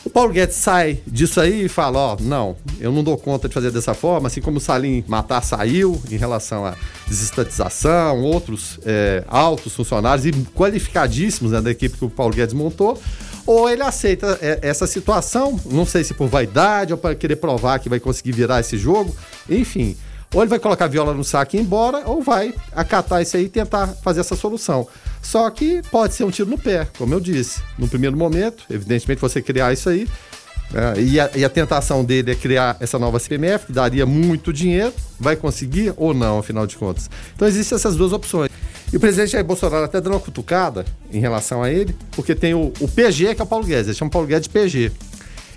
O 0.05 0.09
Paulo 0.09 0.31
Guedes 0.31 0.55
sai 0.55 0.99
disso 1.05 1.39
aí 1.41 1.65
e 1.65 1.69
fala: 1.69 1.99
Ó, 1.99 2.17
oh, 2.17 2.23
não, 2.23 2.55
eu 2.79 2.91
não 2.91 3.03
dou 3.03 3.17
conta 3.17 3.47
de 3.47 3.53
fazer 3.53 3.69
dessa 3.69 3.93
forma, 3.93 4.27
assim 4.27 4.41
como 4.41 4.57
o 4.57 4.61
Salim 4.61 5.03
Matar 5.07 5.43
saiu 5.43 6.01
em 6.09 6.15
relação 6.15 6.65
à 6.65 6.73
desestatização, 7.07 8.21
outros 8.21 8.79
é, 8.85 9.23
altos 9.27 9.73
funcionários 9.75 10.25
e 10.25 10.31
qualificadíssimos 10.55 11.51
né, 11.51 11.61
da 11.61 11.71
equipe 11.71 11.97
que 11.97 12.05
o 12.05 12.09
Paulo 12.09 12.33
Guedes 12.33 12.53
montou 12.53 12.99
ou 13.45 13.67
ele 13.67 13.81
aceita 13.81 14.37
é, 14.43 14.59
essa 14.61 14.85
situação, 14.85 15.59
não 15.65 15.83
sei 15.83 16.03
se 16.03 16.13
por 16.13 16.27
vaidade 16.27 16.93
ou 16.93 16.99
para 16.99 17.15
querer 17.15 17.37
provar 17.37 17.79
que 17.79 17.89
vai 17.89 17.99
conseguir 17.99 18.31
virar 18.31 18.59
esse 18.59 18.77
jogo, 18.77 19.15
enfim. 19.49 19.97
Ou 20.33 20.41
ele 20.41 20.49
vai 20.49 20.59
colocar 20.59 20.85
a 20.85 20.87
viola 20.87 21.13
no 21.13 21.23
saco 21.23 21.55
e 21.55 21.59
ir 21.59 21.61
embora, 21.61 22.03
ou 22.05 22.21
vai 22.21 22.53
acatar 22.71 23.21
isso 23.21 23.35
aí 23.35 23.45
e 23.45 23.49
tentar 23.49 23.87
fazer 23.87 24.19
essa 24.19 24.35
solução. 24.35 24.87
Só 25.21 25.49
que 25.49 25.81
pode 25.91 26.13
ser 26.13 26.23
um 26.23 26.29
tiro 26.29 26.49
no 26.49 26.57
pé, 26.57 26.87
como 26.97 27.13
eu 27.13 27.19
disse. 27.19 27.61
No 27.77 27.87
primeiro 27.87 28.15
momento, 28.15 28.63
evidentemente, 28.69 29.19
você 29.19 29.41
criar 29.41 29.73
isso 29.73 29.89
aí. 29.89 30.07
É, 30.71 31.01
e, 31.01 31.19
a, 31.19 31.31
e, 31.35 31.43
a, 31.43 31.49
tentação 31.49 32.05
dele 32.05 32.31
é 32.31 32.35
criar 32.35 32.77
essa 32.79 32.99
nova 32.99 33.17
CPMF, 33.17 33.65
que 33.65 33.71
daria 33.71 34.05
muito 34.05 34.53
dinheiro. 34.53 34.93
Vai 35.19 35.35
conseguir 35.35 35.93
ou 35.97 36.13
não, 36.13 36.37
afinal 36.37 36.67
de 36.67 36.77
contas? 36.77 37.09
Então, 37.35 37.47
existem 37.47 37.75
essas 37.75 37.95
duas 37.95 38.13
opções. 38.13 38.51
E 38.93 38.97
o 38.97 38.99
presidente 38.99 39.31
Jair 39.31 39.45
Bolsonaro 39.45 39.85
até 39.85 39.99
dando 39.99 40.13
uma 40.13 40.19
cutucada 40.19 40.85
em 41.11 41.19
relação 41.19 41.61
a 41.63 41.71
ele, 41.71 41.95
porque 42.11 42.35
tem 42.35 42.53
o, 42.53 42.71
o 42.79 42.87
PG, 42.87 43.35
que 43.35 43.41
é 43.41 43.43
o 43.43 43.47
Paulo 43.47 43.65
Guedes, 43.65 43.87
ele 43.87 43.95
chama 43.95 44.09
Paulo 44.09 44.27
Guedes 44.27 44.47
de 44.47 44.49
PG. 44.49 44.91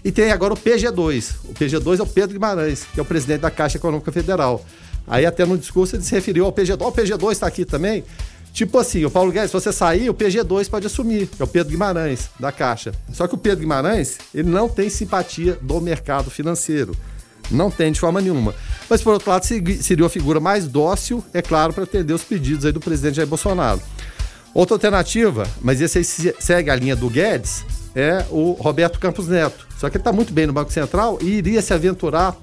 E 0.04 0.10
tem 0.10 0.32
agora 0.32 0.54
o 0.54 0.56
PG2. 0.56 1.34
O 1.44 1.54
PG2 1.54 2.00
é 2.00 2.02
o 2.02 2.06
Pedro 2.06 2.34
Guimarães, 2.34 2.84
que 2.92 2.98
é 2.98 3.02
o 3.02 3.06
presidente 3.06 3.40
da 3.40 3.50
Caixa 3.50 3.78
Econômica 3.78 4.10
Federal. 4.10 4.64
Aí 5.06 5.26
até 5.26 5.44
no 5.44 5.56
discurso 5.56 5.96
ele 5.96 6.02
se 6.02 6.12
referiu 6.12 6.44
ao 6.44 6.52
PG2. 6.52 6.80
o 6.80 6.92
PG2 6.92 7.32
está 7.32 7.46
aqui 7.46 7.64
também. 7.64 8.04
Tipo 8.52 8.78
assim, 8.78 9.04
o 9.04 9.10
Paulo 9.10 9.32
Guedes, 9.32 9.50
se 9.50 9.54
você 9.54 9.72
sair, 9.72 10.10
o 10.10 10.14
PG2 10.14 10.68
pode 10.68 10.86
assumir, 10.86 11.26
que 11.26 11.40
é 11.40 11.44
o 11.44 11.48
Pedro 11.48 11.70
Guimarães, 11.70 12.28
da 12.38 12.52
Caixa. 12.52 12.92
Só 13.12 13.26
que 13.26 13.34
o 13.34 13.38
Pedro 13.38 13.60
Guimarães, 13.60 14.18
ele 14.34 14.50
não 14.50 14.68
tem 14.68 14.90
simpatia 14.90 15.58
do 15.62 15.80
mercado 15.80 16.30
financeiro. 16.30 16.94
Não 17.50 17.70
tem 17.70 17.90
de 17.90 17.98
forma 17.98 18.20
nenhuma. 18.20 18.54
Mas, 18.90 19.02
por 19.02 19.14
outro 19.14 19.30
lado, 19.30 19.44
seria 19.44 20.04
uma 20.04 20.10
figura 20.10 20.38
mais 20.38 20.66
dócil, 20.66 21.24
é 21.32 21.40
claro, 21.40 21.72
para 21.72 21.84
atender 21.84 22.12
os 22.12 22.22
pedidos 22.22 22.66
aí 22.66 22.72
do 22.72 22.80
presidente 22.80 23.16
Jair 23.16 23.28
Bolsonaro. 23.28 23.80
Outra 24.54 24.74
alternativa, 24.74 25.46
mas 25.62 25.80
esse 25.80 25.98
aí 25.98 26.04
segue 26.04 26.70
a 26.70 26.76
linha 26.76 26.94
do 26.94 27.08
Guedes, 27.08 27.64
é 27.94 28.24
o 28.30 28.52
Roberto 28.52 28.98
Campos 28.98 29.28
Neto. 29.28 29.66
Só 29.78 29.90
que 29.90 29.96
ele 29.96 30.00
está 30.00 30.12
muito 30.12 30.32
bem 30.32 30.46
no 30.46 30.52
Banco 30.52 30.72
Central 30.72 31.18
e 31.20 31.26
iria 31.26 31.60
se 31.60 31.74
aventurar 31.74 32.36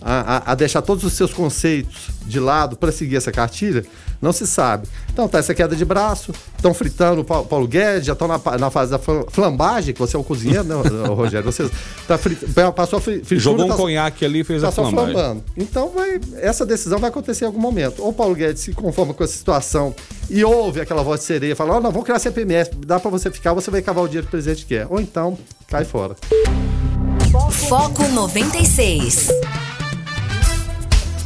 a, 0.00 0.52
a, 0.52 0.54
deixar 0.54 0.82
todos 0.82 1.04
os 1.04 1.12
seus 1.12 1.32
conceitos 1.32 2.10
de 2.26 2.38
lado 2.38 2.76
para 2.76 2.92
seguir 2.92 3.16
essa 3.16 3.32
cartilha, 3.32 3.84
não 4.20 4.32
se 4.32 4.46
sabe. 4.46 4.88
Então 5.12 5.28
tá 5.28 5.38
essa 5.38 5.54
queda 5.54 5.74
de 5.74 5.84
braço, 5.84 6.32
estão 6.54 6.74
fritando 6.74 7.22
o 7.22 7.24
Paulo 7.24 7.66
Guedes, 7.66 8.06
já 8.06 8.12
estão 8.12 8.28
na, 8.28 8.40
na, 8.58 8.70
fase 8.70 8.90
da 8.90 8.98
flambagem, 8.98 9.94
que 9.94 10.00
você 10.00 10.16
é 10.16 10.18
um 10.18 10.22
cozinheiro, 10.22 10.64
né, 10.64 10.74
Rogério? 11.08 11.50
Você 11.50 11.70
tá 12.06 12.18
frit, 12.18 12.46
passou 12.74 12.98
a 12.98 13.02
fritura. 13.02 13.40
Jogou 13.40 13.66
um 13.66 13.68
tá, 13.68 13.76
conhaque 13.76 14.24
ali 14.24 14.40
e 14.40 14.44
fez 14.44 14.62
tá 14.62 14.68
a 14.68 14.72
flambagem. 14.72 15.14
Flambando. 15.14 15.44
Então 15.56 15.90
vai, 15.90 16.20
essa 16.36 16.66
decisão 16.66 16.98
vai 16.98 17.10
acontecer 17.10 17.44
em 17.44 17.48
algum 17.48 17.60
momento. 17.60 18.02
Ou 18.02 18.10
o 18.10 18.12
Paulo 18.12 18.34
Guedes 18.34 18.62
se 18.62 18.72
conforma 18.72 19.14
com 19.14 19.24
essa 19.24 19.34
situação 19.34 19.94
e 20.28 20.44
ouve 20.44 20.80
aquela 20.80 21.02
voz 21.02 21.20
de 21.20 21.26
sereia, 21.26 21.56
fala, 21.56 21.76
oh, 21.76 21.80
não, 21.80 21.90
vamos 21.90 22.04
criar 22.04 22.18
CPMS, 22.18 22.70
dá 22.86 23.00
para 23.00 23.10
você 23.10 23.30
ficar, 23.30 23.52
você 23.54 23.70
vai 23.70 23.82
cavar 23.82 24.04
o 24.04 24.08
dinheiro 24.08 24.26
que 24.26 24.30
o 24.30 24.32
presidente 24.32 24.66
quer. 24.66 24.86
Ou 24.90 25.00
então, 25.00 25.38
cai 25.68 25.84
fora. 25.84 26.16
Foco 27.68 28.06
96. 28.08 29.28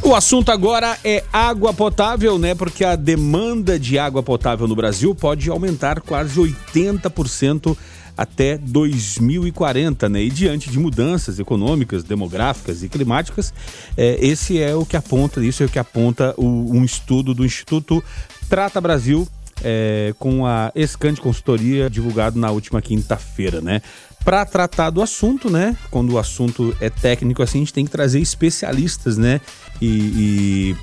O 0.03 0.15
assunto 0.15 0.51
agora 0.51 0.97
é 1.03 1.23
água 1.31 1.71
potável, 1.71 2.39
né? 2.39 2.55
Porque 2.55 2.83
a 2.83 2.95
demanda 2.95 3.77
de 3.77 3.99
água 3.99 4.23
potável 4.23 4.67
no 4.67 4.75
Brasil 4.75 5.13
pode 5.13 5.47
aumentar 5.49 6.01
quase 6.01 6.39
80% 6.39 7.77
até 8.17 8.57
2040, 8.57 10.09
né? 10.09 10.23
E 10.23 10.29
diante 10.31 10.71
de 10.71 10.79
mudanças 10.79 11.37
econômicas, 11.37 12.03
demográficas 12.03 12.81
e 12.81 12.89
climáticas, 12.89 13.53
é, 13.95 14.17
esse 14.19 14.59
é 14.59 14.75
o 14.75 14.85
que 14.85 14.97
aponta, 14.97 15.43
isso 15.45 15.61
é 15.61 15.67
o 15.67 15.69
que 15.69 15.79
aponta 15.79 16.33
o, 16.35 16.45
um 16.45 16.83
estudo 16.83 17.33
do 17.35 17.45
Instituto 17.45 18.03
Trata 18.49 18.81
Brasil 18.81 19.27
é, 19.63 20.13
com 20.17 20.45
a 20.45 20.71
Escante 20.75 21.21
Consultoria 21.21 21.89
divulgado 21.89 22.39
na 22.39 22.49
última 22.49 22.81
quinta-feira, 22.81 23.61
né? 23.61 23.81
Para 24.23 24.45
tratar 24.45 24.91
do 24.91 25.01
assunto, 25.01 25.49
né? 25.49 25.75
Quando 25.89 26.13
o 26.13 26.19
assunto 26.19 26.75
é 26.79 26.89
técnico 26.89 27.41
assim, 27.41 27.59
a 27.59 27.61
gente 27.61 27.73
tem 27.73 27.85
que 27.85 27.91
trazer 27.91 28.19
especialistas, 28.19 29.17
né? 29.17 29.41
e, 29.81 29.87
e 29.87 30.75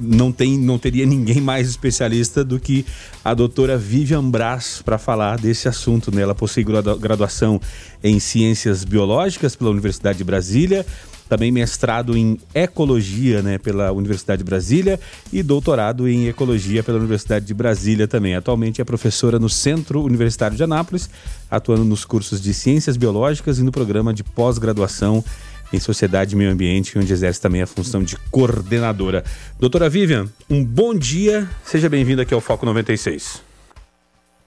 não, 0.00 0.32
tem, 0.32 0.58
não 0.58 0.78
teria 0.78 1.04
ninguém 1.06 1.40
mais 1.40 1.68
especialista 1.68 2.42
do 2.42 2.58
que 2.58 2.86
a 3.24 3.34
doutora 3.34 3.76
Vivian 3.76 4.28
Brás 4.28 4.80
para 4.84 4.98
falar 4.98 5.38
desse 5.38 5.68
assunto. 5.68 6.14
Né? 6.14 6.22
Ela 6.22 6.34
possui 6.34 6.64
graduação 6.64 7.60
em 8.02 8.18
Ciências 8.18 8.82
Biológicas 8.82 9.54
pela 9.54 9.70
Universidade 9.70 10.18
de 10.18 10.24
Brasília, 10.24 10.86
também 11.28 11.50
mestrado 11.50 12.16
em 12.16 12.38
Ecologia 12.54 13.42
né, 13.42 13.58
pela 13.58 13.92
Universidade 13.92 14.38
de 14.38 14.44
Brasília 14.44 14.98
e 15.32 15.42
doutorado 15.42 16.08
em 16.08 16.28
Ecologia 16.28 16.82
pela 16.82 16.98
Universidade 16.98 17.44
de 17.44 17.54
Brasília 17.54 18.06
também. 18.06 18.34
Atualmente 18.34 18.80
é 18.80 18.84
professora 18.84 19.38
no 19.38 19.48
Centro 19.48 20.02
Universitário 20.02 20.56
de 20.56 20.62
Anápolis, 20.62 21.10
atuando 21.50 21.84
nos 21.84 22.04
cursos 22.04 22.40
de 22.40 22.54
Ciências 22.54 22.96
Biológicas 22.96 23.58
e 23.58 23.62
no 23.62 23.72
programa 23.72 24.12
de 24.14 24.22
pós-graduação 24.22 25.24
em 25.72 25.80
Sociedade 25.80 26.34
e 26.34 26.38
Meio 26.38 26.50
Ambiente, 26.50 26.98
onde 26.98 27.12
exerce 27.12 27.40
também 27.40 27.62
a 27.62 27.66
função 27.66 28.02
de 28.02 28.16
coordenadora. 28.30 29.24
Doutora 29.58 29.88
Vivian, 29.88 30.28
um 30.48 30.64
bom 30.64 30.94
dia, 30.94 31.48
seja 31.64 31.88
bem-vinda 31.88 32.22
aqui 32.22 32.32
ao 32.32 32.40
Foco 32.40 32.64
96. 32.64 33.42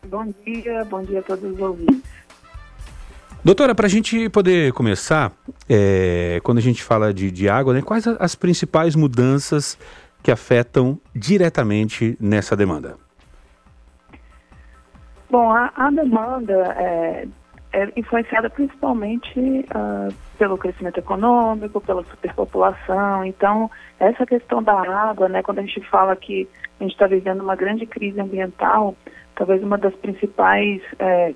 Bom 0.08 0.34
dia, 0.46 0.86
bom 0.86 1.04
dia 1.04 1.20
a 1.20 1.22
todos 1.22 1.52
os 1.52 1.60
ouvintes. 1.60 2.02
Doutora, 3.50 3.74
para 3.74 3.88
a 3.88 3.90
gente 3.90 4.30
poder 4.30 4.72
começar, 4.74 5.32
é, 5.68 6.40
quando 6.44 6.60
a 6.60 6.62
gente 6.62 6.84
fala 6.84 7.12
de, 7.12 7.32
de 7.32 7.50
água, 7.50 7.74
né, 7.74 7.82
quais 7.82 8.06
as 8.06 8.36
principais 8.36 8.96
mudanças 8.96 9.76
que 10.22 10.30
afetam 10.30 11.00
diretamente 11.16 12.16
nessa 12.22 12.56
demanda? 12.56 12.96
Bom, 15.32 15.50
a, 15.50 15.72
a 15.76 15.90
demanda 15.90 16.54
é, 16.78 17.28
é 17.74 17.92
influenciada 17.98 18.52
principalmente 18.52 19.40
uh, 19.40 20.14
pelo 20.38 20.56
crescimento 20.56 21.00
econômico, 21.00 21.82
pela 21.82 22.04
superpopulação. 22.04 23.26
Então, 23.26 23.68
essa 24.00 24.28
questão 24.28 24.62
da 24.62 24.80
água, 24.80 25.28
né, 25.28 25.42
quando 25.42 25.58
a 25.58 25.64
gente 25.64 25.82
fala 25.90 26.16
que 26.16 26.48
a 26.80 26.84
gente 26.84 26.92
está 26.92 27.08
vivendo 27.08 27.42
uma 27.42 27.56
grande 27.56 27.88
crise 27.88 28.22
ambiental, 28.22 28.96
talvez 29.34 29.64
uma 29.64 29.80
das 29.80 29.96
principais 29.96 30.84
é, 31.00 31.34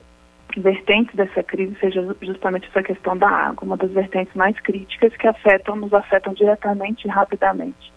vertentes 0.59 1.15
dessa 1.15 1.43
crise 1.43 1.75
seja 1.79 2.15
justamente 2.21 2.67
essa 2.67 2.83
questão 2.83 3.17
da 3.17 3.27
água, 3.27 3.63
uma 3.63 3.77
das 3.77 3.91
vertentes 3.91 4.33
mais 4.35 4.59
críticas 4.59 5.15
que 5.15 5.27
afetam, 5.27 5.75
nos 5.75 5.93
afetam 5.93 6.33
diretamente 6.33 7.07
e 7.07 7.09
rapidamente. 7.09 7.91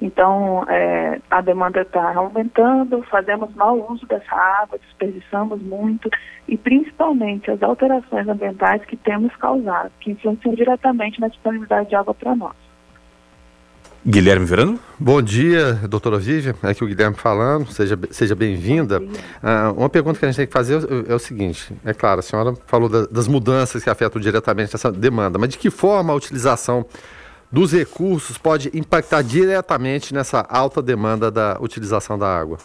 Então, 0.00 0.64
é, 0.68 1.20
a 1.30 1.40
demanda 1.40 1.82
está 1.82 2.12
aumentando, 2.14 3.04
fazemos 3.04 3.54
mau 3.54 3.92
uso 3.92 4.04
dessa 4.06 4.34
água, 4.34 4.76
desperdiçamos 4.78 5.62
muito 5.62 6.10
e 6.48 6.56
principalmente 6.56 7.50
as 7.50 7.62
alterações 7.62 8.26
ambientais 8.26 8.84
que 8.84 8.96
temos 8.96 9.34
causado, 9.36 9.92
que 10.00 10.10
influenciam 10.10 10.54
diretamente 10.54 11.20
na 11.20 11.28
disponibilidade 11.28 11.88
de 11.88 11.94
água 11.94 12.12
para 12.12 12.34
nós. 12.34 12.71
Guilherme 14.04 14.44
Verano? 14.44 14.80
Bom 14.98 15.22
dia, 15.22 15.74
doutora 15.88 16.18
Vivian. 16.18 16.54
É 16.64 16.70
aqui 16.70 16.82
o 16.82 16.88
Guilherme 16.88 17.14
falando, 17.14 17.70
seja, 17.70 17.96
seja 18.10 18.34
bem-vinda. 18.34 19.00
Ah, 19.40 19.72
uma 19.76 19.88
pergunta 19.88 20.18
que 20.18 20.24
a 20.24 20.28
gente 20.28 20.38
tem 20.38 20.46
que 20.46 20.52
fazer 20.52 20.74
é, 20.74 21.12
é 21.12 21.14
o 21.14 21.20
seguinte: 21.20 21.72
é 21.84 21.94
claro, 21.94 22.18
a 22.18 22.22
senhora 22.22 22.52
falou 22.66 22.88
da, 22.88 23.06
das 23.06 23.28
mudanças 23.28 23.84
que 23.84 23.88
afetam 23.88 24.20
diretamente 24.20 24.74
essa 24.74 24.90
demanda, 24.90 25.38
mas 25.38 25.50
de 25.50 25.58
que 25.58 25.70
forma 25.70 26.12
a 26.12 26.16
utilização 26.16 26.84
dos 27.50 27.72
recursos 27.72 28.36
pode 28.36 28.76
impactar 28.76 29.22
diretamente 29.22 30.12
nessa 30.12 30.44
alta 30.48 30.82
demanda 30.82 31.30
da 31.30 31.56
utilização 31.60 32.18
da 32.18 32.26
água? 32.26 32.58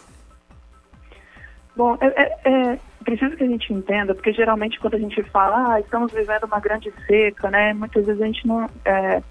Bom, 1.76 1.96
é, 2.00 2.06
é, 2.06 2.72
é 2.72 2.78
preciso 3.04 3.36
que 3.36 3.44
a 3.44 3.46
gente 3.46 3.72
entenda, 3.72 4.12
porque 4.12 4.32
geralmente 4.32 4.80
quando 4.80 4.94
a 4.94 4.98
gente 4.98 5.22
fala, 5.24 5.74
ah, 5.74 5.80
estamos 5.80 6.10
vivendo 6.10 6.44
uma 6.44 6.58
grande 6.58 6.92
seca, 7.06 7.48
né, 7.48 7.72
muitas 7.74 8.04
vezes 8.04 8.20
a 8.20 8.26
gente 8.26 8.44
não, 8.44 8.68
é, 8.84 9.22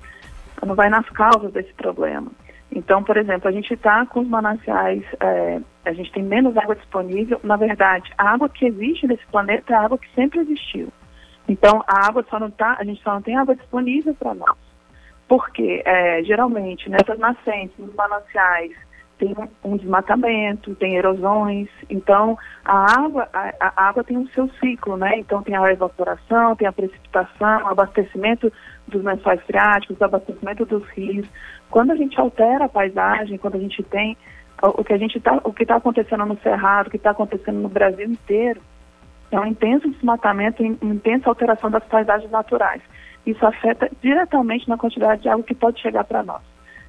não 0.66 0.76
vai 0.76 0.90
nas 0.90 1.08
causas 1.10 1.52
desse 1.52 1.74
problema. 1.74 2.32
Então, 2.72 3.04
por 3.04 3.18
exemplo, 3.18 3.48
a 3.48 3.52
gente 3.52 3.74
está 3.74 4.06
com 4.06 4.22
os 4.22 4.28
mananciais, 4.28 5.04
é, 5.20 5.62
a 5.86 5.94
gente 5.94 6.12
tem 6.12 6.24
menos 6.24 6.58
água 6.58 6.76
disponível. 6.76 7.40
Na 7.44 7.56
verdade, 7.56 8.12
a 8.18 8.32
água 8.32 8.50
que 8.50 8.66
existe 8.66 9.08
nesse 9.08 9.26
planeta 9.28 9.74
é 9.74 9.76
a 9.76 9.82
água 9.82 9.98
que 9.98 10.14
sempre 10.14 10.40
existiu. 10.40 10.90
Então, 11.48 11.82
a 11.88 12.08
água 12.08 12.26
só 12.30 12.40
não 12.40 12.52
tá, 12.52 12.76
a 12.78 12.84
gente 12.84 13.02
só 13.02 13.14
não 13.14 13.22
tem 13.22 13.38
água 13.38 13.56
disponível 13.56 14.14
para 14.16 14.34
nós. 14.34 14.58
Porque, 15.28 15.82
é, 15.86 16.24
geralmente, 16.24 16.90
nessas 16.90 17.18
nascentes, 17.18 17.78
nos 17.78 17.94
mananciais, 17.96 18.74
tem 19.18 19.36
um, 19.64 19.78
desmatamento, 19.78 20.76
tem 20.76 20.96
erosões, 20.96 21.68
então 21.90 22.38
a 22.64 23.00
água, 23.00 23.28
a, 23.34 23.54
a, 23.60 23.88
água 23.90 24.04
tem 24.04 24.18
o 24.18 24.28
seu 24.30 24.50
ciclo, 24.60 24.96
né? 24.98 25.18
Então 25.18 25.42
tem 25.42 25.56
a 25.56 25.72
evaporação, 25.72 26.56
tem 26.56 26.68
a 26.68 26.72
precipitação, 26.72 27.68
abastecimento 27.68 28.52
dos 28.88 29.04
lençóis 29.04 29.42
freáticos, 29.42 30.02
abastecimento 30.02 30.66
dos 30.66 30.88
rios. 30.90 31.28
Quando 31.70 31.92
a 31.92 31.96
gente 31.96 32.20
altera 32.20 32.66
a 32.66 32.70
paisagem, 32.70 33.38
quando 33.38 33.56
a 33.56 33.60
gente 33.60 33.82
tem 33.84 34.18
o 34.62 34.84
que 34.84 34.94
a 34.94 34.98
gente 34.98 35.20
tá, 35.20 35.40
o 35.44 35.54
que 35.54 35.64
está 35.64 35.76
acontecendo 35.76 36.26
no 36.26 36.38
Cerrado, 36.40 36.88
o 36.88 36.90
que 36.90 36.98
está 36.98 37.12
acontecendo 37.12 37.60
no 37.60 37.70
Brasil 37.70 38.06
inteiro, 38.06 38.62
é 39.32 39.40
um 39.40 39.46
intenso 39.46 39.90
desmatamento, 39.90 40.64
uma 40.64 40.94
intensa 40.94 41.30
alteração 41.30 41.70
das 41.70 41.84
paisagens 41.84 42.32
naturais 42.32 42.82
isso 43.28 43.46
afeta 43.46 43.92
diretamente 44.02 44.70
na 44.70 44.78
quantidade 44.78 45.22
de 45.22 45.30
água 45.30 45.44
que 45.44 45.54
pode 45.54 45.82
chegar 45.82 46.06
para 46.06 46.24
nós. 46.24 46.42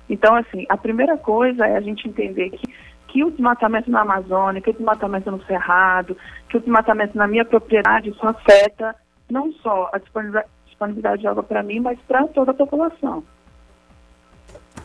Então, 0.08 0.34
assim, 0.34 0.64
a 0.68 0.76
primeira 0.76 1.16
coisa 1.16 1.66
é 1.66 1.76
a 1.76 1.80
gente 1.80 2.08
entender 2.08 2.50
que, 2.50 2.72
que 3.08 3.24
o 3.24 3.30
desmatamento 3.30 3.90
na 3.90 4.00
Amazônia, 4.00 4.60
que 4.60 4.70
o 4.70 4.74
desmatamento 4.74 5.30
no 5.30 5.42
Cerrado, 5.44 6.16
que 6.48 6.56
o 6.56 6.60
desmatamento 6.60 7.16
na 7.16 7.26
minha 7.26 7.44
propriedade, 7.44 8.10
isso 8.10 8.26
afeta 8.26 8.94
não 9.30 9.52
só 9.52 9.90
a 9.92 9.98
disponibilidade 9.98 11.20
de 11.20 11.26
água 11.26 11.42
para 11.42 11.62
mim, 11.62 11.80
mas 11.80 11.98
para 12.06 12.26
toda 12.28 12.52
a 12.52 12.54
população. 12.54 13.22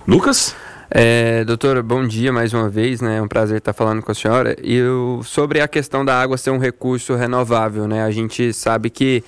Lucas? 0.07 0.55
É, 0.95 1.43
doutora, 1.45 1.81
bom 1.81 2.05
dia 2.05 2.31
mais 2.31 2.53
uma 2.53 2.69
vez, 2.69 3.01
né? 3.01 3.17
É 3.17 3.21
um 3.21 3.27
prazer 3.27 3.57
estar 3.57 3.73
falando 3.73 4.03
com 4.03 4.11
a 4.11 4.15
senhora. 4.15 4.55
E 4.61 4.79
sobre 5.23 5.59
a 5.59 5.67
questão 5.67 6.03
da 6.05 6.21
água 6.21 6.37
ser 6.37 6.51
um 6.51 6.59
recurso 6.59 7.15
renovável, 7.15 7.87
né? 7.87 8.03
A 8.03 8.11
gente 8.11 8.53
sabe 8.53 8.89
que 8.89 9.23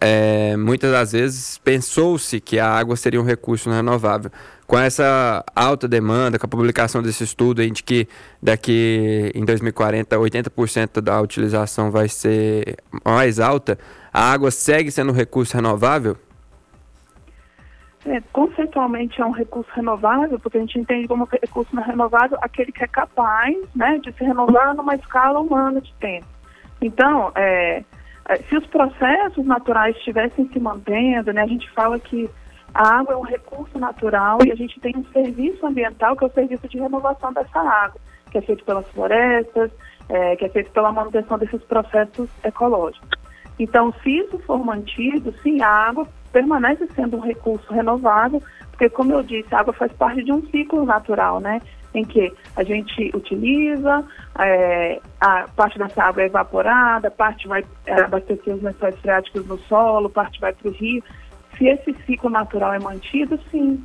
é, 0.00 0.56
muitas 0.56 0.92
das 0.92 1.12
vezes 1.12 1.58
pensou-se 1.58 2.40
que 2.40 2.58
a 2.58 2.70
água 2.70 2.96
seria 2.96 3.20
um 3.20 3.24
recurso 3.24 3.70
renovável. 3.70 4.30
Com 4.66 4.78
essa 4.78 5.44
alta 5.54 5.86
demanda, 5.86 6.38
com 6.38 6.46
a 6.46 6.48
publicação 6.48 7.02
desse 7.02 7.22
estudo 7.22 7.68
de 7.70 7.82
que 7.82 8.08
daqui 8.42 9.30
em 9.34 9.44
2040 9.44 10.16
80% 10.16 11.00
da 11.00 11.20
utilização 11.20 11.90
vai 11.90 12.08
ser 12.08 12.76
mais 13.04 13.38
alta, 13.38 13.78
a 14.12 14.32
água 14.32 14.50
segue 14.50 14.90
sendo 14.90 15.12
um 15.12 15.14
recurso 15.14 15.54
renovável? 15.54 16.16
É, 18.06 18.20
conceitualmente 18.32 19.20
é 19.20 19.24
um 19.24 19.30
recurso 19.30 19.70
renovável, 19.74 20.38
porque 20.38 20.58
a 20.58 20.60
gente 20.60 20.78
entende 20.78 21.08
como 21.08 21.24
recurso 21.24 21.74
renovável 21.76 22.36
aquele 22.42 22.70
que 22.70 22.84
é 22.84 22.86
capaz 22.86 23.56
né, 23.74 23.98
de 23.98 24.12
se 24.12 24.22
renovar 24.22 24.74
numa 24.74 24.94
escala 24.94 25.40
humana 25.40 25.80
de 25.80 25.92
tempo. 25.94 26.26
Então, 26.82 27.32
é, 27.34 27.82
é, 28.28 28.36
se 28.36 28.56
os 28.56 28.66
processos 28.66 29.46
naturais 29.46 29.96
estivessem 29.96 30.48
se 30.52 30.60
mantendo, 30.60 31.32
né, 31.32 31.42
a 31.42 31.46
gente 31.46 31.70
fala 31.70 31.98
que 31.98 32.28
a 32.74 32.98
água 32.98 33.14
é 33.14 33.16
um 33.16 33.22
recurso 33.22 33.78
natural 33.78 34.38
e 34.44 34.50
a 34.50 34.54
gente 34.56 34.80
tem 34.80 34.94
um 34.96 35.04
serviço 35.12 35.64
ambiental 35.64 36.16
que 36.16 36.24
é 36.24 36.26
o 36.26 36.32
serviço 36.32 36.68
de 36.68 36.78
renovação 36.78 37.32
dessa 37.32 37.60
água, 37.60 38.00
que 38.30 38.38
é 38.38 38.40
feito 38.42 38.64
pelas 38.64 38.88
florestas, 38.88 39.70
é, 40.08 40.34
que 40.36 40.44
é 40.44 40.48
feito 40.48 40.70
pela 40.72 40.90
manutenção 40.90 41.38
desses 41.38 41.62
processos 41.62 42.28
ecológicos. 42.42 43.08
Então, 43.58 43.92
se 44.02 44.10
isso 44.10 44.38
for 44.40 44.64
mantido, 44.64 45.32
sim, 45.42 45.62
a 45.62 45.68
água 45.68 46.08
permanece 46.32 46.88
sendo 46.94 47.16
um 47.16 47.20
recurso 47.20 47.72
renovável, 47.72 48.42
porque, 48.70 48.88
como 48.88 49.12
eu 49.12 49.22
disse, 49.22 49.54
a 49.54 49.60
água 49.60 49.72
faz 49.72 49.92
parte 49.92 50.24
de 50.24 50.32
um 50.32 50.44
ciclo 50.48 50.84
natural, 50.84 51.38
né? 51.38 51.60
Em 51.94 52.04
que 52.04 52.32
a 52.56 52.64
gente 52.64 53.12
utiliza, 53.14 54.04
é, 54.40 55.00
a 55.20 55.46
parte 55.54 55.78
dessa 55.78 56.02
água 56.02 56.24
é 56.24 56.26
evaporada, 56.26 57.08
parte 57.08 57.46
vai 57.46 57.64
é, 57.86 58.00
abastecer 58.00 58.52
os 58.52 58.60
lençóis 58.60 58.98
freáticos 58.98 59.46
no 59.46 59.56
solo, 59.60 60.10
parte 60.10 60.40
vai 60.40 60.52
para 60.52 60.68
o 60.68 60.72
rio. 60.72 61.04
Se 61.56 61.66
esse 61.66 61.94
ciclo 62.04 62.30
natural 62.30 62.74
é 62.74 62.78
mantido, 62.78 63.38
sim, 63.50 63.82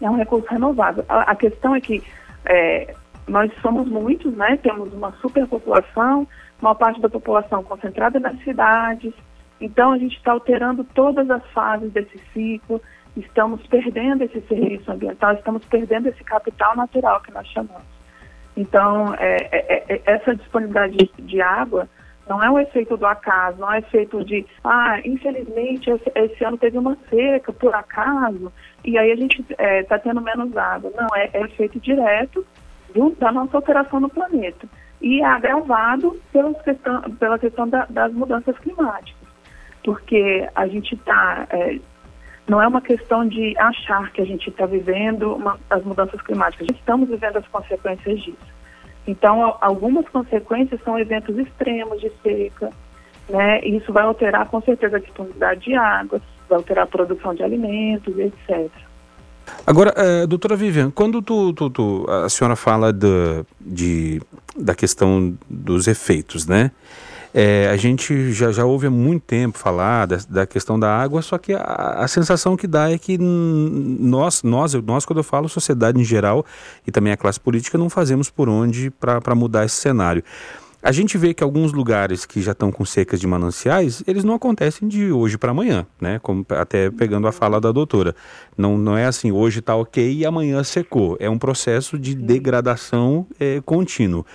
é 0.00 0.10
um 0.10 0.16
recurso 0.16 0.46
renovável. 0.48 1.04
A, 1.08 1.32
a 1.32 1.34
questão 1.34 1.74
é 1.74 1.80
que 1.80 2.02
é, 2.44 2.94
nós 3.28 3.52
somos 3.60 3.88
muitos, 3.88 4.34
né? 4.34 4.56
Temos 4.62 4.92
uma 4.92 5.12
superpopulação, 5.20 6.26
uma 6.60 6.74
parte 6.74 7.00
da 7.00 7.08
população 7.08 7.62
concentrada 7.62 8.18
nas 8.18 8.38
cidades. 8.42 9.12
Então 9.60 9.92
a 9.92 9.98
gente 9.98 10.16
está 10.16 10.32
alterando 10.32 10.84
todas 10.84 11.30
as 11.30 11.44
fases 11.50 11.92
desse 11.92 12.18
ciclo. 12.32 12.80
Estamos 13.16 13.64
perdendo 13.66 14.24
esse 14.24 14.40
serviço 14.42 14.90
ambiental, 14.90 15.34
estamos 15.34 15.64
perdendo 15.66 16.08
esse 16.08 16.24
capital 16.24 16.74
natural 16.74 17.20
que 17.20 17.32
nós 17.32 17.46
chamamos. 17.48 17.84
Então 18.56 19.14
é, 19.14 19.36
é, 19.52 19.84
é, 19.88 20.02
essa 20.06 20.34
disponibilidade 20.34 20.96
de, 20.96 21.22
de 21.22 21.40
água 21.40 21.88
não 22.28 22.42
é 22.42 22.50
um 22.50 22.58
efeito 22.58 22.96
do 22.96 23.06
acaso, 23.06 23.58
não 23.58 23.72
é 23.72 23.78
efeito 23.78 24.24
de, 24.24 24.46
ah, 24.64 25.00
infelizmente 25.04 25.90
esse, 25.90 26.12
esse 26.14 26.44
ano 26.44 26.56
teve 26.56 26.78
uma 26.78 26.96
seca 27.10 27.52
por 27.52 27.74
acaso 27.74 28.52
e 28.84 28.96
aí 28.96 29.10
a 29.10 29.16
gente 29.16 29.40
está 29.40 29.62
é, 29.62 29.82
tá 29.82 29.98
tendo 29.98 30.20
menos 30.20 30.56
água. 30.56 30.92
Não, 30.96 31.08
é, 31.16 31.30
é 31.32 31.42
efeito 31.42 31.80
direto 31.80 32.46
do, 32.94 33.10
da 33.10 33.32
nossa 33.32 33.58
operação 33.58 34.00
no 34.00 34.08
planeta 34.08 34.66
e 35.00 35.20
é 35.20 35.24
agravado 35.24 36.20
questão, 36.64 37.02
pela 37.18 37.38
questão 37.38 37.68
da, 37.68 37.86
das 37.90 38.12
mudanças 38.12 38.56
climáticas, 38.58 39.28
porque 39.84 40.48
a 40.54 40.66
gente 40.68 40.94
está 40.94 41.46
é, 41.50 41.80
não 42.48 42.60
é 42.60 42.66
uma 42.66 42.80
questão 42.80 43.26
de 43.26 43.56
achar 43.58 44.12
que 44.12 44.20
a 44.20 44.24
gente 44.24 44.48
está 44.50 44.66
vivendo 44.66 45.34
uma, 45.34 45.58
as 45.70 45.82
mudanças 45.84 46.20
climáticas, 46.22 46.68
estamos 46.70 47.08
vivendo 47.08 47.36
as 47.36 47.46
consequências 47.48 48.20
disso. 48.20 48.61
Então, 49.06 49.56
algumas 49.60 50.08
consequências 50.08 50.80
são 50.84 50.98
eventos 50.98 51.36
extremos 51.36 52.00
de 52.00 52.10
seca, 52.22 52.70
né? 53.28 53.60
Isso 53.64 53.92
vai 53.92 54.04
alterar 54.04 54.48
com 54.48 54.60
certeza 54.62 54.96
a 54.96 55.00
disponibilidade 55.00 55.60
de 55.60 55.74
água, 55.74 56.20
vai 56.48 56.58
alterar 56.58 56.84
a 56.84 56.86
produção 56.86 57.34
de 57.34 57.42
alimentos, 57.42 58.16
etc. 58.18 58.70
Agora, 59.66 59.92
uh, 59.96 60.26
doutora 60.26 60.56
Vivian, 60.56 60.90
quando 60.90 61.20
tu, 61.20 61.52
tu, 61.52 61.68
tu, 61.68 62.06
a 62.08 62.28
senhora 62.28 62.54
fala 62.54 62.92
de, 62.92 63.44
de, 63.60 64.22
da 64.56 64.74
questão 64.74 65.36
dos 65.50 65.88
efeitos, 65.88 66.46
né? 66.46 66.70
É, 67.34 67.68
a 67.70 67.76
gente 67.76 68.30
já, 68.32 68.52
já 68.52 68.64
ouve 68.64 68.86
há 68.86 68.90
muito 68.90 69.22
tempo 69.22 69.56
falar 69.56 70.06
da, 70.06 70.18
da 70.28 70.46
questão 70.46 70.78
da 70.78 70.94
água, 70.94 71.22
só 71.22 71.38
que 71.38 71.54
a, 71.54 71.62
a, 71.96 72.06
sensação 72.06 72.56
que 72.58 72.66
dá 72.66 72.90
é 72.90 72.98
que 72.98 73.16
nós, 73.18 74.42
nós, 74.42 74.74
nós, 74.74 75.06
quando 75.06 75.18
eu 75.18 75.24
falo 75.24 75.48
sociedade 75.48 75.98
em 75.98 76.04
geral 76.04 76.44
e 76.86 76.90
também 76.90 77.10
a 77.10 77.16
classe 77.16 77.40
política, 77.40 77.78
não 77.78 77.88
fazemos 77.88 78.28
por 78.28 78.50
onde 78.50 78.90
para 78.90 79.34
mudar 79.34 79.64
esse 79.64 79.76
cenário. 79.76 80.22
A 80.82 80.90
gente 80.90 81.16
vê 81.16 81.32
que 81.32 81.44
alguns 81.44 81.72
lugares 81.72 82.26
que 82.26 82.42
já 82.42 82.50
estão 82.50 82.72
com 82.72 82.84
secas 82.84 83.20
de 83.20 83.26
mananciais, 83.26 84.02
eles 84.04 84.24
não 84.24 84.34
acontecem 84.34 84.88
de 84.88 85.12
hoje 85.12 85.38
para 85.38 85.52
amanhã, 85.52 85.86
né? 86.00 86.18
Como 86.18 86.44
até 86.50 86.90
pegando 86.90 87.28
a 87.28 87.32
fala 87.32 87.60
da 87.60 87.70
doutora. 87.70 88.16
Não, 88.58 88.76
não 88.76 88.98
é 88.98 89.06
assim, 89.06 89.30
hoje 89.30 89.60
está 89.60 89.76
ok 89.76 90.12
e 90.12 90.26
amanhã 90.26 90.62
secou. 90.64 91.16
É 91.20 91.30
um 91.30 91.38
processo 91.38 91.96
de 91.96 92.16
degradação 92.16 93.28
é, 93.38 93.60
contínuo, 93.64 94.26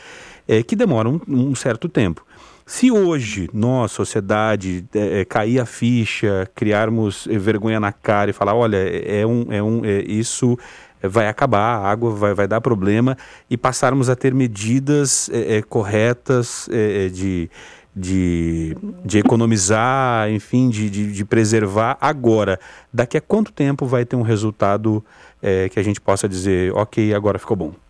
é, 0.47 0.63
que 0.63 0.73
demora 0.73 1.09
um, 1.09 1.19
um 1.27 1.53
certo 1.53 1.89
tempo. 1.89 2.25
Se 2.67 2.91
hoje 2.91 3.49
nós, 3.53 3.93
sociedade, 3.93 4.85
é, 4.93 5.21
é, 5.21 5.25
cair 5.25 5.57
a 5.57 5.65
ficha, 5.65 6.45
criarmos 6.53 7.25
vergonha 7.25 7.79
na 7.79 7.93
cara 7.93 8.29
e 8.29 8.33
falar, 8.33 8.53
olha, 8.53 8.75
é 8.75 9.25
um, 9.25 9.45
é 9.49 9.63
um, 9.63 9.85
é, 9.85 10.01
isso 10.01 10.59
vai 11.01 11.29
acabar, 11.29 11.77
a 11.77 11.89
água 11.89 12.11
vai, 12.11 12.33
vai 12.33 12.45
dar 12.45 12.59
problema 12.59 13.17
e 13.49 13.55
passarmos 13.55 14.09
a 14.09 14.17
ter 14.17 14.33
medidas 14.33 15.29
é, 15.29 15.55
é, 15.55 15.61
corretas 15.61 16.67
é, 16.69 17.05
é, 17.05 17.09
de, 17.09 17.49
de, 17.95 18.75
de 19.05 19.17
economizar, 19.17 20.29
enfim, 20.29 20.67
de, 20.69 20.89
de, 20.89 21.13
de, 21.13 21.23
preservar 21.23 21.97
agora. 22.01 22.59
Daqui 22.91 23.15
a 23.15 23.21
quanto 23.21 23.53
tempo 23.53 23.85
vai 23.85 24.03
ter 24.03 24.17
um 24.17 24.23
resultado 24.23 25.01
é, 25.41 25.69
que 25.69 25.79
a 25.79 25.83
gente 25.83 26.01
possa 26.01 26.27
dizer, 26.27 26.73
ok, 26.73 27.13
agora 27.13 27.39
ficou 27.39 27.55
bom? 27.55 27.86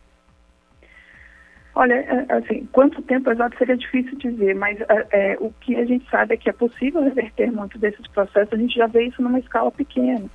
Olha, 1.79 1.93
é, 1.93 2.33
assim, 2.33 2.67
quanto 2.71 3.03
tempo 3.03 3.29
exato 3.29 3.55
seria 3.55 3.77
difícil 3.77 4.17
dizer, 4.17 4.55
mas 4.55 4.79
é, 5.11 5.37
o 5.39 5.53
que 5.61 5.75
a 5.75 5.85
gente 5.85 6.09
sabe 6.09 6.33
é 6.33 6.37
que 6.37 6.49
é 6.49 6.53
possível 6.53 7.03
reverter 7.03 7.51
muito 7.51 7.77
desses 7.77 8.07
processos, 8.07 8.51
a 8.51 8.57
gente 8.57 8.73
já 8.73 8.87
vê 8.87 9.03
isso 9.03 9.21
numa 9.21 9.37
escala 9.37 9.71
pequena. 9.71 10.25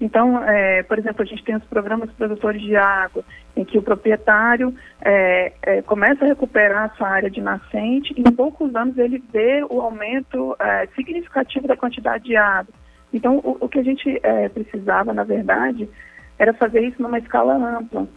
Então, 0.00 0.42
é, 0.42 0.82
por 0.82 0.98
exemplo, 0.98 1.22
a 1.22 1.24
gente 1.24 1.44
tem 1.44 1.54
os 1.54 1.62
programas 1.66 2.10
produtores 2.10 2.60
de 2.60 2.74
água, 2.74 3.22
em 3.56 3.64
que 3.64 3.78
o 3.78 3.82
proprietário 3.82 4.74
é, 5.00 5.52
é, 5.62 5.82
começa 5.82 6.24
a 6.24 6.28
recuperar 6.28 6.86
a 6.86 6.96
sua 6.96 7.08
área 7.08 7.30
de 7.30 7.40
nascente 7.40 8.12
e 8.16 8.20
em 8.20 8.32
poucos 8.32 8.74
anos 8.74 8.98
ele 8.98 9.22
vê 9.32 9.64
o 9.70 9.80
aumento 9.80 10.56
é, 10.58 10.88
significativo 10.96 11.68
da 11.68 11.76
quantidade 11.76 12.24
de 12.24 12.34
água. 12.34 12.74
Então, 13.14 13.36
o, 13.36 13.56
o 13.60 13.68
que 13.68 13.78
a 13.78 13.84
gente 13.84 14.18
é, 14.20 14.48
precisava, 14.48 15.12
na 15.12 15.22
verdade, 15.22 15.88
era 16.36 16.52
fazer 16.54 16.80
isso 16.80 17.00
numa 17.00 17.20
escala 17.20 17.54
ampla. 17.54 18.08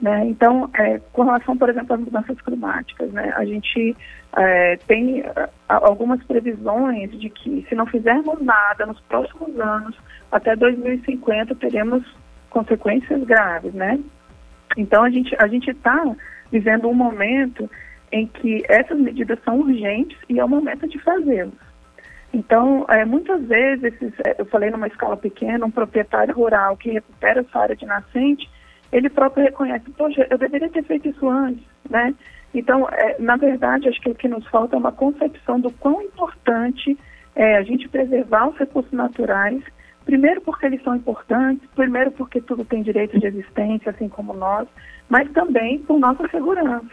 Né? 0.00 0.26
Então, 0.26 0.70
é, 0.74 1.00
com 1.12 1.24
relação, 1.24 1.56
por 1.56 1.68
exemplo, 1.68 1.94
às 1.94 2.00
mudanças 2.00 2.40
climáticas, 2.40 3.10
né, 3.12 3.32
a 3.36 3.44
gente 3.44 3.96
é, 4.36 4.76
tem 4.86 5.24
algumas 5.68 6.22
previsões 6.22 7.10
de 7.18 7.28
que, 7.28 7.66
se 7.68 7.74
não 7.74 7.84
fizermos 7.84 8.40
nada 8.40 8.86
nos 8.86 9.00
próximos 9.00 9.58
anos, 9.58 9.96
até 10.30 10.54
2050 10.54 11.54
teremos 11.56 12.04
consequências 12.48 13.24
graves, 13.24 13.74
né? 13.74 13.98
Então, 14.76 15.02
a 15.02 15.10
gente 15.10 15.34
a 15.36 15.48
gente 15.48 15.70
está 15.70 16.00
vivendo 16.52 16.88
um 16.88 16.94
momento 16.94 17.68
em 18.12 18.26
que 18.26 18.62
essas 18.68 18.98
medidas 18.98 19.38
são 19.44 19.58
urgentes 19.58 20.16
e 20.28 20.38
é 20.38 20.44
o 20.44 20.48
momento 20.48 20.86
de 20.88 20.98
fazê-las. 21.00 21.68
Então, 22.32 22.84
é, 22.88 23.04
muitas 23.04 23.42
vezes, 23.46 23.84
esses, 23.84 24.12
é, 24.24 24.36
eu 24.38 24.46
falei 24.46 24.70
numa 24.70 24.86
escala 24.86 25.16
pequena, 25.16 25.64
um 25.64 25.70
proprietário 25.70 26.34
rural 26.34 26.76
que 26.76 26.90
recupera 26.90 27.40
essa 27.40 27.58
área 27.58 27.76
de 27.76 27.86
nascente, 27.86 28.48
ele 28.92 29.08
próprio 29.08 29.44
reconhece, 29.44 29.90
poxa, 29.90 30.26
eu 30.30 30.38
deveria 30.38 30.68
ter 30.70 30.82
feito 30.84 31.08
isso 31.08 31.28
antes, 31.28 31.64
né? 31.88 32.14
Então, 32.54 32.88
é, 32.90 33.16
na 33.18 33.36
verdade, 33.36 33.88
acho 33.88 34.00
que 34.00 34.10
o 34.10 34.14
que 34.14 34.28
nos 34.28 34.46
falta 34.48 34.74
é 34.74 34.78
uma 34.78 34.92
concepção 34.92 35.60
do 35.60 35.70
quão 35.72 36.00
importante 36.02 36.96
é 37.36 37.56
a 37.56 37.62
gente 37.62 37.88
preservar 37.88 38.48
os 38.48 38.56
recursos 38.56 38.92
naturais, 38.92 39.62
primeiro 40.04 40.40
porque 40.40 40.66
eles 40.66 40.82
são 40.82 40.96
importantes, 40.96 41.68
primeiro 41.74 42.10
porque 42.12 42.40
tudo 42.40 42.64
tem 42.64 42.82
direito 42.82 43.18
de 43.18 43.26
existência, 43.26 43.90
assim 43.90 44.08
como 44.08 44.32
nós, 44.32 44.66
mas 45.08 45.30
também 45.32 45.78
por 45.80 45.98
nossa 45.98 46.26
segurança, 46.28 46.90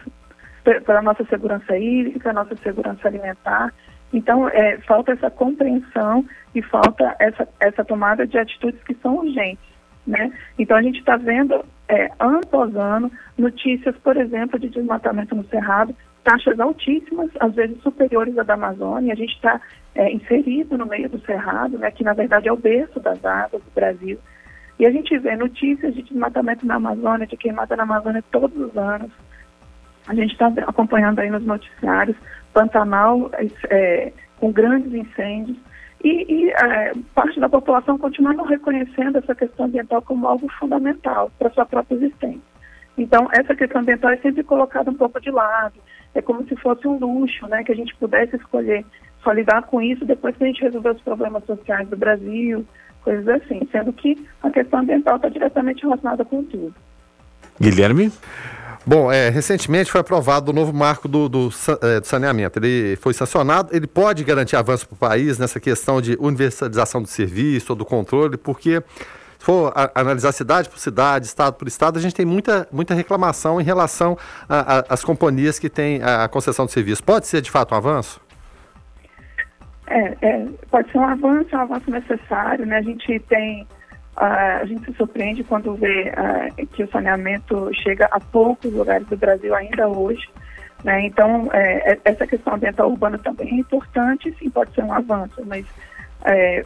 pela 0.62 1.00
nossa 1.00 1.24
segurança 1.24 1.78
hídrica, 1.78 2.32
nossa 2.32 2.54
segurança 2.56 3.08
alimentar. 3.08 3.72
Então, 4.12 4.48
é, 4.48 4.78
falta 4.78 5.12
essa 5.12 5.30
compreensão 5.30 6.24
e 6.54 6.62
falta 6.62 7.16
essa, 7.18 7.48
essa 7.58 7.84
tomada 7.84 8.26
de 8.26 8.38
atitudes 8.38 8.82
que 8.84 8.94
são 8.96 9.16
urgentes. 9.16 9.75
Né? 10.06 10.32
Então 10.58 10.76
a 10.76 10.82
gente 10.82 11.00
está 11.00 11.16
vendo 11.16 11.64
é, 11.88 12.10
ano 12.18 12.38
após 12.38 12.74
ano 12.76 13.10
notícias, 13.36 13.96
por 13.96 14.16
exemplo, 14.16 14.58
de 14.58 14.68
desmatamento 14.68 15.34
no 15.34 15.44
Cerrado, 15.48 15.94
taxas 16.22 16.58
altíssimas, 16.60 17.30
às 17.40 17.54
vezes 17.54 17.80
superiores 17.82 18.38
à 18.38 18.42
da 18.42 18.54
Amazônia. 18.54 19.12
A 19.12 19.16
gente 19.16 19.34
está 19.34 19.60
é, 19.94 20.12
inserido 20.12 20.78
no 20.78 20.86
meio 20.86 21.08
do 21.08 21.18
Cerrado, 21.20 21.78
né, 21.78 21.90
que 21.90 22.04
na 22.04 22.12
verdade 22.12 22.48
é 22.48 22.52
o 22.52 22.56
berço 22.56 23.00
das 23.00 23.24
águas 23.24 23.62
do 23.62 23.70
Brasil. 23.74 24.18
E 24.78 24.86
a 24.86 24.90
gente 24.90 25.16
vê 25.18 25.34
notícias 25.36 25.94
de 25.94 26.02
desmatamento 26.02 26.66
na 26.66 26.74
Amazônia, 26.74 27.26
de 27.26 27.36
queimada 27.36 27.74
na 27.76 27.84
Amazônia 27.84 28.22
todos 28.30 28.56
os 28.56 28.76
anos. 28.76 29.10
A 30.06 30.14
gente 30.14 30.32
está 30.32 30.48
acompanhando 30.66 31.18
aí 31.18 31.30
nos 31.30 31.44
noticiários 31.44 32.16
Pantanal 32.52 33.30
é, 33.70 34.12
com 34.38 34.52
grandes 34.52 34.92
incêndios. 34.92 35.56
E, 36.04 36.32
e 36.32 36.50
é, 36.50 36.92
parte 37.14 37.40
da 37.40 37.48
população 37.48 37.98
continua 37.98 38.32
não 38.32 38.44
reconhecendo 38.44 39.18
essa 39.18 39.34
questão 39.34 39.66
ambiental 39.66 40.02
como 40.02 40.26
algo 40.26 40.48
fundamental 40.58 41.30
para 41.38 41.50
sua 41.50 41.66
própria 41.66 41.96
existência. 41.96 42.56
Então, 42.98 43.28
essa 43.32 43.54
questão 43.54 43.80
ambiental 43.80 44.10
é 44.10 44.16
sempre 44.18 44.42
colocada 44.42 44.90
um 44.90 44.94
pouco 44.94 45.20
de 45.20 45.30
lado. 45.30 45.74
É 46.14 46.22
como 46.22 46.46
se 46.46 46.56
fosse 46.56 46.86
um 46.88 46.98
luxo, 46.98 47.46
né, 47.46 47.62
que 47.62 47.72
a 47.72 47.76
gente 47.76 47.94
pudesse 47.96 48.36
escolher 48.36 48.84
só 49.22 49.32
lidar 49.32 49.62
com 49.64 49.82
isso 49.82 50.04
depois 50.04 50.36
que 50.36 50.44
a 50.44 50.46
gente 50.46 50.62
resolver 50.62 50.90
os 50.90 51.02
problemas 51.02 51.44
sociais 51.44 51.88
do 51.88 51.96
Brasil, 51.96 52.64
coisas 53.02 53.28
assim, 53.28 53.66
sendo 53.70 53.92
que 53.92 54.16
a 54.42 54.50
questão 54.50 54.80
ambiental 54.80 55.16
está 55.16 55.28
diretamente 55.28 55.82
relacionada 55.82 56.24
com 56.24 56.42
tudo. 56.44 56.74
Guilherme? 57.60 58.12
Bom, 58.88 59.10
é, 59.10 59.30
recentemente 59.30 59.90
foi 59.90 60.00
aprovado 60.00 60.52
o 60.52 60.54
novo 60.54 60.72
marco 60.72 61.08
do, 61.08 61.28
do, 61.28 61.50
é, 61.82 62.00
do, 62.00 62.06
saneamento. 62.06 62.58
Ele 62.60 62.94
foi 62.96 63.12
sancionado, 63.12 63.74
ele 63.74 63.86
pode 63.86 64.22
garantir 64.22 64.54
avanço 64.54 64.86
para 64.86 64.94
o 64.94 64.96
país 64.96 65.40
nessa 65.40 65.58
questão 65.58 66.00
de 66.00 66.16
universalização 66.20 67.02
do 67.02 67.08
serviço 67.08 67.72
ou 67.72 67.76
do 67.76 67.84
controle, 67.84 68.36
porque 68.36 68.80
se 69.38 69.44
for 69.44 69.72
a, 69.74 69.90
analisar 70.00 70.30
cidade 70.30 70.68
por 70.68 70.78
cidade, 70.78 71.26
estado 71.26 71.54
por 71.54 71.66
estado, 71.66 71.98
a 71.98 72.00
gente 72.00 72.14
tem 72.14 72.24
muita, 72.24 72.68
muita 72.70 72.94
reclamação 72.94 73.60
em 73.60 73.64
relação 73.64 74.16
às 74.88 75.02
companhias 75.02 75.58
que 75.58 75.68
têm 75.68 76.00
a 76.02 76.28
concessão 76.28 76.64
de 76.64 76.70
serviço. 76.70 77.02
Pode 77.02 77.26
ser 77.26 77.40
de 77.40 77.50
fato 77.50 77.74
um 77.74 77.78
avanço? 77.78 78.20
É, 79.88 80.16
é, 80.20 80.46
pode 80.70 80.90
ser 80.90 80.98
um 80.98 81.08
avanço, 81.08 81.56
um 81.56 81.60
avanço 81.60 81.90
necessário, 81.90 82.66
né? 82.66 82.78
A 82.78 82.82
gente 82.82 83.20
tem, 83.28 83.66
a 84.16 84.64
gente 84.64 84.84
se 84.86 84.94
surpreende 84.94 85.44
quando 85.44 85.74
vê 85.74 86.10
uh, 86.10 86.66
que 86.68 86.82
o 86.82 86.90
saneamento 86.90 87.70
chega 87.74 88.08
a 88.10 88.18
poucos 88.18 88.72
lugares 88.72 89.06
do 89.08 89.16
Brasil 89.16 89.54
ainda 89.54 89.88
hoje, 89.88 90.26
né? 90.82 91.04
Então, 91.06 91.50
é, 91.52 91.92
é 91.92 92.00
essa 92.04 92.26
questão 92.26 92.54
ambiental 92.54 92.90
urbana 92.90 93.18
também 93.18 93.48
é 93.48 93.54
importante, 93.54 94.34
sim, 94.38 94.48
pode 94.48 94.72
ser 94.74 94.84
um 94.84 94.92
avanço, 94.92 95.42
mas 95.44 95.66
é, 96.24 96.64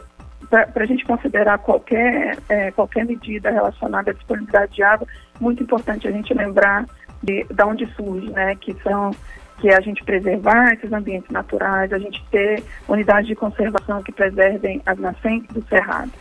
para 0.49 0.83
a 0.83 0.85
gente 0.85 1.05
considerar 1.05 1.57
qualquer, 1.59 2.37
é, 2.47 2.71
qualquer 2.71 3.05
medida 3.05 3.49
relacionada 3.49 4.11
à 4.11 4.13
disponibilidade 4.13 4.73
de 4.73 4.83
água, 4.83 5.07
muito 5.39 5.63
importante 5.63 6.07
a 6.07 6.11
gente 6.11 6.33
lembrar 6.33 6.85
de, 7.21 7.43
de 7.43 7.63
onde 7.63 7.85
surge, 7.95 8.29
né? 8.31 8.55
Que 8.55 8.73
são 8.81 9.11
que 9.59 9.69
é 9.69 9.77
a 9.77 9.81
gente 9.81 10.03
preservar 10.03 10.73
esses 10.73 10.91
ambientes 10.91 11.29
naturais, 11.29 11.93
a 11.93 11.99
gente 11.99 12.23
ter 12.31 12.63
unidades 12.87 13.27
de 13.27 13.35
conservação 13.35 14.01
que 14.01 14.11
preservem 14.11 14.81
as 14.87 14.97
nascentes 14.97 15.53
do 15.53 15.63
cerrado. 15.67 16.11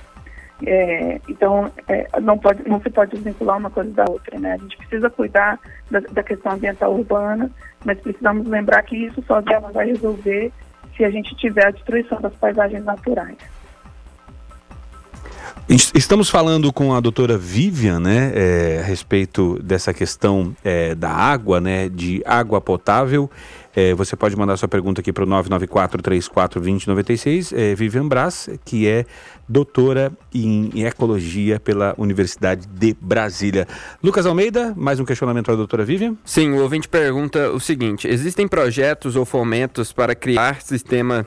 É, 0.66 1.20
então, 1.28 1.70
é, 1.88 2.06
não, 2.20 2.38
pode, 2.38 2.68
não 2.68 2.80
se 2.80 2.90
pode 2.90 3.12
desvincular 3.12 3.56
uma 3.56 3.70
coisa 3.70 3.90
da 3.90 4.04
outra, 4.08 4.38
né? 4.38 4.54
A 4.54 4.56
gente 4.58 4.76
precisa 4.76 5.08
cuidar 5.08 5.58
da, 5.90 6.00
da 6.00 6.22
questão 6.22 6.52
ambiental 6.52 6.94
urbana, 6.94 7.50
mas 7.84 7.98
precisamos 8.00 8.46
lembrar 8.46 8.82
que 8.82 8.96
isso 8.96 9.22
sozinho 9.26 9.60
não 9.60 9.72
vai 9.72 9.86
resolver 9.86 10.52
se 10.96 11.04
a 11.04 11.10
gente 11.10 11.34
tiver 11.36 11.66
a 11.66 11.70
destruição 11.70 12.20
das 12.20 12.34
paisagens 12.34 12.84
naturais. 12.84 13.38
Estamos 15.68 16.28
falando 16.28 16.72
com 16.72 16.92
a 16.92 17.00
doutora 17.00 17.38
Vivian, 17.38 18.00
né, 18.00 18.32
é, 18.34 18.80
a 18.80 18.84
respeito 18.84 19.56
dessa 19.62 19.94
questão 19.94 20.54
é, 20.64 20.96
da 20.96 21.10
água, 21.10 21.60
né, 21.60 21.88
de 21.88 22.20
água 22.26 22.60
potável. 22.60 23.30
É, 23.74 23.92
você 23.94 24.14
pode 24.16 24.36
mandar 24.36 24.56
sua 24.56 24.68
pergunta 24.68 25.00
aqui 25.00 25.12
para 25.12 25.24
o 25.24 25.26
994-34-2096. 25.26 27.52
É, 27.56 27.74
Vivian 27.74 28.08
Brás, 28.08 28.48
que 28.64 28.88
é 28.88 29.04
doutora 29.48 30.12
em, 30.34 30.70
em, 30.74 30.84
Ecologia 30.84 31.60
pela 31.60 31.94
Universidade 31.96 32.66
de 32.66 32.96
Brasília. 33.00 33.68
Lucas 34.02 34.26
Almeida, 34.26 34.74
mais 34.76 34.98
um 34.98 35.04
questionamento 35.04 35.44
para 35.44 35.54
a 35.54 35.56
doutora 35.56 35.84
Vivian? 35.84 36.16
Sim, 36.24 36.50
o 36.52 36.62
ouvinte 36.62 36.88
pergunta 36.88 37.50
o 37.50 37.60
seguinte: 37.60 38.08
existem 38.08 38.48
projetos 38.48 39.14
ou 39.14 39.24
fomentos 39.24 39.92
para 39.92 40.16
criar 40.16 40.60
sistema 40.62 41.24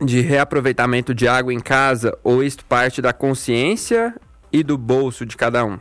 de 0.00 0.20
reaproveitamento 0.20 1.14
de 1.14 1.28
água 1.28 1.54
em 1.54 1.60
casa 1.60 2.18
ou 2.22 2.42
isto 2.42 2.64
parte 2.64 3.00
da 3.00 3.12
consciência 3.12 4.12
e 4.52 4.64
do 4.64 4.76
bolso 4.76 5.24
de 5.24 5.36
cada 5.36 5.64
um? 5.64 5.78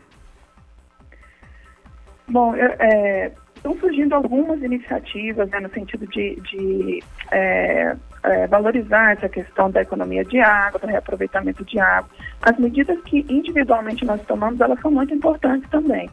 Bom, 2.28 2.56
é, 2.56 3.32
estão 3.66 3.76
surgindo 3.80 4.14
algumas 4.14 4.62
iniciativas 4.62 5.50
né, 5.50 5.60
no 5.60 5.70
sentido 5.70 6.06
de, 6.08 6.40
de 6.42 7.04
é, 7.32 7.96
é, 8.24 8.48
valorizar 8.48 9.14
essa 9.14 9.28
questão 9.28 9.72
da 9.72 9.82
economia 9.82 10.24
de 10.24 10.40
água, 10.40 10.80
do 10.80 10.86
reaproveitamento 10.86 11.66
de 11.66 11.80
água. 11.80 12.10
As 12.44 12.58
medidas 12.60 13.02
que 13.02 13.26
individualmente 13.28 14.06
nós 14.06 14.22
tomamos, 14.28 14.62
elas 14.62 14.80
são 14.82 14.92
muito 14.92 15.14
importantes 15.16 15.68
também. 15.72 16.08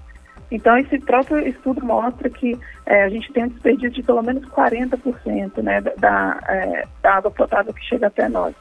Então, 0.51 0.77
esse 0.79 0.99
próprio 1.01 1.47
estudo 1.47 1.85
mostra 1.85 2.29
que 2.31 2.59
é, 2.87 3.05
a 3.05 3.09
gente 3.11 3.31
tem 3.33 3.45
um 3.45 3.49
desperdício 3.49 3.91
de 3.91 4.03
pelo 4.03 4.23
menos 4.23 4.45
40% 4.49 5.63
né, 5.63 5.81
da, 5.99 6.41
é, 6.49 6.87
da 7.03 7.15
água 7.17 7.31
potável 7.31 7.73
que 7.73 7.85
chega 7.85 8.07
até 8.07 8.29
nós. 8.29 8.55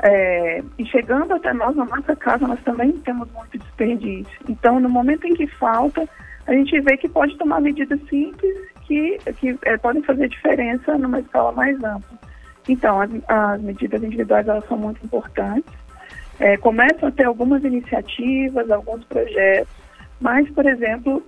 É, 0.00 0.62
e 0.78 0.86
chegando 0.86 1.34
até 1.34 1.52
nós, 1.52 1.74
na 1.74 1.84
nossa 1.84 2.14
casa, 2.14 2.46
nós 2.46 2.60
também 2.62 2.92
temos 2.98 3.28
muito 3.32 3.58
desperdício. 3.58 4.38
Então, 4.48 4.78
no 4.78 4.88
momento 4.88 5.26
em 5.26 5.34
que 5.34 5.48
falta, 5.48 6.08
a 6.48 6.52
gente 6.52 6.80
vê 6.80 6.96
que 6.96 7.08
pode 7.08 7.36
tomar 7.36 7.60
medidas 7.60 8.00
simples 8.08 8.56
que, 8.82 9.18
que 9.38 9.56
é, 9.62 9.76
podem 9.76 10.02
fazer 10.02 10.28
diferença 10.28 10.98
numa 10.98 11.20
escala 11.20 11.52
mais 11.52 11.76
ampla. 11.76 12.18
Então, 12.68 13.00
as, 13.00 13.10
as 13.28 13.62
medidas 13.62 14.02
individuais 14.02 14.48
elas 14.48 14.66
são 14.66 14.76
muito 14.76 15.04
importantes. 15.04 15.72
É, 16.40 16.56
começam 16.56 17.08
a 17.08 17.12
ter 17.12 17.24
algumas 17.24 17.62
iniciativas, 17.64 18.70
alguns 18.70 19.04
projetos 19.04 19.78
mas, 20.20 20.48
por 20.50 20.66
exemplo, 20.66 21.22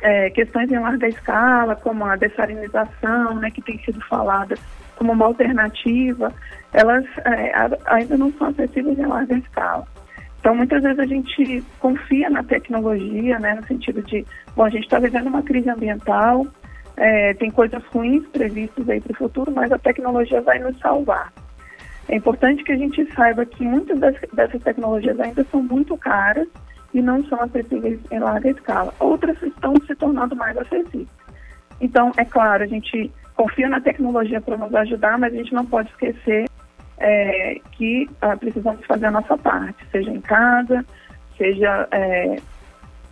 é, 0.00 0.30
questões 0.30 0.70
em 0.70 0.78
larga 0.78 1.08
escala, 1.08 1.76
como 1.76 2.04
a 2.04 2.16
dessalinização, 2.16 3.34
né, 3.36 3.50
que 3.50 3.62
tem 3.62 3.78
sido 3.78 4.00
falada 4.06 4.56
como 4.96 5.12
uma 5.12 5.26
alternativa, 5.26 6.32
elas 6.72 7.04
é, 7.24 7.52
ainda 7.86 8.16
não 8.16 8.32
são 8.34 8.48
acessíveis 8.48 8.98
em 8.98 9.06
larga 9.06 9.36
escala. 9.36 9.86
Então, 10.40 10.54
muitas 10.54 10.82
vezes 10.82 10.98
a 10.98 11.04
gente 11.04 11.62
confia 11.78 12.30
na 12.30 12.42
tecnologia, 12.42 13.38
né, 13.38 13.54
no 13.54 13.66
sentido 13.66 14.02
de, 14.02 14.24
bom, 14.56 14.64
a 14.64 14.70
gente 14.70 14.84
está 14.84 14.98
vivendo 14.98 15.26
uma 15.26 15.42
crise 15.42 15.68
ambiental, 15.68 16.46
é, 16.96 17.34
tem 17.34 17.50
coisas 17.50 17.84
ruins 17.86 18.26
previstas 18.28 18.88
aí 18.88 19.00
para 19.00 19.12
o 19.12 19.16
futuro, 19.16 19.52
mas 19.52 19.70
a 19.70 19.78
tecnologia 19.78 20.40
vai 20.40 20.58
nos 20.58 20.78
salvar. 20.78 21.30
É 22.08 22.16
importante 22.16 22.64
que 22.64 22.72
a 22.72 22.76
gente 22.76 23.06
saiba 23.14 23.44
que 23.44 23.62
muitas 23.62 24.00
dessas 24.32 24.62
tecnologias 24.62 25.20
ainda 25.20 25.44
são 25.44 25.62
muito 25.62 25.96
caras 25.96 26.48
e 26.92 27.00
não 27.00 27.22
são 27.24 27.40
acessíveis 27.40 28.00
em 28.10 28.18
larga 28.18 28.50
escala. 28.50 28.92
Outras 28.98 29.40
estão 29.42 29.74
se 29.86 29.94
tornando 29.94 30.34
mais 30.34 30.56
acessíveis. 30.56 31.08
Então, 31.80 32.12
é 32.16 32.24
claro, 32.24 32.64
a 32.64 32.66
gente 32.66 33.12
confia 33.36 33.68
na 33.68 33.80
tecnologia 33.80 34.40
para 34.40 34.56
nos 34.56 34.74
ajudar, 34.74 35.18
mas 35.18 35.32
a 35.32 35.36
gente 35.36 35.54
não 35.54 35.64
pode 35.64 35.88
esquecer 35.90 36.49
é, 37.00 37.58
que 37.72 38.08
ah, 38.20 38.36
precisamos 38.36 38.84
fazer 38.86 39.06
a 39.06 39.10
nossa 39.10 39.36
parte, 39.38 39.84
seja 39.90 40.10
em 40.10 40.20
casa, 40.20 40.84
seja 41.36 41.88
é, 41.90 42.36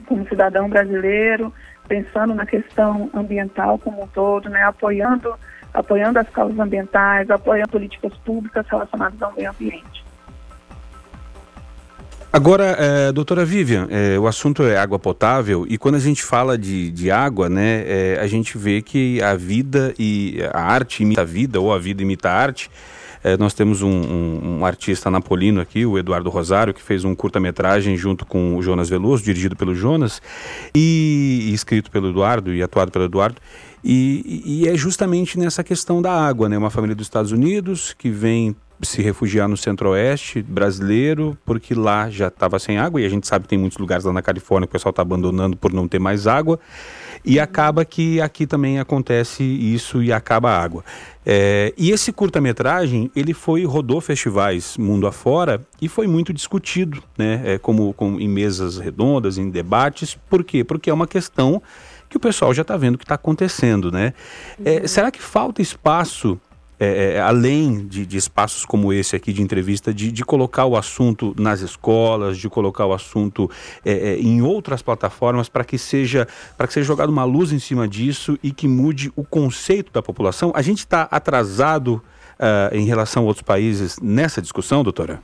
como 0.07 0.29
cidadão 0.29 0.69
brasileiro, 0.69 1.53
pensando 1.89 2.35
na 2.35 2.45
questão 2.45 3.11
ambiental 3.15 3.79
como 3.79 4.05
um 4.05 4.07
todo, 4.07 4.51
né, 4.51 4.63
apoiando, 4.63 5.35
apoiando 5.73 6.19
as 6.19 6.29
causas 6.29 6.59
ambientais, 6.59 7.31
apoiando 7.31 7.71
políticas 7.71 8.13
públicas 8.19 8.67
relacionadas 8.69 9.21
ao 9.23 9.33
meio 9.35 9.51
ambiente. 9.51 10.07
Agora, 12.31 12.77
é, 12.79 13.11
doutora 13.11 13.43
Vivian, 13.43 13.89
é, 13.91 14.19
o 14.19 14.27
assunto 14.27 14.63
é 14.63 14.77
água 14.77 14.99
potável 14.99 15.65
e 15.67 15.79
quando 15.79 15.95
a 15.95 15.99
gente 15.99 16.23
fala 16.23 16.59
de, 16.59 16.91
de 16.91 17.11
água, 17.11 17.49
né, 17.49 17.85
é, 17.87 18.19
a 18.21 18.27
gente 18.27 18.59
vê 18.59 18.83
que 18.83 19.23
a 19.23 19.35
vida 19.35 19.95
e 19.99 20.39
a 20.53 20.61
arte 20.61 21.03
imita 21.03 21.23
a 21.23 21.25
vida 21.25 21.59
ou 21.59 21.73
a 21.73 21.79
vida 21.79 22.03
imita 22.03 22.29
a 22.29 22.35
arte. 22.35 22.71
É, 23.23 23.37
nós 23.37 23.55
temos 23.55 23.83
um, 23.83 23.91
um, 23.91 24.59
um, 24.59 24.65
artista 24.65 25.11
napolino 25.11 25.61
aqui, 25.61 25.85
o 25.85 25.99
Eduardo 25.99 26.31
Rosário, 26.31 26.73
que 26.73 26.83
fez 26.83 27.05
um 27.05 27.15
curta-metragem 27.15 27.97
junto 27.97 28.25
com 28.25 28.57
o 28.57 28.63
Jonas 28.63 28.89
Veloso, 28.89 29.25
dirigido 29.25 29.57
pelo 29.57 29.75
Jonas, 29.75 30.23
e, 30.75 31.49
e 31.51 31.55
escrito 31.55 31.91
pelo 31.91 32.11
Eduardo 32.11 32.55
e 32.55 32.63
atuado 32.63 32.91
pelo 32.91 33.05
Eduardo. 33.05 33.41
E, 33.83 34.43
e, 34.45 34.69
é 34.69 34.77
justamente 34.77 35.39
nessa 35.39 35.63
questão 35.63 36.03
da 36.03 36.13
água, 36.13 36.49
né? 36.49 36.59
Uma 36.59 36.71
família 36.71 36.97
dos 36.97 37.07
Estados 37.07 37.31
Unidos 37.31 37.95
que 37.97 38.11
vem 38.11 38.55
se 38.83 39.03
refugiar 39.03 39.49
no 39.49 39.57
centro-oeste 39.57 40.43
brasileiro, 40.43 41.37
porque 41.45 41.75
lá 41.75 42.09
já 42.11 42.29
estava 42.29 42.59
sem 42.59 42.79
água, 42.79 43.01
e 43.01 43.05
a 43.05 43.09
gente 43.09 43.27
sabe 43.27 43.45
que 43.45 43.49
tem 43.49 43.59
muitos 43.59 43.79
lugares 43.79 44.05
lá 44.05 44.13
na 44.13 44.23
Califórnia 44.23 44.67
que 44.67 44.71
o 44.71 44.73
pessoal 44.73 44.91
está 44.91 45.03
abandonando 45.03 45.57
por 45.57 45.73
não 45.73 45.89
ter 45.89 45.99
mais 45.99 46.27
água, 46.27 46.61
e 47.25 47.39
acaba 47.39 47.85
que 47.85 48.21
aqui 48.21 48.47
também 48.47 48.79
acontece 48.79 49.43
isso 49.43 50.03
e 50.03 50.13
acaba 50.13 50.51
a 50.51 50.63
água. 50.63 50.85
É, 51.25 51.75
e 51.77 51.91
esse 51.91 52.13
curta-metragem, 52.13 53.11
ele 53.15 53.35
foi, 53.35 53.65
rodou 53.65 54.01
festivais 54.01 54.79
mundo 54.79 55.07
afora 55.07 55.61
e 55.81 55.89
foi 55.89 56.07
muito 56.07 56.33
discutido, 56.33 57.03
né, 57.19 57.43
é, 57.45 57.59
como, 57.59 57.93
como 57.93 58.19
em 58.19 58.29
mesas 58.29 58.79
redondas, 58.79 59.37
em 59.37 59.51
debates, 59.51 60.19
por 60.29 60.43
quê? 60.43 60.65
Porque 60.65 60.89
é 60.89 60.95
uma 60.95 61.07
questão 61.07 61.63
que 62.09 62.17
o 62.17 62.21
pessoal 62.21 62.55
já 62.55 62.63
está 62.63 62.77
vendo 62.77 62.97
que 62.97 63.05
está 63.05 63.17
acontecendo, 63.17 63.93
né? 63.93 64.15
É, 64.65 64.81
uhum. 64.81 64.89
Será 64.89 65.11
que 65.11 65.21
falta 65.21 65.61
espaço 65.61 66.41
é, 66.81 67.15
é, 67.15 67.21
além 67.21 67.87
de, 67.87 68.07
de, 68.07 68.17
espaços 68.17 68.65
como 68.65 68.93
esse 68.93 69.17
aqui 69.17 69.33
de 69.33 69.43
entrevista, 69.43 69.93
de, 69.93 70.13
de, 70.13 70.25
colocar 70.25 70.65
o 70.65 70.77
assunto 70.77 71.35
nas 71.39 71.61
escolas, 71.61 72.39
de 72.39 72.49
colocar 72.49 72.87
o 72.87 72.93
assunto 72.93 73.51
é, 73.85 73.93
é 73.93 74.19
em 74.19 74.43
outras 74.43 74.81
plataformas 74.83 75.49
para 75.49 75.65
que 75.65 75.77
seja 75.79 76.27
para 76.57 76.67
que 76.67 76.73
seja 76.73 76.87
jogada 76.87 77.11
uma 77.11 77.25
luz 77.25 77.53
em 77.53 77.59
cima 77.59 77.89
disso 77.89 78.39
e 78.43 78.53
que 78.53 78.69
mude 78.69 79.13
o 79.17 79.25
conceito 79.25 79.93
da 79.93 80.03
população. 80.03 80.53
A 80.55 80.63
gente 80.63 80.79
está 80.79 81.03
atrasado 81.11 82.03
uh, 82.39 82.75
em 82.75 82.87
relação 82.87 83.25
a 83.25 83.27
outros 83.27 83.43
países 83.43 83.99
nessa 84.01 84.41
discussão, 84.41 84.83
doutora? 84.83 85.21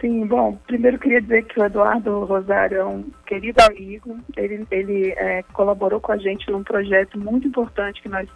Sim, 0.00 0.26
bom, 0.26 0.58
primeiro 0.66 0.98
queria 0.98 1.20
dizer 1.20 1.44
que 1.44 1.60
o 1.60 1.64
Eduardo 1.64 2.24
Rosário 2.24 2.78
é 2.78 2.84
um 2.84 3.04
querido 3.26 3.60
amigo, 3.60 4.18
ele, 4.34 4.66
ele 4.70 5.10
é, 5.10 5.42
colaborou 5.52 6.00
com 6.00 6.10
a 6.10 6.16
gente 6.16 6.50
num 6.50 6.62
projeto 6.62 7.18
muito 7.18 7.46
importante 7.46 8.00
que 8.00 8.08
nós 8.08 8.26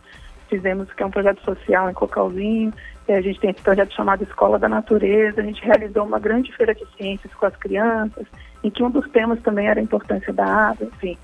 fizemos, 0.55 0.93
que 0.93 1.03
é 1.03 1.07
um 1.07 1.11
projeto 1.11 1.43
social 1.43 1.91
em 1.91 1.95
Cocalzinho, 1.95 2.73
a 3.09 3.21
gente 3.21 3.41
tem 3.41 3.51
esse 3.51 3.61
projeto 3.61 3.93
chamado 3.93 4.23
Escola 4.23 4.59
da 4.59 4.69
Natureza, 4.69 5.41
a 5.41 5.45
gente 5.45 5.63
realizou 5.63 6.05
uma 6.05 6.19
grande 6.19 6.53
feira 6.53 6.75
de 6.75 6.87
ciências 6.97 7.33
com 7.35 7.47
as 7.47 7.57
crianças, 7.57 8.27
em 8.63 8.71
que 8.71 8.83
um 8.83 8.91
dos 8.91 9.09
temas 9.11 9.41
também 9.43 9.67
era 9.67 9.81
a 9.81 9.83
importância 9.83 10.33
da 10.33 10.45
água, 10.45 10.87
enfim. 10.87 11.19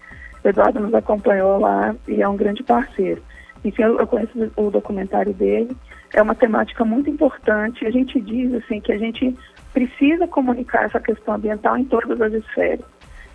O 0.45 0.49
Eduardo 0.49 0.81
nos 0.81 0.93
acompanhou 0.95 1.59
lá 1.59 1.95
e 2.09 2.20
é 2.20 2.28
um 2.28 2.37
grande 2.37 2.62
parceiro. 2.62 3.22
Enfim, 3.64 3.83
eu, 3.83 3.99
eu 3.99 4.07
conheço 4.07 4.53
o 4.57 4.70
documentário 4.70 5.33
dele, 5.33 5.74
é 6.12 6.20
uma 6.20 6.35
temática 6.35 6.85
muito 6.85 7.09
importante, 7.09 7.87
a 7.87 7.91
gente 7.91 8.20
diz 8.20 8.53
assim 8.55 8.81
que 8.81 8.93
a 8.93 8.99
gente 8.99 9.35
precisa 9.72 10.26
comunicar 10.26 10.85
essa 10.85 10.99
questão 10.99 11.35
ambiental 11.35 11.78
em 11.78 11.85
todas 11.85 12.20
as 12.20 12.33
esferas. 12.33 12.85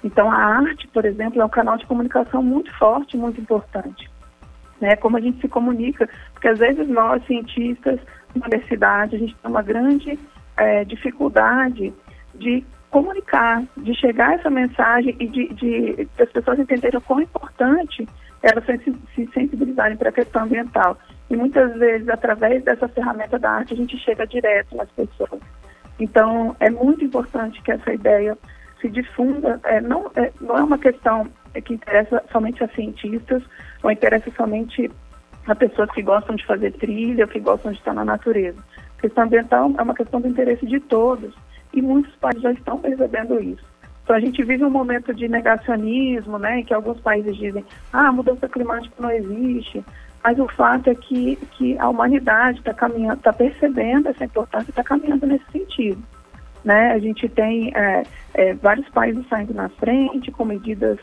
Então, 0.03 0.29
a 0.29 0.35
arte, 0.35 0.87
por 0.89 1.05
exemplo, 1.05 1.41
é 1.41 1.45
um 1.45 1.49
canal 1.49 1.77
de 1.77 1.85
comunicação 1.85 2.43
muito 2.43 2.71
forte, 2.77 3.17
muito 3.17 3.39
importante. 3.41 4.07
Né? 4.80 4.95
Como 4.95 5.17
a 5.17 5.21
gente 5.21 5.39
se 5.41 5.47
comunica, 5.47 6.09
porque 6.34 6.47
às 6.47 6.59
vezes 6.59 6.88
nós, 6.88 7.26
cientistas, 7.26 7.99
universidade, 8.36 9.15
a 9.15 9.19
gente 9.19 9.36
tem 9.36 9.49
uma 9.49 9.61
grande 9.61 10.19
é, 10.57 10.84
dificuldade 10.84 11.93
de 12.34 12.63
comunicar, 12.89 13.63
de 13.78 13.93
chegar 13.95 14.36
essa 14.36 14.49
mensagem 14.49 15.15
e 15.19 15.28
de, 15.28 15.47
de, 15.49 15.95
de 15.95 16.09
as 16.19 16.32
pessoas 16.32 16.59
entenderem 16.59 16.97
o 16.97 17.01
quão 17.01 17.21
importante 17.21 18.07
elas 18.41 18.63
se 18.65 19.28
sensibilizarem 19.34 19.97
para 19.97 20.09
a 20.09 20.13
questão 20.13 20.43
ambiental. 20.43 20.97
E 21.30 21.36
muitas 21.36 21.76
vezes, 21.78 22.07
através 22.07 22.63
dessa 22.63 22.88
ferramenta 22.88 23.39
da 23.39 23.51
arte, 23.51 23.73
a 23.73 23.78
gente 23.78 23.97
chega 23.97 24.28
direto 24.28 24.76
nas 24.76 24.89
pessoas. 24.91 25.41
Então, 25.99 26.55
é 26.59 26.69
muito 26.69 27.03
importante 27.03 27.61
que 27.63 27.71
essa 27.71 27.91
ideia 27.91 28.38
se 28.80 28.89
difunda. 28.89 29.59
É, 29.63 29.82
não, 29.82 30.11
é, 30.15 30.32
não 30.39 30.57
é 30.57 30.63
uma 30.63 30.78
questão 30.78 31.28
que 31.63 31.73
interessa 31.73 32.23
somente 32.32 32.63
a 32.63 32.67
cientistas, 32.69 33.41
ou 33.86 33.91
interessa 33.91 34.31
somente 34.36 34.89
a 35.47 35.53
pessoas 35.53 35.91
que 35.91 36.01
gostam 36.01 36.36
de 36.36 36.43
fazer 36.43 36.73
trilha, 36.73 37.27
que 37.27 37.39
gostam 37.39 37.71
de 37.71 37.77
estar 37.77 37.93
na 37.93 38.03
natureza. 38.03 38.57
A 38.97 39.01
questão 39.01 39.25
ambiental 39.25 39.71
é 39.77 39.81
uma 39.81 39.93
questão 39.93 40.19
do 40.19 40.27
interesse 40.27 40.65
de 40.65 40.79
todos, 40.79 41.36
e 41.71 41.83
muitos 41.83 42.15
países 42.15 42.41
já 42.41 42.51
estão 42.51 42.79
percebendo 42.79 43.39
isso. 43.39 43.63
Então 44.03 44.15
a 44.15 44.19
gente 44.19 44.43
vive 44.43 44.65
um 44.65 44.71
momento 44.71 45.13
de 45.13 45.27
negacionismo, 45.27 46.39
né, 46.39 46.59
em 46.59 46.63
que 46.63 46.73
alguns 46.73 46.99
países 46.99 47.38
dizem, 47.38 47.63
ah, 47.93 48.07
a 48.07 48.11
mudança 48.11 48.49
climática 48.49 48.95
não 48.99 49.11
existe, 49.11 49.86
mas 50.23 50.39
o 50.39 50.47
fato 50.47 50.89
é 50.89 50.95
que, 50.95 51.36
que 51.51 51.77
a 51.77 51.88
humanidade 51.88 52.57
está 52.57 52.73
caminhando, 52.73 53.17
está 53.17 53.31
percebendo 53.31 54.09
essa 54.09 54.25
importância 54.25 54.69
e 54.69 54.71
está 54.71 54.83
caminhando 54.83 55.27
nesse 55.27 55.45
sentido. 55.51 56.01
Né? 56.63 56.91
A 56.93 56.97
gente 56.97 57.29
tem 57.29 57.71
é, 57.75 58.01
é, 58.33 58.53
vários 58.55 58.89
países 58.89 59.23
saindo 59.29 59.53
na 59.53 59.69
frente 59.69 60.31
com 60.31 60.43
medidas 60.43 60.97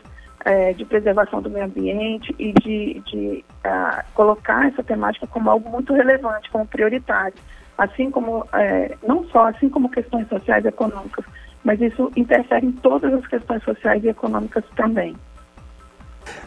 é, 0.45 0.73
de 0.73 0.85
preservação 0.85 1.41
do 1.41 1.49
meio 1.49 1.65
ambiente 1.65 2.35
e 2.37 2.51
de, 2.53 3.01
de 3.05 3.45
uh, 3.65 4.03
colocar 4.13 4.67
essa 4.67 4.83
temática 4.83 5.25
como 5.27 5.49
algo 5.49 5.69
muito 5.69 5.93
relevante, 5.93 6.49
como 6.51 6.65
prioritário, 6.67 7.35
assim 7.77 8.11
como 8.11 8.45
é, 8.53 8.95
não 9.05 9.25
só 9.29 9.47
assim 9.47 9.69
como 9.69 9.89
questões 9.89 10.27
sociais 10.27 10.65
e 10.65 10.67
econômicas, 10.67 11.25
mas 11.63 11.79
isso 11.81 12.11
interfere 12.15 12.65
em 12.65 12.71
todas 12.71 13.13
as 13.13 13.25
questões 13.27 13.63
sociais 13.63 14.03
e 14.03 14.09
econômicas 14.09 14.63
também. 14.75 15.15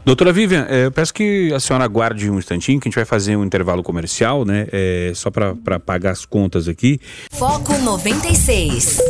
Doutora 0.04 0.32
Vivian, 0.32 0.66
é, 0.68 0.86
eu 0.86 0.92
peço 0.92 1.12
que 1.12 1.52
a 1.52 1.60
senhora 1.60 1.84
aguarde 1.84 2.30
um 2.30 2.38
instantinho, 2.38 2.80
que 2.80 2.88
a 2.88 2.90
gente 2.90 2.96
vai 2.96 3.04
fazer 3.04 3.36
um 3.36 3.44
intervalo 3.44 3.82
comercial, 3.82 4.44
né? 4.44 4.66
É, 4.72 5.12
só 5.14 5.30
para 5.30 5.80
pagar 5.80 6.12
as 6.12 6.24
contas 6.24 6.68
aqui. 6.68 7.00
Foco 7.32 7.76
96. 7.78 9.00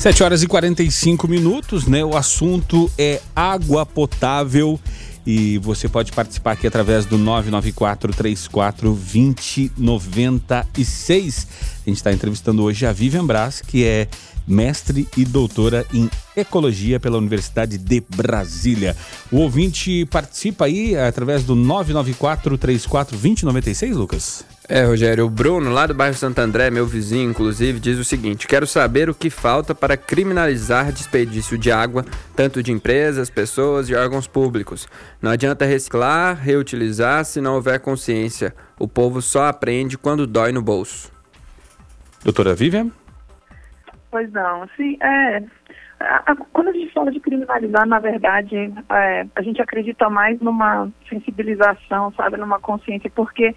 7 0.00 0.22
horas 0.22 0.42
e 0.42 0.46
45 0.46 1.28
minutos, 1.28 1.86
né? 1.86 2.02
O 2.02 2.16
assunto 2.16 2.90
é 2.96 3.20
água 3.36 3.84
potável 3.84 4.80
e 5.26 5.58
você 5.58 5.90
pode 5.90 6.10
participar 6.12 6.52
aqui 6.52 6.66
através 6.66 7.04
do 7.04 7.18
994 7.18 8.10
34 8.14 8.94
2096. 8.94 11.46
A 11.84 11.90
gente 11.90 11.98
está 11.98 12.14
entrevistando 12.14 12.62
hoje 12.62 12.86
a 12.86 12.92
Vivian 12.92 13.26
Brás, 13.26 13.60
que 13.60 13.84
é 13.84 14.08
mestre 14.46 15.08
e 15.16 15.24
doutora 15.24 15.86
em 15.92 16.10
Ecologia 16.36 16.98
pela 17.00 17.18
Universidade 17.18 17.76
de 17.76 18.02
Brasília. 18.14 18.96
O 19.30 19.38
ouvinte 19.38 20.06
participa 20.06 20.66
aí 20.66 20.96
através 20.96 21.44
do 21.44 21.54
994 21.54 22.56
34 22.56 23.16
2096, 23.16 23.96
Lucas? 23.96 24.44
É, 24.72 24.84
Rogério, 24.84 25.26
o 25.26 25.28
Bruno, 25.28 25.72
lá 25.72 25.84
do 25.84 25.94
bairro 25.94 26.14
Santo 26.14 26.38
André, 26.38 26.70
meu 26.70 26.86
vizinho, 26.86 27.28
inclusive, 27.28 27.80
diz 27.80 27.98
o 27.98 28.04
seguinte: 28.04 28.46
quero 28.46 28.68
saber 28.68 29.10
o 29.10 29.14
que 29.14 29.28
falta 29.28 29.74
para 29.74 29.96
criminalizar 29.96 30.92
desperdício 30.92 31.58
de 31.58 31.72
água, 31.72 32.04
tanto 32.36 32.62
de 32.62 32.70
empresas, 32.70 33.28
pessoas 33.28 33.88
e 33.88 33.96
órgãos 33.96 34.28
públicos. 34.28 34.86
Não 35.20 35.32
adianta 35.32 35.64
reciclar, 35.64 36.40
reutilizar 36.40 37.24
se 37.24 37.40
não 37.40 37.56
houver 37.56 37.80
consciência. 37.80 38.54
O 38.78 38.86
povo 38.86 39.20
só 39.20 39.46
aprende 39.46 39.98
quando 39.98 40.24
dói 40.24 40.52
no 40.52 40.62
bolso. 40.62 41.10
Doutora 42.22 42.54
Vivian? 42.54 42.92
Pois 44.10 44.30
não, 44.32 44.62
assim, 44.62 44.98
é, 45.00 45.42
a, 46.00 46.32
a, 46.32 46.36
quando 46.52 46.68
a 46.68 46.72
gente 46.72 46.92
fala 46.92 47.12
de 47.12 47.20
criminalizar, 47.20 47.86
na 47.86 47.98
verdade, 48.00 48.56
é, 48.56 49.26
a 49.36 49.42
gente 49.42 49.62
acredita 49.62 50.10
mais 50.10 50.40
numa 50.40 50.90
sensibilização, 51.08 52.12
sabe, 52.14 52.36
numa 52.36 52.58
consciência, 52.58 53.10
porque, 53.14 53.54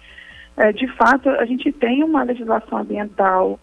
é, 0.56 0.72
de 0.72 0.86
fato, 0.96 1.28
a 1.28 1.44
gente 1.44 1.72
tem 1.72 2.04
uma 2.04 2.22
legislação 2.22 2.78
ambiental 2.78 3.58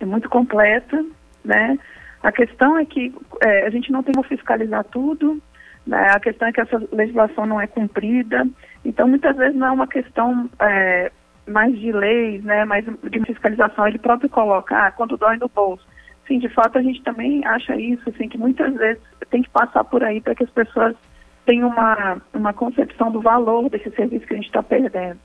muito 0.00 0.28
completa, 0.28 1.04
né? 1.44 1.78
A 2.22 2.32
questão 2.32 2.78
é 2.78 2.84
que 2.84 3.14
é, 3.42 3.66
a 3.66 3.70
gente 3.70 3.92
não 3.92 4.02
tem 4.02 4.14
como 4.14 4.26
fiscalizar 4.26 4.84
tudo, 4.84 5.40
né? 5.86 6.08
a 6.10 6.18
questão 6.18 6.48
é 6.48 6.52
que 6.52 6.60
essa 6.60 6.82
legislação 6.92 7.46
não 7.46 7.60
é 7.60 7.66
cumprida, 7.66 8.46
então 8.84 9.06
muitas 9.06 9.36
vezes 9.36 9.54
não 9.54 9.68
é 9.68 9.70
uma 9.70 9.86
questão 9.86 10.50
é, 10.58 11.12
mais 11.46 11.78
de 11.78 11.92
leis, 11.92 12.42
né, 12.42 12.64
mais 12.64 12.84
de 12.84 13.24
fiscalização, 13.24 13.86
ele 13.86 13.98
próprio 13.98 14.28
coloca, 14.28 14.76
ah, 14.76 14.90
quando 14.90 15.16
dói 15.16 15.36
no 15.36 15.48
bolso. 15.48 15.86
Sim, 16.26 16.38
de 16.38 16.48
fato 16.48 16.78
a 16.78 16.82
gente 16.82 17.02
também 17.02 17.44
acha 17.44 17.76
isso, 17.76 18.08
assim, 18.08 18.28
que 18.28 18.38
muitas 18.38 18.74
vezes 18.74 19.02
tem 19.30 19.42
que 19.42 19.50
passar 19.50 19.84
por 19.84 20.02
aí 20.02 20.20
para 20.20 20.34
que 20.34 20.44
as 20.44 20.50
pessoas 20.50 20.96
tenham 21.44 21.68
uma, 21.68 22.20
uma 22.34 22.52
concepção 22.52 23.10
do 23.10 23.20
valor 23.20 23.70
desse 23.70 23.90
serviço 23.90 24.26
que 24.26 24.34
a 24.34 24.36
gente 24.36 24.46
está 24.46 24.62
perdendo. 24.62 25.18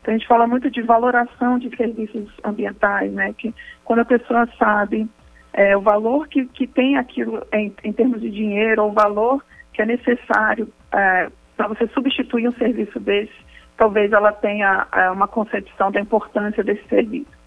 Então 0.00 0.14
a 0.14 0.16
gente 0.18 0.26
fala 0.26 0.46
muito 0.46 0.70
de 0.70 0.82
valoração 0.82 1.58
de 1.58 1.74
serviços 1.76 2.28
ambientais, 2.42 3.12
né? 3.12 3.32
Que 3.36 3.54
quando 3.84 4.00
a 4.00 4.04
pessoa 4.04 4.48
sabe 4.58 5.08
é, 5.52 5.76
o 5.76 5.80
valor 5.80 6.26
que, 6.26 6.46
que 6.46 6.66
tem 6.66 6.96
aquilo 6.96 7.46
em, 7.52 7.72
em 7.84 7.92
termos 7.92 8.20
de 8.20 8.30
dinheiro, 8.30 8.82
ou 8.82 8.90
o 8.90 8.94
valor 8.94 9.44
que 9.72 9.82
é 9.82 9.86
necessário 9.86 10.68
é, 10.92 11.30
para 11.56 11.68
você 11.68 11.86
substituir 11.88 12.48
um 12.48 12.52
serviço 12.52 12.98
desse, 12.98 13.32
talvez 13.76 14.12
ela 14.12 14.32
tenha 14.32 14.86
é, 14.92 15.10
uma 15.10 15.28
concepção 15.28 15.92
da 15.92 16.00
importância 16.00 16.64
desse 16.64 16.86
serviço. 16.88 17.39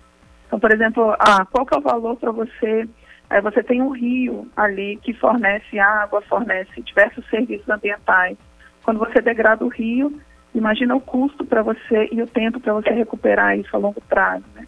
Então, 0.53 0.59
por 0.59 0.71
exemplo, 0.71 1.15
ah, 1.17 1.43
qual 1.51 1.65
que 1.65 1.73
é 1.73 1.79
o 1.79 1.81
valor 1.81 2.15
para 2.15 2.31
você? 2.31 2.87
É, 3.27 3.41
você 3.41 3.63
tem 3.63 3.81
um 3.81 3.89
rio 3.89 4.47
ali 4.55 4.97
que 4.97 5.11
fornece 5.11 5.79
água, 5.79 6.21
fornece 6.21 6.79
diversos 6.79 7.27
serviços 7.27 7.67
ambientais. 7.67 8.37
Quando 8.83 8.99
você 8.99 9.19
degrada 9.19 9.65
o 9.65 9.67
rio, 9.67 10.13
imagina 10.53 10.95
o 10.95 11.01
custo 11.01 11.43
para 11.43 11.63
você 11.63 12.07
e 12.11 12.21
o 12.21 12.27
tempo 12.27 12.59
para 12.59 12.71
você 12.71 12.91
recuperar 12.91 13.57
isso 13.57 13.75
a 13.75 13.79
longo 13.79 13.99
prazo. 14.01 14.45
Né? 14.53 14.67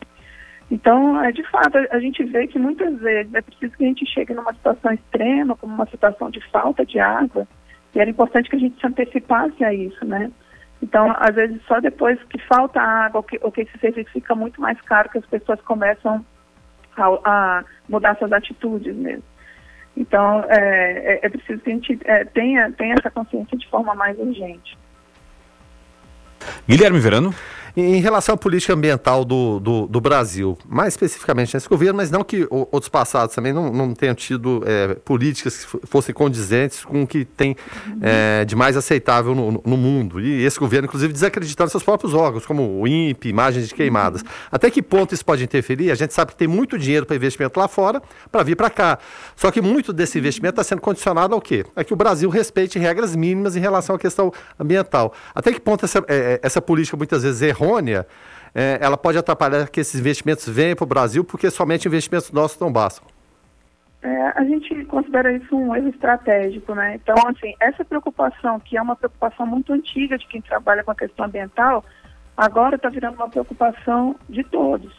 Então, 0.71 1.23
é, 1.23 1.31
de 1.31 1.43
fato, 1.51 1.77
a 1.91 1.99
gente 1.99 2.23
vê 2.23 2.47
que 2.47 2.57
muitas 2.57 2.97
vezes 2.99 3.31
é 3.35 3.41
preciso 3.41 3.77
que 3.77 3.83
a 3.83 3.87
gente 3.87 4.07
chegue 4.07 4.33
numa 4.33 4.55
situação 4.55 4.91
extrema, 4.91 5.55
como 5.55 5.71
uma 5.71 5.85
situação 5.85 6.31
de 6.31 6.41
falta 6.49 6.83
de 6.83 6.97
água, 6.97 7.47
e 7.93 7.99
era 7.99 8.09
importante 8.09 8.49
que 8.49 8.55
a 8.55 8.59
gente 8.59 8.79
se 8.79 8.87
antecipasse 8.87 9.63
a 9.63 9.71
isso, 9.71 10.03
né? 10.03 10.31
Então, 10.81 11.13
às 11.17 11.35
vezes, 11.35 11.61
só 11.67 11.79
depois 11.79 12.21
que 12.23 12.37
falta 12.47 12.79
água 12.81 13.23
que, 13.23 13.39
ou 13.41 13.51
que 13.51 13.61
esse 13.61 13.77
serviço 13.79 14.11
fica 14.11 14.35
muito 14.35 14.61
mais 14.61 14.79
caro 14.81 15.09
que 15.09 15.17
as 15.17 15.25
pessoas 15.25 15.59
começam 15.61 16.23
a, 16.95 17.05
a 17.23 17.63
mudar 17.89 18.17
suas 18.17 18.31
atitudes 18.31 18.95
mesmo. 18.95 19.23
Então, 19.97 20.43
é, 20.49 21.15
é, 21.15 21.19
é 21.23 21.29
preciso 21.29 21.61
que 21.61 21.69
a 21.69 21.73
gente 21.73 21.99
é, 22.03 22.25
tenha, 22.25 22.71
tenha 22.73 22.95
essa 22.99 23.09
consciência 23.09 23.57
de 23.57 23.67
forma 23.69 23.95
mais 23.95 24.17
urgente. 24.19 24.77
Guilherme 26.67 26.99
Verano. 26.99 27.33
Em 27.77 27.99
relação 27.99 28.35
à 28.35 28.37
política 28.37 28.73
ambiental 28.73 29.25
do, 29.25 29.59
do, 29.59 29.85
do 29.85 29.99
Brasil, 29.99 30.57
mais 30.65 30.93
especificamente 30.93 31.53
nesse 31.53 31.67
governo, 31.67 31.97
mas 31.97 32.09
não 32.09 32.23
que 32.23 32.47
outros 32.49 32.87
passados 32.87 33.35
também 33.35 33.51
não, 33.51 33.69
não 33.69 33.93
tenham 33.93 34.15
tido 34.15 34.63
é, 34.65 34.95
políticas 34.95 35.65
que 35.65 35.79
fossem 35.85 36.15
condizentes 36.15 36.85
com 36.85 37.03
o 37.03 37.07
que 37.07 37.25
tem 37.25 37.57
é, 38.01 38.45
de 38.45 38.55
mais 38.55 38.77
aceitável 38.77 39.35
no, 39.35 39.61
no, 39.65 39.75
mundo. 39.75 40.21
E 40.21 40.45
esse 40.45 40.57
governo, 40.57 40.85
inclusive, 40.85 41.11
desacreditando 41.11 41.69
seus 41.69 41.83
próprios 41.83 42.13
órgãos, 42.13 42.45
como 42.45 42.79
o 42.79 42.87
INPE, 42.87 43.27
imagens 43.27 43.67
de 43.67 43.75
queimadas. 43.75 44.23
Até 44.49 44.71
que 44.71 44.81
ponto 44.81 45.13
isso 45.13 45.25
pode 45.25 45.43
interferir? 45.43 45.91
A 45.91 45.95
gente 45.95 46.13
sabe 46.13 46.31
que 46.31 46.37
tem 46.37 46.47
muito 46.47 46.77
dinheiro 46.77 47.05
para 47.05 47.17
investimento 47.17 47.59
lá 47.59 47.67
fora 47.67 48.01
para 48.31 48.41
vir 48.41 48.55
para 48.55 48.69
cá. 48.69 48.99
Só 49.35 49.51
que 49.51 49.61
muito 49.61 49.91
desse 49.91 50.17
investimento 50.17 50.53
está 50.53 50.63
sendo 50.63 50.79
condicionado 50.79 51.33
ao 51.33 51.41
quê? 51.41 51.65
É 51.75 51.83
que 51.83 51.91
o 51.91 51.97
Brasil 51.97 52.29
respeite 52.29 52.79
regras 52.79 53.13
mínimas 53.17 53.57
em 53.57 53.59
relação 53.59 53.97
à 53.97 53.99
questão 53.99 54.31
ambiental. 54.57 55.13
Até 55.33 55.51
que 55.51 55.59
ponto 55.59 55.83
essa, 55.83 56.01
é, 56.07 56.39
essa 56.41 56.61
política 56.61 56.95
muitas 56.95 57.23
vezes 57.23 57.41
errou 57.41 57.64
errônea, 57.65 58.05
é, 58.53 58.77
ela 58.81 58.97
pode 58.97 59.17
atrapalhar 59.17 59.69
que 59.69 59.79
esses 59.79 59.99
investimentos 59.99 60.47
venham 60.47 60.75
para 60.75 60.83
o 60.83 60.87
Brasil, 60.87 61.23
porque 61.23 61.49
somente 61.49 61.87
investimentos 61.87 62.31
nossos 62.31 62.59
não 62.59 62.71
bastam. 62.71 63.07
É, 64.01 64.27
a 64.35 64.43
gente 64.43 64.85
considera 64.85 65.33
isso 65.33 65.55
um 65.57 65.75
erro 65.75 65.89
estratégico, 65.89 66.75
né? 66.75 66.95
Então, 66.95 67.15
assim, 67.27 67.53
essa 67.59 67.83
preocupação, 67.83 68.59
que 68.59 68.77
é 68.77 68.81
uma 68.81 68.95
preocupação 68.95 69.47
muito 69.47 69.73
antiga 69.73 70.17
de 70.17 70.27
quem 70.27 70.41
trabalha 70.41 70.83
com 70.83 70.91
a 70.91 70.95
questão 70.95 71.25
ambiental, 71.25 71.83
agora 72.37 72.75
está 72.75 72.87
virando 72.89 73.15
uma 73.15 73.29
preocupação 73.29 74.15
de 74.29 74.43
todos, 74.43 74.93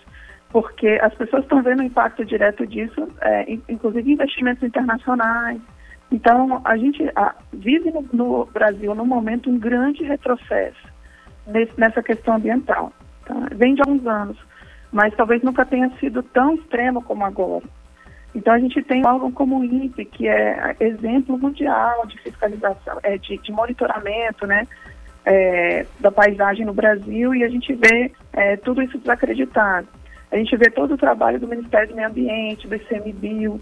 porque 0.50 0.98
as 1.00 1.14
pessoas 1.14 1.44
estão 1.44 1.62
vendo 1.62 1.80
o 1.80 1.84
impacto 1.84 2.24
direto 2.24 2.66
disso, 2.66 3.08
é, 3.20 3.46
inclusive 3.68 4.12
investimentos 4.12 4.62
internacionais. 4.64 5.60
Então, 6.10 6.60
a 6.64 6.76
gente 6.76 7.08
a, 7.14 7.34
vive 7.52 7.92
no, 7.92 8.04
no 8.12 8.46
Brasil, 8.46 8.92
no 8.94 9.06
momento, 9.06 9.48
um 9.48 9.58
grande 9.58 10.02
retrocesso 10.02 10.95
nesse, 11.46 11.78
nessa 11.78 12.02
questão 12.02 12.36
ambiental. 12.36 12.92
Tá? 13.24 13.34
Vem 13.52 13.74
de 13.74 13.82
alguns 13.82 14.06
anos. 14.06 14.36
mas 14.92 15.14
talvez 15.14 15.42
nunca 15.42 15.64
tenha 15.64 15.90
sido 15.98 16.22
tão 16.22 16.54
extremo 16.54 17.02
como 17.02 17.24
agora. 17.24 17.64
Então 18.34 18.52
a 18.52 18.58
gente 18.58 18.82
tem 18.82 19.04
algo 19.06 19.32
como 19.32 19.58
o 19.58 19.64
INPE, 19.64 20.04
que 20.04 20.28
é 20.28 20.76
exemplo 20.78 21.38
mundial 21.38 22.06
de 22.06 22.18
fiscalização, 22.20 22.98
é, 23.02 23.16
de, 23.16 23.38
de 23.38 23.50
monitoramento, 23.50 24.46
né, 24.46 24.66
é, 25.24 25.86
da 25.98 26.12
paisagem 26.12 26.64
no 26.64 26.74
Brasil 26.74 27.34
e 27.34 27.42
a 27.42 27.48
gente 27.48 27.72
vê 27.74 28.12
é, 28.32 28.56
tudo 28.56 28.82
isso 28.82 28.98
desacreditado. 28.98 29.88
A 30.30 30.36
gente 30.36 30.56
vê 30.56 30.70
todo 30.70 30.94
o 30.94 30.98
trabalho 30.98 31.40
do 31.40 31.48
Ministério 31.48 31.88
do 31.88 31.96
Meio 31.96 32.08
Ambiente, 32.08 32.68
do 32.68 32.74
ICMBio, 32.74 33.60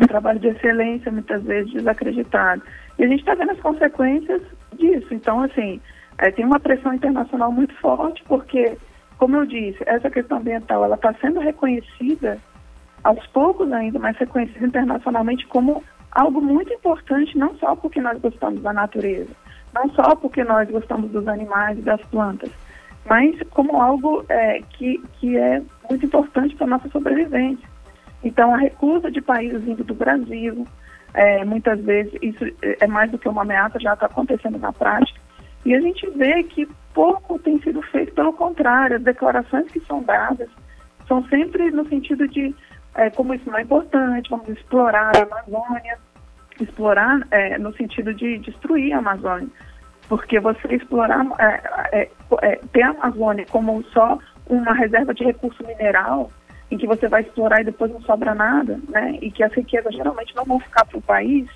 um 0.00 0.06
trabalho 0.06 0.38
de 0.38 0.48
excelência 0.48 1.10
muitas 1.10 1.42
vezes 1.42 1.72
desacreditado. 1.72 2.62
E 2.98 3.04
a 3.04 3.08
gente 3.08 3.20
está 3.20 3.34
vendo 3.34 3.52
as 3.52 3.60
consequências 3.60 4.42
disso. 4.74 5.12
Então, 5.12 5.40
assim, 5.40 5.80
é, 6.18 6.30
tem 6.30 6.44
uma 6.44 6.60
pressão 6.60 6.92
internacional 6.92 7.50
muito 7.50 7.74
forte, 7.76 8.22
porque, 8.24 8.76
como 9.18 9.36
eu 9.36 9.46
disse, 9.46 9.78
essa 9.86 10.10
questão 10.10 10.38
ambiental 10.38 10.84
ela 10.84 10.96
está 10.96 11.12
sendo 11.14 11.40
reconhecida 11.40 12.38
aos 13.02 13.26
poucos 13.28 13.72
ainda, 13.72 13.98
mas 13.98 14.16
reconhecida 14.16 14.66
internacionalmente 14.66 15.46
como 15.46 15.82
algo 16.10 16.40
muito 16.40 16.72
importante, 16.72 17.38
não 17.38 17.54
só 17.56 17.74
porque 17.76 18.00
nós 18.00 18.20
gostamos 18.20 18.60
da 18.62 18.72
natureza, 18.72 19.30
não 19.72 19.88
só 19.90 20.14
porque 20.16 20.44
nós 20.44 20.68
gostamos 20.68 21.10
dos 21.10 21.26
animais 21.28 21.78
e 21.78 21.82
das 21.82 22.00
plantas, 22.06 22.50
mas 23.08 23.36
como 23.50 23.80
algo 23.80 24.24
é, 24.28 24.60
que, 24.70 25.02
que 25.14 25.36
é 25.36 25.62
muito 25.88 26.04
importante 26.04 26.54
para 26.56 26.66
a 26.66 26.70
nossa 26.70 26.88
sobrevivência. 26.90 27.68
Então, 28.22 28.54
a 28.54 28.58
recusa 28.58 29.10
de 29.10 29.22
países 29.22 29.62
vindo 29.62 29.82
do 29.82 29.94
Brasil, 29.94 30.66
é, 31.14 31.44
muitas 31.44 31.80
vezes 31.80 32.12
isso 32.20 32.44
é 32.62 32.86
mais 32.86 33.10
do 33.10 33.18
que 33.18 33.28
uma 33.28 33.42
ameaça, 33.42 33.80
já 33.80 33.94
está 33.94 34.06
acontecendo 34.06 34.58
na 34.58 34.72
prática, 34.72 35.19
e 35.64 35.74
a 35.74 35.80
gente 35.80 36.08
vê 36.10 36.42
que 36.42 36.68
pouco 36.94 37.38
tem 37.38 37.60
sido 37.60 37.82
feito, 37.82 38.14
pelo 38.14 38.32
contrário, 38.32 38.96
as 38.96 39.02
declarações 39.02 39.70
que 39.70 39.80
são 39.80 40.02
dadas 40.02 40.48
são 41.06 41.24
sempre 41.24 41.70
no 41.70 41.86
sentido 41.88 42.26
de 42.28 42.54
é, 42.94 43.10
como 43.10 43.34
isso 43.34 43.48
não 43.48 43.58
é 43.58 43.62
importante, 43.62 44.30
vamos 44.30 44.48
explorar 44.48 45.12
a 45.16 45.22
Amazônia, 45.22 45.98
explorar 46.60 47.26
é, 47.30 47.58
no 47.58 47.72
sentido 47.74 48.12
de 48.12 48.38
destruir 48.38 48.92
a 48.92 48.98
Amazônia. 48.98 49.48
Porque 50.08 50.40
você 50.40 50.74
explorar, 50.74 51.24
é, 51.38 51.60
é, 51.92 52.10
é, 52.42 52.60
ter 52.72 52.82
a 52.82 52.90
Amazônia 52.90 53.46
como 53.50 53.82
só 53.84 54.18
uma 54.48 54.72
reserva 54.72 55.14
de 55.14 55.24
recurso 55.24 55.64
mineral, 55.64 56.32
em 56.70 56.76
que 56.76 56.86
você 56.86 57.08
vai 57.08 57.22
explorar 57.22 57.60
e 57.60 57.64
depois 57.64 57.92
não 57.92 58.00
sobra 58.02 58.34
nada, 58.34 58.80
né? 58.88 59.18
E 59.20 59.30
que 59.30 59.42
as 59.42 59.52
riquezas 59.52 59.94
geralmente 59.94 60.34
não 60.34 60.44
vão 60.44 60.60
ficar 60.60 60.84
para 60.84 60.98
o 60.98 61.02
país, 61.02 61.48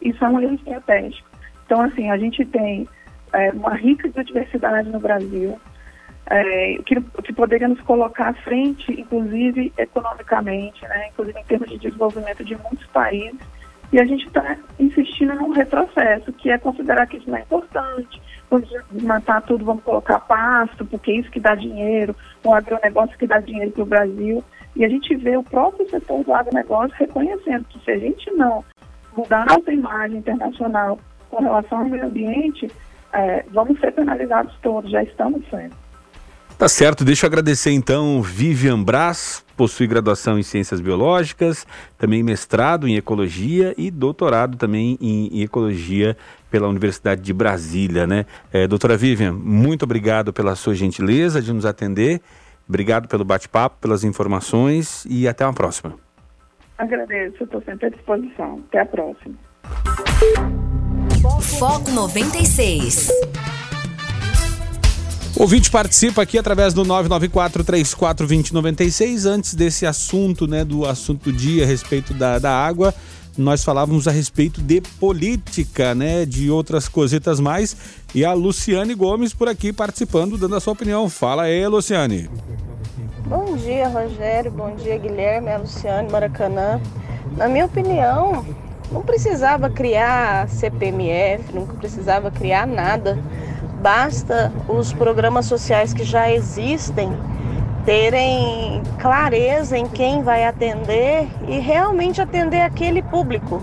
isso 0.00 0.22
é 0.24 0.28
um 0.28 0.40
erro 0.40 0.54
estratégico. 0.54 1.28
Então, 1.64 1.80
assim, 1.80 2.10
a 2.10 2.16
gente 2.16 2.44
tem 2.46 2.86
é, 3.34 3.50
uma 3.50 3.74
rica 3.74 4.08
biodiversidade 4.08 4.88
no 4.88 5.00
Brasil, 5.00 5.58
é, 6.26 6.78
que, 6.86 7.00
que 7.00 7.32
poderia 7.32 7.68
nos 7.68 7.80
colocar 7.82 8.28
à 8.30 8.34
frente, 8.34 8.92
inclusive 8.92 9.72
economicamente, 9.76 10.82
né, 10.82 11.08
inclusive 11.08 11.38
em 11.38 11.44
termos 11.44 11.68
de 11.68 11.78
desenvolvimento 11.78 12.44
de 12.44 12.56
muitos 12.56 12.86
países, 12.86 13.40
e 13.92 14.00
a 14.00 14.04
gente 14.04 14.26
está 14.26 14.56
insistindo 14.78 15.34
num 15.34 15.52
retrocesso, 15.52 16.32
que 16.32 16.50
é 16.50 16.58
considerar 16.58 17.06
que 17.06 17.18
isso 17.18 17.28
não 17.28 17.36
é 17.36 17.42
importante, 17.42 18.20
vamos 18.50 18.68
desmatar 18.90 19.42
tudo, 19.42 19.64
vamos 19.64 19.84
colocar 19.84 20.20
pasto, 20.20 20.84
porque 20.86 21.10
é 21.10 21.14
isso 21.16 21.30
que 21.30 21.40
dá 21.40 21.54
dinheiro, 21.54 22.16
o 22.42 22.54
agronegócio 22.54 23.16
que 23.18 23.26
dá 23.26 23.38
dinheiro 23.38 23.70
para 23.72 23.82
o 23.82 23.86
Brasil. 23.86 24.44
E 24.74 24.84
a 24.84 24.88
gente 24.88 25.14
vê 25.14 25.36
o 25.36 25.44
próprio 25.44 25.88
setor 25.88 26.24
do 26.24 26.34
agronegócio 26.34 26.96
reconhecendo 26.98 27.64
que 27.66 27.78
se 27.84 27.90
a 27.92 27.98
gente 27.98 28.28
não 28.32 28.64
mudar 29.16 29.46
nossa 29.46 29.72
imagem 29.72 30.18
internacional 30.18 30.98
com 31.30 31.42
relação 31.42 31.78
ao 31.78 31.84
meio 31.84 32.06
ambiente, 32.06 32.68
é, 33.14 33.44
vamos 33.52 33.78
ser 33.80 33.92
penalizados 33.92 34.54
todos, 34.62 34.90
já 34.90 35.02
estamos 35.02 35.42
sendo. 35.48 35.74
Tá 36.58 36.68
certo, 36.68 37.04
deixa 37.04 37.26
eu 37.26 37.28
agradecer 37.28 37.72
então 37.72 38.22
Vivian 38.22 38.80
Brás, 38.80 39.44
possui 39.56 39.88
graduação 39.88 40.38
em 40.38 40.42
Ciências 40.42 40.80
Biológicas, 40.80 41.66
também 41.98 42.22
mestrado 42.22 42.86
em 42.86 42.96
Ecologia 42.96 43.74
e 43.76 43.90
doutorado 43.90 44.56
também 44.56 44.96
em, 45.00 45.28
em 45.32 45.42
Ecologia 45.42 46.16
pela 46.50 46.68
Universidade 46.68 47.20
de 47.20 47.32
Brasília, 47.32 48.06
né? 48.06 48.24
É, 48.52 48.68
doutora 48.68 48.96
Vivian, 48.96 49.32
muito 49.32 49.82
obrigado 49.82 50.32
pela 50.32 50.54
sua 50.54 50.74
gentileza 50.74 51.42
de 51.42 51.52
nos 51.52 51.66
atender, 51.66 52.20
obrigado 52.68 53.08
pelo 53.08 53.24
bate-papo, 53.24 53.78
pelas 53.80 54.04
informações 54.04 55.04
e 55.10 55.26
até 55.26 55.44
uma 55.44 55.54
próxima. 55.54 55.94
Agradeço, 56.78 57.42
estou 57.42 57.62
sempre 57.62 57.86
à 57.86 57.90
disposição. 57.90 58.62
Até 58.68 58.80
a 58.80 58.86
próxima. 58.86 59.34
Foco 61.24 61.90
96. 61.90 63.08
O 65.34 65.40
ouvinte 65.42 65.70
participa 65.70 66.20
aqui 66.20 66.36
através 66.36 66.74
do 66.74 66.84
994-342096. 66.84 69.24
Antes 69.24 69.54
desse 69.54 69.86
assunto, 69.86 70.46
né, 70.46 70.66
do 70.66 70.84
assunto 70.84 71.32
do 71.32 71.36
dia 71.36 71.64
a 71.64 71.66
respeito 71.66 72.12
da, 72.12 72.38
da 72.38 72.54
água, 72.54 72.94
nós 73.38 73.64
falávamos 73.64 74.06
a 74.06 74.10
respeito 74.10 74.60
de 74.60 74.82
política, 75.00 75.94
né, 75.94 76.26
de 76.26 76.50
outras 76.50 76.88
cositas 76.88 77.40
mais. 77.40 77.74
E 78.14 78.22
a 78.22 78.34
Luciane 78.34 78.94
Gomes 78.94 79.32
por 79.32 79.48
aqui 79.48 79.72
participando, 79.72 80.36
dando 80.36 80.56
a 80.56 80.60
sua 80.60 80.74
opinião. 80.74 81.08
Fala 81.08 81.44
aí, 81.44 81.66
Luciane. 81.66 82.28
Bom 83.26 83.56
dia, 83.56 83.88
Rogério. 83.88 84.50
Bom 84.50 84.76
dia, 84.76 84.98
Guilherme. 84.98 85.48
É 85.48 85.54
a 85.54 85.58
Luciane 85.58 86.12
Maracanã. 86.12 86.78
Na 87.34 87.48
minha 87.48 87.64
opinião, 87.64 88.44
não 88.94 89.02
precisava 89.02 89.68
criar 89.68 90.48
CPMF, 90.48 91.54
nunca 91.54 91.74
precisava 91.74 92.30
criar 92.30 92.66
nada 92.66 93.18
basta 93.84 94.50
os 94.66 94.94
programas 94.94 95.44
sociais 95.44 95.92
que 95.92 96.04
já 96.04 96.32
existem 96.32 97.12
terem 97.84 98.82
clareza 98.98 99.76
em 99.76 99.86
quem 99.86 100.22
vai 100.22 100.46
atender 100.46 101.28
e 101.46 101.58
realmente 101.58 102.18
atender 102.18 102.62
aquele 102.62 103.02
público. 103.02 103.60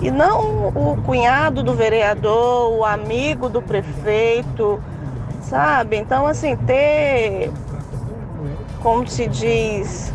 E 0.00 0.12
não 0.12 0.68
o 0.68 0.96
cunhado 1.04 1.60
do 1.60 1.74
vereador, 1.74 2.72
o 2.72 2.84
amigo 2.84 3.48
do 3.48 3.60
prefeito, 3.60 4.80
sabe? 5.40 5.96
Então, 5.96 6.24
assim, 6.24 6.54
ter, 6.54 7.50
como 8.80 9.08
se 9.08 9.26
diz, 9.26 10.14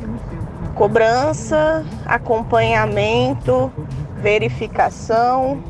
cobrança, 0.73 1.85
acompanhamento, 2.05 3.69
verificação 4.21 5.61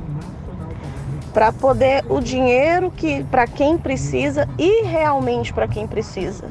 para 1.33 1.51
poder 1.51 2.03
o 2.09 2.19
dinheiro 2.19 2.89
que 2.89 3.23
para 3.25 3.45
quem 3.45 3.77
precisa 3.77 4.47
e 4.57 4.83
realmente 4.83 5.53
para 5.53 5.67
quem 5.67 5.85
precisa. 5.85 6.45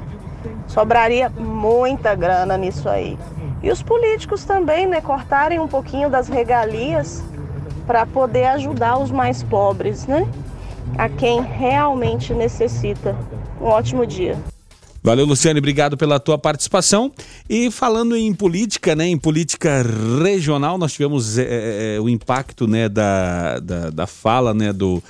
Sobraria 0.69 1.29
muita 1.29 2.15
grana 2.15 2.57
nisso 2.57 2.89
aí. 2.89 3.19
E 3.63 3.71
os 3.71 3.83
políticos 3.83 4.45
também, 4.45 4.87
né, 4.87 5.01
cortarem 5.01 5.59
um 5.59 5.67
pouquinho 5.67 6.09
das 6.09 6.29
regalias 6.29 7.25
para 7.87 8.05
poder 8.05 8.47
ajudar 8.47 8.99
os 8.99 9.11
mais 9.11 9.43
pobres, 9.43 10.07
né? 10.07 10.29
A 10.99 11.09
quem 11.09 11.41
realmente 11.41 12.35
necessita. 12.35 13.17
Um 13.61 13.67
ótimo 13.67 14.07
dia. 14.07 14.37
Valeu, 15.07 15.25
Luciane, 15.25 15.61
obrigado 15.61 15.97
pela 15.97 16.19
tua 16.19 16.37
participação. 16.37 17.13
E 17.49 17.71
falando 17.71 18.17
em 18.17 18.35
política, 18.35 18.97
né, 18.97 19.07
em 19.07 19.17
política 19.17 19.81
regional, 20.21 20.77
nós 20.77 20.95
tivemos 20.95 21.39
é, 21.39 21.97
o 22.01 22.09
impacto 22.09 22.67
né, 22.67 22.89
da, 22.89 23.61
da, 23.61 23.91
da 23.91 24.07
fala 24.09 24.53
né, 24.53 24.73
do 24.73 25.01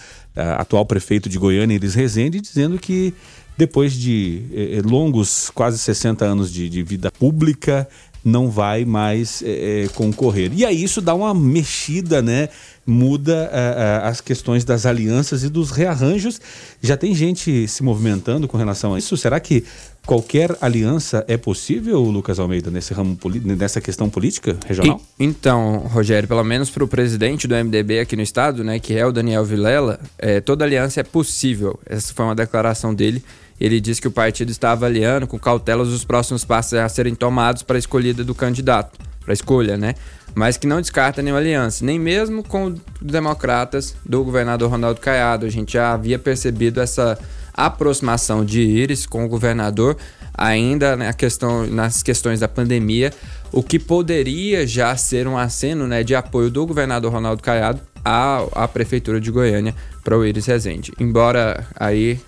atual 0.58 0.84
prefeito 0.84 1.30
de 1.30 1.38
Goiânia, 1.38 1.76
Iris 1.76 1.94
Rezende, 1.94 2.42
dizendo 2.42 2.78
que 2.78 3.14
depois 3.56 3.94
de 3.94 4.42
longos 4.84 5.48
quase 5.54 5.78
60 5.78 6.26
anos 6.26 6.52
de, 6.52 6.68
de 6.68 6.82
vida 6.82 7.10
pública, 7.10 7.88
não 8.26 8.50
vai 8.50 8.84
mais 8.84 9.40
é, 9.40 9.84
é, 9.84 9.88
concorrer. 9.88 10.50
E 10.52 10.64
aí 10.64 10.82
isso 10.82 11.00
dá 11.00 11.14
uma 11.14 11.32
mexida, 11.32 12.20
né? 12.20 12.48
Muda 12.84 13.50
uh, 13.52 14.04
uh, 14.04 14.08
as 14.08 14.20
questões 14.20 14.64
das 14.64 14.84
alianças 14.84 15.44
e 15.44 15.48
dos 15.48 15.70
rearranjos. 15.70 16.40
Já 16.82 16.96
tem 16.96 17.14
gente 17.14 17.68
se 17.68 17.84
movimentando 17.84 18.48
com 18.48 18.56
relação 18.56 18.94
a 18.94 18.98
isso. 18.98 19.16
Será 19.16 19.38
que 19.38 19.64
qualquer 20.04 20.56
aliança 20.60 21.24
é 21.28 21.36
possível, 21.36 22.00
Lucas 22.00 22.40
Almeida, 22.40 22.68
nesse 22.68 22.92
ramo 22.92 23.16
nessa 23.44 23.80
questão 23.80 24.10
política 24.10 24.56
regional? 24.66 25.00
E, 25.18 25.24
então, 25.24 25.78
Rogério, 25.78 26.28
pelo 26.28 26.42
menos 26.42 26.68
para 26.68 26.82
o 26.82 26.88
presidente 26.88 27.46
do 27.46 27.54
MDB 27.54 28.00
aqui 28.00 28.16
no 28.16 28.22
estado, 28.22 28.64
né, 28.64 28.80
que 28.80 28.94
é 28.94 29.06
o 29.06 29.12
Daniel 29.12 29.44
Vilela, 29.44 30.00
é, 30.18 30.40
toda 30.40 30.64
aliança 30.64 31.00
é 31.00 31.04
possível. 31.04 31.78
Essa 31.86 32.12
foi 32.12 32.24
uma 32.24 32.34
declaração 32.34 32.92
dele 32.92 33.22
ele 33.60 33.80
disse 33.80 34.00
que 34.00 34.08
o 34.08 34.10
partido 34.10 34.50
está 34.50 34.72
avaliando 34.72 35.26
com 35.26 35.38
cautelas 35.38 35.88
os 35.88 36.04
próximos 36.04 36.44
passos 36.44 36.74
a 36.74 36.88
serem 36.88 37.14
tomados 37.14 37.62
para 37.62 37.76
a 37.76 37.78
escolhida 37.78 38.22
do 38.22 38.34
candidato, 38.34 38.98
para 39.22 39.32
a 39.32 39.34
escolha, 39.34 39.76
né? 39.76 39.94
Mas 40.34 40.58
que 40.58 40.66
não 40.66 40.80
descarta 40.80 41.22
nenhuma 41.22 41.40
aliança, 41.40 41.84
nem 41.84 41.98
mesmo 41.98 42.42
com 42.42 42.66
os 42.66 42.80
democratas 43.00 43.96
do 44.04 44.22
governador 44.22 44.70
Ronaldo 44.70 45.00
Caiado. 45.00 45.46
A 45.46 45.48
gente 45.48 45.72
já 45.72 45.92
havia 45.92 46.18
percebido 46.18 46.80
essa 46.80 47.18
aproximação 47.54 48.44
de 48.44 48.60
Íris 48.60 49.06
com 49.06 49.24
o 49.24 49.28
governador, 49.28 49.96
ainda 50.34 50.94
na 50.94 51.14
questão, 51.14 51.66
nas 51.66 52.02
questões 52.02 52.40
da 52.40 52.48
pandemia, 52.48 53.10
o 53.50 53.62
que 53.62 53.78
poderia 53.78 54.66
já 54.66 54.94
ser 54.94 55.26
um 55.26 55.38
aceno 55.38 55.86
né, 55.86 56.04
de 56.04 56.14
apoio 56.14 56.50
do 56.50 56.66
governador 56.66 57.10
Ronaldo 57.10 57.42
Caiado 57.42 57.80
à, 58.04 58.44
à 58.52 58.68
prefeitura 58.68 59.18
de 59.18 59.30
Goiânia 59.30 59.74
para 60.06 60.16
o 60.16 60.24
Iris 60.24 60.46
Rezende. 60.46 60.92
Embora 61.00 61.66
aí 61.74 62.20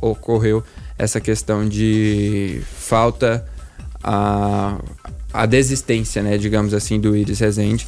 ocorreu 0.00 0.62
essa 0.96 1.20
questão 1.20 1.68
de 1.68 2.62
falta 2.78 3.44
a, 4.00 4.78
a 5.32 5.44
desistência, 5.44 6.22
né, 6.22 6.38
digamos 6.38 6.72
assim, 6.72 7.00
do 7.00 7.16
Iris 7.16 7.40
Rezende. 7.40 7.84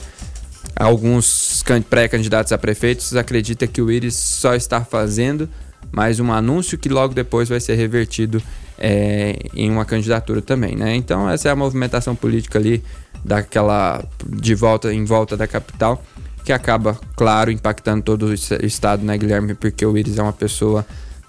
Alguns 0.75 1.63
pré-candidatos 1.89 2.51
a 2.51 2.59
prefeitos 2.59 3.15
acreditam 3.15 3.69
que 3.69 3.81
o 3.81 3.93
Iris 3.93 4.17
só 4.17 4.57
está 4.57 4.85
fazendo 4.85 5.49
mais 5.93 6.19
um 6.19 6.33
anúncio 6.33 6.77
que 6.77 6.89
logo 6.89 7.15
depois 7.15 7.49
vai 7.49 7.61
ser 7.61 7.77
revertido 7.77 8.43
é, 8.77 9.39
em 9.55 9.71
uma 9.71 9.85
candidatura 9.85 10.43
também, 10.43 10.75
né? 10.75 10.97
Então 10.97 11.31
essa 11.31 11.49
é 11.49 11.53
a 11.53 11.57
movimentação 11.57 12.17
política 12.17 12.59
ali 12.59 12.83
daquela 13.25 14.05
de 14.27 14.57
volta 14.57 14.93
em 14.93 15.05
volta 15.05 15.37
da 15.37 15.47
capital 15.47 16.03
que 16.49 16.53
acaba, 16.55 16.99
claro, 17.15 17.51
impactando 17.51 18.03
todo 18.03 18.29
o 18.29 18.33
estado, 18.33 19.05
né, 19.05 19.19
Guilherme? 19.19 19.53
Porque 19.53 19.85
o 19.85 19.99
Iris 19.99 20.17
é 20.17 20.23
uma 20.23 20.33
pessoa 20.33 20.87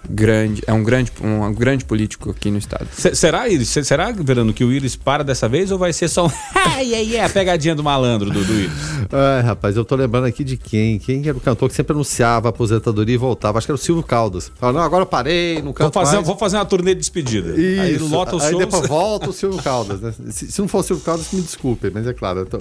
grande, 0.08 0.62
é 0.66 0.72
um 0.72 0.82
grande, 0.82 1.12
um, 1.22 1.52
grande 1.52 1.84
político 1.84 2.30
aqui 2.30 2.50
no 2.50 2.58
estado. 2.58 2.86
C 2.92 3.14
será, 3.14 3.48
Iris? 3.48 3.68
Será, 3.68 4.10
Verano, 4.10 4.52
que 4.52 4.64
o 4.64 4.72
Iris 4.72 4.96
para 4.96 5.22
dessa 5.22 5.48
vez 5.48 5.70
ou 5.70 5.78
vai 5.78 5.92
ser 5.92 6.08
só 6.08 6.26
um 6.26 6.30
ai, 6.54 6.94
ai, 6.94 7.16
ai, 7.16 7.24
a 7.24 7.28
pegadinha 7.28 7.74
do 7.74 7.82
malandro 7.82 8.30
do, 8.30 8.44
do 8.44 8.52
Iris? 8.52 8.72
Ai, 9.12 9.42
rapaz, 9.42 9.76
eu 9.76 9.84
tô 9.84 9.96
lembrando 9.96 10.26
aqui 10.26 10.42
de 10.44 10.56
quem? 10.56 10.98
Quem 10.98 11.26
era 11.26 11.36
o 11.36 11.40
cantor 11.40 11.68
que 11.68 11.74
sempre 11.74 11.92
anunciava 11.92 12.48
a 12.48 12.50
aposentadoria 12.50 13.14
e 13.14 13.18
voltava? 13.18 13.58
Acho 13.58 13.66
que 13.66 13.72
era 13.72 13.76
o 13.76 13.78
Silvio 13.78 14.02
Caldas. 14.02 14.50
Falava, 14.56 14.78
não, 14.78 14.84
agora 14.84 15.02
eu 15.02 15.06
parei, 15.06 15.62
não 15.62 15.72
canto 15.72 15.92
vou 15.92 16.04
fazer, 16.04 16.16
mais. 16.16 16.26
Vou 16.26 16.36
fazer 16.36 16.56
uma 16.56 16.64
turnê 16.64 16.94
de 16.94 17.00
despedida. 17.00 17.50
Isso. 17.60 17.82
Aí 17.82 17.98
lota 17.98 18.36
os 18.36 18.44
Aí 18.44 18.50
shows. 18.50 18.64
depois 18.64 18.88
volta 18.88 19.30
o 19.30 19.32
Silvio 19.34 19.62
Caldas, 19.62 20.00
né? 20.00 20.14
Se, 20.30 20.50
se, 20.50 20.60
não 20.60 20.68
for 20.68 20.78
o 20.78 20.82
Silvio 20.82 21.04
Caldas, 21.04 21.32
me 21.32 21.40
desculpe, 21.42 21.90
mas 21.92 22.06
é 22.06 22.12
claro, 22.12 22.46
tô, 22.46 22.58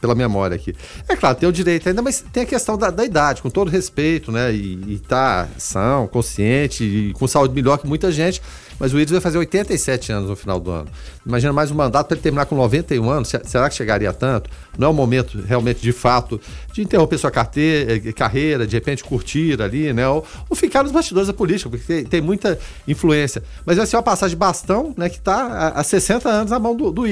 pela 0.00 0.14
memória 0.14 0.54
aqui. 0.54 0.74
É 1.08 1.16
claro, 1.16 1.36
tem 1.36 1.48
o 1.48 1.52
direito 1.52 1.88
ainda, 1.88 2.02
mas 2.02 2.24
tem 2.32 2.42
a 2.42 2.46
questão 2.46 2.76
da, 2.76 2.90
da 2.90 3.04
idade, 3.04 3.42
com 3.42 3.50
todo 3.50 3.70
respeito, 3.70 4.30
né? 4.30 4.52
E, 4.52 4.94
e 4.94 4.98
tá 4.98 5.48
são, 5.56 6.06
consciente 6.06 6.67
e 6.80 7.12
com 7.14 7.26
saúde 7.26 7.54
melhor 7.54 7.78
que 7.78 7.86
muita 7.86 8.10
gente, 8.12 8.40
mas 8.78 8.92
o 8.92 8.98
Iris 8.98 9.10
vai 9.10 9.20
fazer 9.20 9.38
87 9.38 10.12
anos 10.12 10.30
no 10.30 10.36
final 10.36 10.60
do 10.60 10.70
ano. 10.70 10.88
Imagina 11.26 11.52
mais 11.52 11.70
um 11.70 11.74
mandato 11.74 12.06
para 12.06 12.14
ele 12.14 12.22
terminar 12.22 12.46
com 12.46 12.54
91 12.54 13.10
anos, 13.10 13.32
será 13.44 13.68
que 13.68 13.74
chegaria 13.74 14.12
tanto? 14.12 14.48
Não 14.78 14.88
é 14.88 14.90
o 14.90 14.94
momento 14.94 15.40
realmente 15.40 15.80
de 15.80 15.92
fato 15.92 16.40
de 16.72 16.82
interromper 16.82 17.18
sua 17.18 17.30
carteira, 17.30 17.96
eh, 17.96 18.12
carreira, 18.12 18.66
de 18.66 18.76
repente 18.76 19.02
curtir 19.02 19.60
ali, 19.60 19.92
né? 19.92 20.08
Ou, 20.08 20.24
ou 20.48 20.56
ficar 20.56 20.84
nos 20.84 20.92
bastidores 20.92 21.26
da 21.26 21.34
política, 21.34 21.68
porque 21.68 21.84
tem, 21.84 22.04
tem, 22.04 22.20
muita 22.20 22.58
influência. 22.86 23.42
Mas 23.66 23.76
vai 23.76 23.86
ser 23.86 23.96
uma 23.96 24.02
passagem 24.02 24.36
de 24.36 24.38
bastão, 24.38 24.94
né, 24.96 25.08
que 25.08 25.16
está 25.16 25.72
há, 25.74 25.82
60 25.82 26.28
anos 26.28 26.50
na 26.50 26.58
mão 26.58 26.76
do, 26.76 26.92
do. 26.92 27.02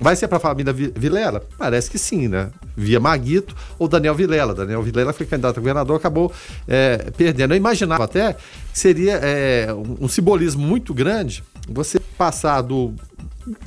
Vai 0.00 0.16
ser 0.16 0.26
para 0.26 0.38
a 0.38 0.40
família 0.40 0.72
Vilela? 0.72 1.42
Parece 1.56 1.88
que 1.88 1.98
sim, 1.98 2.26
né? 2.26 2.50
Via 2.76 2.98
Maguito 2.98 3.54
ou 3.78 3.86
Daniel 3.86 4.14
Vilela. 4.14 4.52
Daniel 4.52 4.82
Vilela 4.82 5.12
foi 5.12 5.24
candidato 5.24 5.58
a 5.58 5.60
governador, 5.60 5.96
acabou 5.96 6.32
é, 6.66 7.10
perdendo. 7.16 7.54
Eu 7.54 7.56
imaginava 7.56 8.04
até 8.04 8.36
seria 8.74 9.14
é, 9.22 9.72
um, 9.72 10.04
um 10.04 10.08
simbolismo 10.08 10.62
muito 10.62 10.92
grande 10.92 11.42
você 11.68 11.98
passar 12.18 12.60
do 12.60 12.92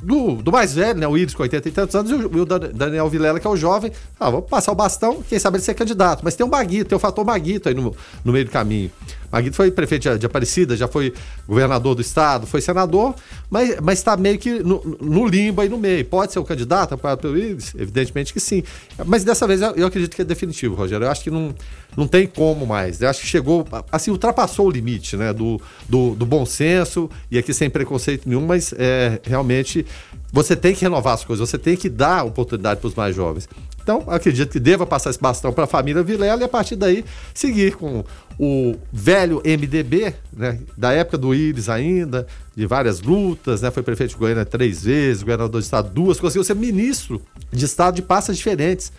do, 0.02 0.36
do, 0.42 0.50
mais 0.50 0.74
velho, 0.74 0.98
né? 0.98 1.06
O 1.06 1.16
Iris 1.16 1.34
com 1.34 1.42
80 1.42 1.68
e 1.68 1.72
tantos 1.72 1.94
anos, 1.94 2.10
e 2.10 2.14
o, 2.14 2.42
o 2.42 2.44
Daniel 2.44 3.08
Vilela, 3.08 3.38
que 3.38 3.46
é 3.46 3.50
o 3.50 3.56
jovem. 3.56 3.92
Ah, 4.18 4.28
vamos 4.28 4.48
passar 4.48 4.72
o 4.72 4.74
bastão, 4.74 5.22
quem 5.22 5.38
sabe 5.38 5.56
ele 5.56 5.64
ser 5.64 5.74
candidato. 5.74 6.22
Mas 6.24 6.34
tem 6.34 6.44
um 6.44 6.48
Maguito, 6.50 6.86
tem 6.86 6.96
o 6.96 6.98
fator 6.98 7.24
Maguito 7.24 7.68
aí 7.68 7.74
no, 7.74 7.94
no 8.24 8.32
meio 8.32 8.44
do 8.44 8.50
caminho. 8.50 8.90
Maguito 9.30 9.56
foi 9.56 9.70
prefeito 9.70 10.10
de, 10.10 10.18
de, 10.18 10.26
Aparecida, 10.26 10.76
já 10.76 10.88
foi 10.88 11.12
governador 11.46 11.94
do 11.94 12.00
estado, 12.00 12.46
foi 12.46 12.60
senador, 12.60 13.14
mas 13.50 13.98
está 13.98 14.16
meio 14.16 14.38
que 14.38 14.62
no, 14.62 14.82
no, 15.00 15.26
limbo 15.26 15.60
aí 15.60 15.68
no 15.68 15.78
meio. 15.78 16.04
Pode 16.04 16.32
ser 16.32 16.38
um 16.38 16.44
candidato 16.44 16.94
apoiado 16.94 17.20
pelo 17.20 17.36
Iris? 17.36 17.74
Evidentemente 17.74 18.32
que 18.32 18.40
sim. 18.40 18.62
Mas 19.06 19.24
dessa 19.24 19.46
vez 19.46 19.60
eu, 19.60 19.70
eu 19.76 19.86
acredito 19.86 20.14
que 20.14 20.22
é 20.22 20.24
definitivo, 20.24 20.74
Rogério. 20.74 21.04
Eu 21.04 21.10
acho 21.10 21.22
que 21.22 21.30
não, 21.30 21.54
não 21.96 22.06
tem 22.06 22.26
como 22.26 22.66
mais. 22.66 23.00
Eu 23.00 23.08
acho 23.08 23.20
que 23.20 23.26
chegou, 23.26 23.66
assim, 23.90 24.10
ultrapassou 24.10 24.66
o 24.66 24.70
limite 24.70 25.16
né, 25.16 25.32
do, 25.32 25.60
do, 25.88 26.14
do 26.14 26.26
bom 26.26 26.44
senso, 26.44 27.10
e 27.30 27.38
aqui 27.38 27.52
sem 27.52 27.70
preconceito 27.70 28.28
nenhum, 28.28 28.46
mas 28.46 28.74
é, 28.76 29.20
realmente 29.24 29.86
você 30.32 30.54
tem 30.54 30.74
que 30.74 30.82
renovar 30.82 31.14
as 31.14 31.24
coisas, 31.24 31.48
você 31.48 31.58
tem 31.58 31.76
que 31.76 31.88
dar 31.88 32.24
oportunidade 32.24 32.80
para 32.80 32.88
os 32.88 32.94
mais 32.94 33.16
jovens. 33.16 33.48
Então, 33.82 34.04
acredito 34.08 34.50
que 34.50 34.60
deva 34.60 34.86
passar 34.86 35.08
esse 35.08 35.18
bastão 35.18 35.50
para 35.50 35.64
a 35.64 35.66
família 35.66 36.02
Vilela 36.02 36.42
e 36.42 36.44
a 36.44 36.48
partir 36.48 36.76
daí 36.76 37.02
seguir 37.32 37.74
com 37.76 38.04
o 38.38 38.76
velho 38.92 39.42
MDB, 39.44 40.14
né, 40.32 40.60
da 40.76 40.92
época 40.92 41.18
do 41.18 41.34
Íris 41.34 41.68
ainda, 41.68 42.26
de 42.56 42.66
várias 42.66 43.00
lutas, 43.00 43.62
né, 43.62 43.70
foi 43.70 43.82
prefeito 43.82 44.10
de 44.10 44.16
Goiânia 44.16 44.44
três 44.44 44.84
vezes, 44.84 45.22
governador 45.22 45.60
de 45.60 45.64
estado 45.64 45.90
duas, 45.90 46.20
conseguiu 46.20 46.44
ser 46.44 46.54
ministro 46.54 47.20
de 47.52 47.64
estado 47.64 47.96
de 47.96 48.02
pastas 48.02 48.36
diferentes 48.36 48.92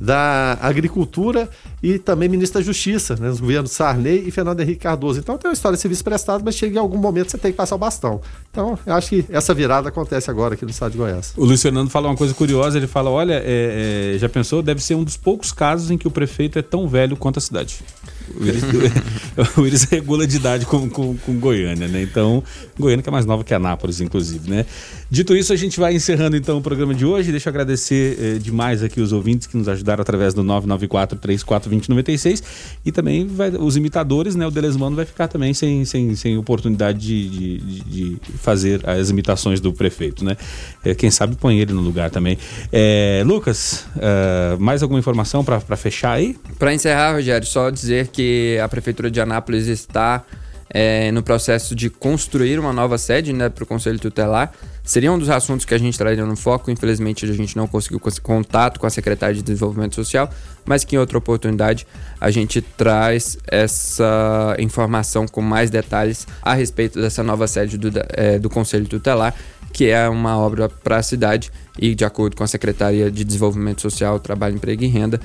da 0.00 0.56
Agricultura 0.62 1.46
e 1.82 1.98
também 1.98 2.26
ministro 2.26 2.58
da 2.58 2.64
Justiça, 2.64 3.16
né, 3.16 3.28
nos 3.28 3.38
governos 3.38 3.70
Sarney 3.72 4.24
e 4.26 4.30
Fernando 4.30 4.60
Henrique 4.60 4.80
Cardoso. 4.80 5.20
Então 5.20 5.36
tem 5.36 5.50
uma 5.50 5.52
história 5.52 5.76
de 5.76 5.82
serviço 5.82 6.02
prestado, 6.02 6.42
mas 6.42 6.54
chega 6.54 6.76
em 6.76 6.78
algum 6.78 6.96
momento 6.96 7.30
você 7.30 7.36
tem 7.36 7.50
que 7.50 7.56
passar 7.56 7.74
o 7.74 7.78
bastão. 7.78 8.22
Então 8.50 8.78
eu 8.86 8.94
acho 8.94 9.10
que 9.10 9.26
essa 9.28 9.52
virada 9.52 9.90
acontece 9.90 10.30
agora 10.30 10.54
aqui 10.54 10.64
no 10.64 10.70
estado 10.70 10.92
de 10.92 10.98
Goiás. 10.98 11.34
O 11.36 11.44
Luiz 11.44 11.60
Fernando 11.60 11.90
fala 11.90 12.08
uma 12.08 12.16
coisa 12.16 12.32
curiosa, 12.32 12.78
ele 12.78 12.86
fala, 12.86 13.10
olha, 13.10 13.42
é, 13.44 14.14
é, 14.14 14.18
já 14.18 14.28
pensou, 14.28 14.62
deve 14.62 14.82
ser 14.82 14.94
um 14.94 15.04
dos 15.04 15.18
poucos 15.18 15.52
casos 15.52 15.90
em 15.90 15.98
que 15.98 16.08
o 16.08 16.10
prefeito 16.10 16.58
é 16.58 16.62
tão 16.62 16.88
velho 16.88 17.14
quanto 17.14 17.38
a 17.38 17.42
cidade. 17.42 17.84
O 18.38 18.46
Iris, 18.46 18.62
o 19.56 19.66
Iris 19.66 19.84
regula 19.84 20.26
de 20.26 20.36
idade 20.36 20.66
com, 20.66 20.88
com, 20.88 21.16
com, 21.16 21.34
Goiânia, 21.38 21.88
né? 21.88 22.02
Então, 22.02 22.42
Goiânia 22.78 23.02
que 23.02 23.08
é 23.08 23.12
mais 23.12 23.26
nova 23.26 23.42
que 23.42 23.52
Anápolis, 23.52 24.00
inclusive, 24.00 24.50
né? 24.50 24.66
Dito 25.10 25.34
isso, 25.34 25.52
a 25.52 25.56
gente 25.56 25.80
vai 25.80 25.94
encerrando 25.94 26.36
então 26.36 26.58
o 26.58 26.62
programa 26.62 26.94
de 26.94 27.04
hoje. 27.04 27.30
Deixa 27.30 27.48
eu 27.48 27.50
agradecer 27.50 28.16
eh, 28.20 28.38
demais 28.38 28.82
aqui 28.82 29.00
os 29.00 29.12
ouvintes 29.12 29.46
que 29.46 29.56
nos 29.56 29.68
ajudaram 29.68 30.02
através 30.02 30.34
do 30.34 30.44
994-342096 30.44 32.42
e 32.84 32.92
também 32.92 33.26
vai, 33.26 33.50
os 33.50 33.76
imitadores, 33.76 34.36
né? 34.36 34.46
O 34.46 34.50
Delesmano 34.50 34.94
vai 34.94 35.04
ficar 35.04 35.26
também 35.26 35.52
sem, 35.52 35.84
sem, 35.84 36.14
sem 36.14 36.38
oportunidade 36.38 36.98
de, 36.98 37.58
de, 37.58 37.80
de 37.80 38.20
fazer 38.38 38.88
as 38.88 39.10
imitações 39.10 39.60
do 39.60 39.72
prefeito, 39.72 40.24
né? 40.24 40.36
Eh, 40.84 40.94
quem 40.94 41.10
sabe 41.10 41.34
põe 41.34 41.58
ele 41.58 41.72
no 41.72 41.80
lugar 41.80 42.10
também. 42.10 42.38
Eh, 42.72 43.22
Lucas, 43.26 43.86
mais 44.58 44.82
alguma 44.82 45.00
informação 45.00 45.44
para 45.44 45.76
fechar 45.76 46.12
aí? 46.12 46.36
Para 46.58 46.72
encerrar, 46.72 47.14
Rogério, 47.14 47.46
só 47.46 47.70
dizer 47.70 48.08
que 48.08 48.19
a 48.62 48.68
Prefeitura 48.68 49.10
de 49.10 49.20
Anápolis 49.20 49.66
está 49.66 50.24
é, 50.72 51.10
no 51.10 51.22
processo 51.22 51.74
de 51.74 51.90
construir 51.90 52.58
uma 52.58 52.72
nova 52.72 52.96
sede 52.96 53.32
né, 53.32 53.48
para 53.48 53.64
o 53.64 53.66
Conselho 53.66 53.98
Tutelar. 53.98 54.52
Seria 54.84 55.12
um 55.12 55.18
dos 55.18 55.28
assuntos 55.28 55.66
que 55.66 55.74
a 55.74 55.78
gente 55.78 55.98
traria 55.98 56.24
no 56.24 56.36
foco. 56.36 56.70
Infelizmente, 56.70 57.24
a 57.24 57.32
gente 57.32 57.56
não 57.56 57.66
conseguiu 57.66 58.00
contato 58.22 58.78
com 58.78 58.86
a 58.86 58.90
Secretaria 58.90 59.34
de 59.34 59.42
Desenvolvimento 59.42 59.94
Social, 59.96 60.30
mas 60.64 60.84
que 60.84 60.94
em 60.94 60.98
outra 60.98 61.18
oportunidade 61.18 61.86
a 62.20 62.30
gente 62.30 62.60
traz 62.62 63.36
essa 63.46 64.56
informação 64.58 65.26
com 65.26 65.42
mais 65.42 65.70
detalhes 65.70 66.26
a 66.40 66.54
respeito 66.54 67.00
dessa 67.00 67.22
nova 67.22 67.46
sede 67.46 67.76
do, 67.76 67.90
é, 68.10 68.38
do 68.38 68.48
Conselho 68.48 68.86
Tutelar, 68.86 69.34
que 69.72 69.86
é 69.86 70.08
uma 70.08 70.38
obra 70.38 70.68
para 70.68 70.96
a 70.96 71.02
cidade 71.02 71.50
e, 71.78 71.94
de 71.94 72.04
acordo 72.04 72.36
com 72.36 72.44
a 72.44 72.48
Secretaria 72.48 73.10
de 73.10 73.24
Desenvolvimento 73.24 73.80
Social, 73.82 74.18
Trabalho, 74.18 74.56
Emprego 74.56 74.82
e 74.82 74.88
Renda, 74.88 75.20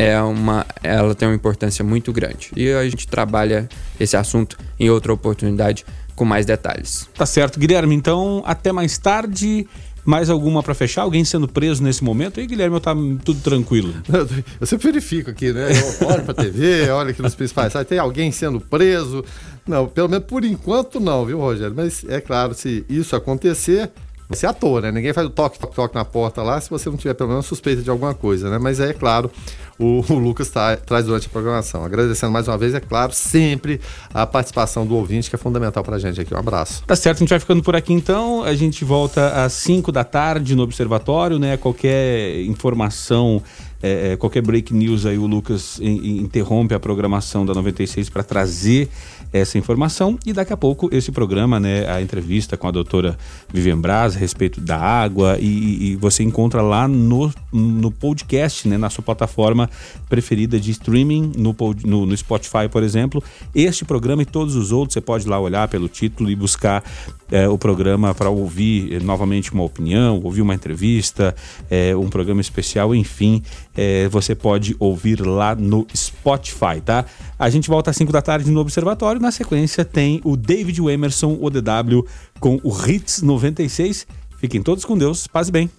é 0.00 0.18
uma, 0.22 0.64
ela 0.82 1.14
tem 1.14 1.28
uma 1.28 1.34
importância 1.34 1.84
muito 1.84 2.10
grande. 2.10 2.50
E 2.56 2.72
a 2.72 2.82
gente 2.88 3.06
trabalha 3.06 3.68
esse 3.98 4.16
assunto 4.16 4.56
em 4.78 4.88
outra 4.88 5.12
oportunidade 5.12 5.84
com 6.16 6.24
mais 6.24 6.46
detalhes. 6.46 7.06
Tá 7.14 7.26
certo, 7.26 7.60
Guilherme. 7.60 7.94
Então, 7.94 8.42
até 8.46 8.72
mais 8.72 8.96
tarde. 8.96 9.66
Mais 10.02 10.30
alguma 10.30 10.62
para 10.62 10.72
fechar? 10.72 11.02
Alguém 11.02 11.26
sendo 11.26 11.46
preso 11.46 11.82
nesse 11.82 12.02
momento? 12.02 12.40
E 12.40 12.46
Guilherme, 12.46 12.74
eu 12.76 12.80
tá 12.80 12.94
tudo 13.22 13.38
tranquilo. 13.42 13.92
Eu 14.58 14.66
sempre 14.66 14.90
verifico 14.90 15.28
aqui, 15.28 15.52
né? 15.52 15.68
Eu 16.00 16.08
olho 16.08 16.22
pra 16.22 16.32
TV, 16.32 16.88
olho 16.90 17.10
aqui 17.10 17.20
nos 17.20 17.34
principais 17.34 17.70
sites, 17.70 17.86
tem 17.86 17.98
alguém 17.98 18.32
sendo 18.32 18.58
preso? 18.58 19.22
Não, 19.68 19.86
pelo 19.86 20.08
menos 20.08 20.24
por 20.24 20.42
enquanto 20.42 20.98
não, 20.98 21.26
viu, 21.26 21.38
Rogério? 21.38 21.74
Mas 21.76 22.02
é 22.08 22.18
claro, 22.18 22.54
se 22.54 22.82
isso 22.88 23.14
acontecer, 23.14 23.90
você 24.30 24.46
é 24.46 24.48
ator, 24.48 24.80
né? 24.80 24.92
Ninguém 24.92 25.12
faz 25.12 25.26
o 25.26 25.30
toque, 25.30 25.58
toque, 25.58 25.74
toque 25.74 25.94
na 25.94 26.04
porta 26.04 26.40
lá 26.40 26.60
se 26.60 26.70
você 26.70 26.88
não 26.88 26.96
tiver 26.96 27.14
pelo 27.14 27.30
menos 27.30 27.46
suspeita 27.46 27.82
de 27.82 27.90
alguma 27.90 28.14
coisa, 28.14 28.48
né? 28.48 28.58
Mas 28.58 28.78
é 28.78 28.92
claro, 28.92 29.28
o, 29.76 30.04
o 30.08 30.14
Lucas 30.14 30.48
tá, 30.48 30.76
traz 30.76 31.04
durante 31.04 31.26
a 31.26 31.30
programação. 31.30 31.84
Agradecendo 31.84 32.30
mais 32.30 32.46
uma 32.46 32.56
vez, 32.56 32.72
é 32.72 32.78
claro, 32.78 33.12
sempre 33.12 33.80
a 34.14 34.24
participação 34.24 34.86
do 34.86 34.94
ouvinte, 34.94 35.28
que 35.28 35.34
é 35.34 35.38
fundamental 35.38 35.82
pra 35.82 35.98
gente 35.98 36.20
aqui. 36.20 36.32
Um 36.32 36.38
abraço. 36.38 36.84
Tá 36.86 36.94
certo, 36.94 37.16
a 37.16 37.20
gente 37.20 37.30
vai 37.30 37.40
ficando 37.40 37.60
por 37.60 37.74
aqui 37.74 37.92
então. 37.92 38.44
A 38.44 38.54
gente 38.54 38.84
volta 38.84 39.44
às 39.44 39.52
5 39.54 39.90
da 39.90 40.04
tarde 40.04 40.54
no 40.54 40.62
Observatório, 40.62 41.36
né? 41.36 41.56
Qualquer 41.56 42.40
informação 42.42 43.42
é, 43.82 44.12
é, 44.12 44.16
qualquer 44.16 44.42
break 44.42 44.74
news 44.74 45.06
aí 45.06 45.16
o 45.16 45.26
Lucas 45.26 45.80
in, 45.80 46.18
interrompe 46.18 46.74
a 46.74 46.78
programação 46.78 47.46
da 47.46 47.54
96 47.54 48.10
para 48.10 48.22
trazer 48.22 48.90
essa 49.32 49.58
informação 49.58 50.18
e 50.26 50.32
daqui 50.32 50.52
a 50.52 50.56
pouco 50.56 50.88
esse 50.92 51.12
programa, 51.12 51.60
né, 51.60 51.88
a 51.88 52.00
entrevista 52.00 52.56
com 52.56 52.66
a 52.66 52.70
doutora 52.70 53.16
Vivian 53.52 53.80
Braz 53.80 54.16
a 54.16 54.18
respeito 54.18 54.60
da 54.60 54.76
água 54.76 55.38
e, 55.40 55.92
e, 55.92 55.96
você 55.96 56.22
encontra 56.22 56.62
lá 56.62 56.88
no, 56.88 57.32
no 57.52 57.90
podcast, 57.90 58.66
né, 58.68 58.76
na 58.76 58.90
sua 58.90 59.04
plataforma 59.04 59.70
preferida 60.08 60.58
de 60.58 60.70
streaming, 60.70 61.32
no, 61.36 61.54
no, 61.84 62.06
no 62.06 62.16
Spotify, 62.16 62.68
por 62.70 62.82
exemplo. 62.82 63.22
Este 63.54 63.84
programa 63.84 64.22
e 64.22 64.26
todos 64.26 64.56
os 64.56 64.72
outros, 64.72 64.94
você 64.94 65.00
pode 65.00 65.28
lá 65.28 65.38
olhar 65.38 65.68
pelo 65.68 65.88
título 65.88 66.30
e 66.30 66.36
buscar 66.36 66.82
é, 67.30 67.48
o 67.48 67.56
programa 67.56 68.14
para 68.14 68.28
ouvir 68.28 68.94
é, 68.94 68.98
novamente 69.00 69.52
uma 69.52 69.62
opinião, 69.62 70.20
ouvir 70.22 70.42
uma 70.42 70.54
entrevista, 70.54 71.34
é, 71.70 71.94
um 71.94 72.08
programa 72.08 72.40
especial, 72.40 72.94
enfim, 72.94 73.42
é, 73.76 74.08
você 74.08 74.34
pode 74.34 74.74
ouvir 74.78 75.20
lá 75.20 75.54
no 75.54 75.86
Spotify, 75.94 76.80
tá? 76.84 77.04
A 77.38 77.48
gente 77.48 77.68
volta 77.68 77.90
às 77.90 77.96
5 77.96 78.12
da 78.12 78.22
tarde 78.22 78.50
no 78.50 78.60
Observatório. 78.60 79.20
Na 79.20 79.30
sequência 79.30 79.84
tem 79.84 80.20
o 80.24 80.36
David 80.36 80.80
Emerson, 80.80 81.38
ODW, 81.40 82.06
com 82.38 82.60
o 82.62 82.88
Hits 82.88 83.22
96. 83.22 84.06
Fiquem 84.38 84.62
todos 84.62 84.84
com 84.84 84.96
Deus, 84.96 85.26
paz 85.26 85.48
e 85.48 85.52
bem. 85.52 85.70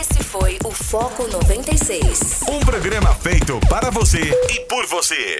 Esse 0.00 0.22
foi 0.22 0.58
o 0.64 0.70
Foco 0.70 1.26
96. 1.26 2.44
Um 2.48 2.60
programa 2.60 3.12
feito 3.14 3.58
para 3.68 3.90
você 3.90 4.20
e 4.50 4.60
por 4.68 4.86
você. 4.86 5.36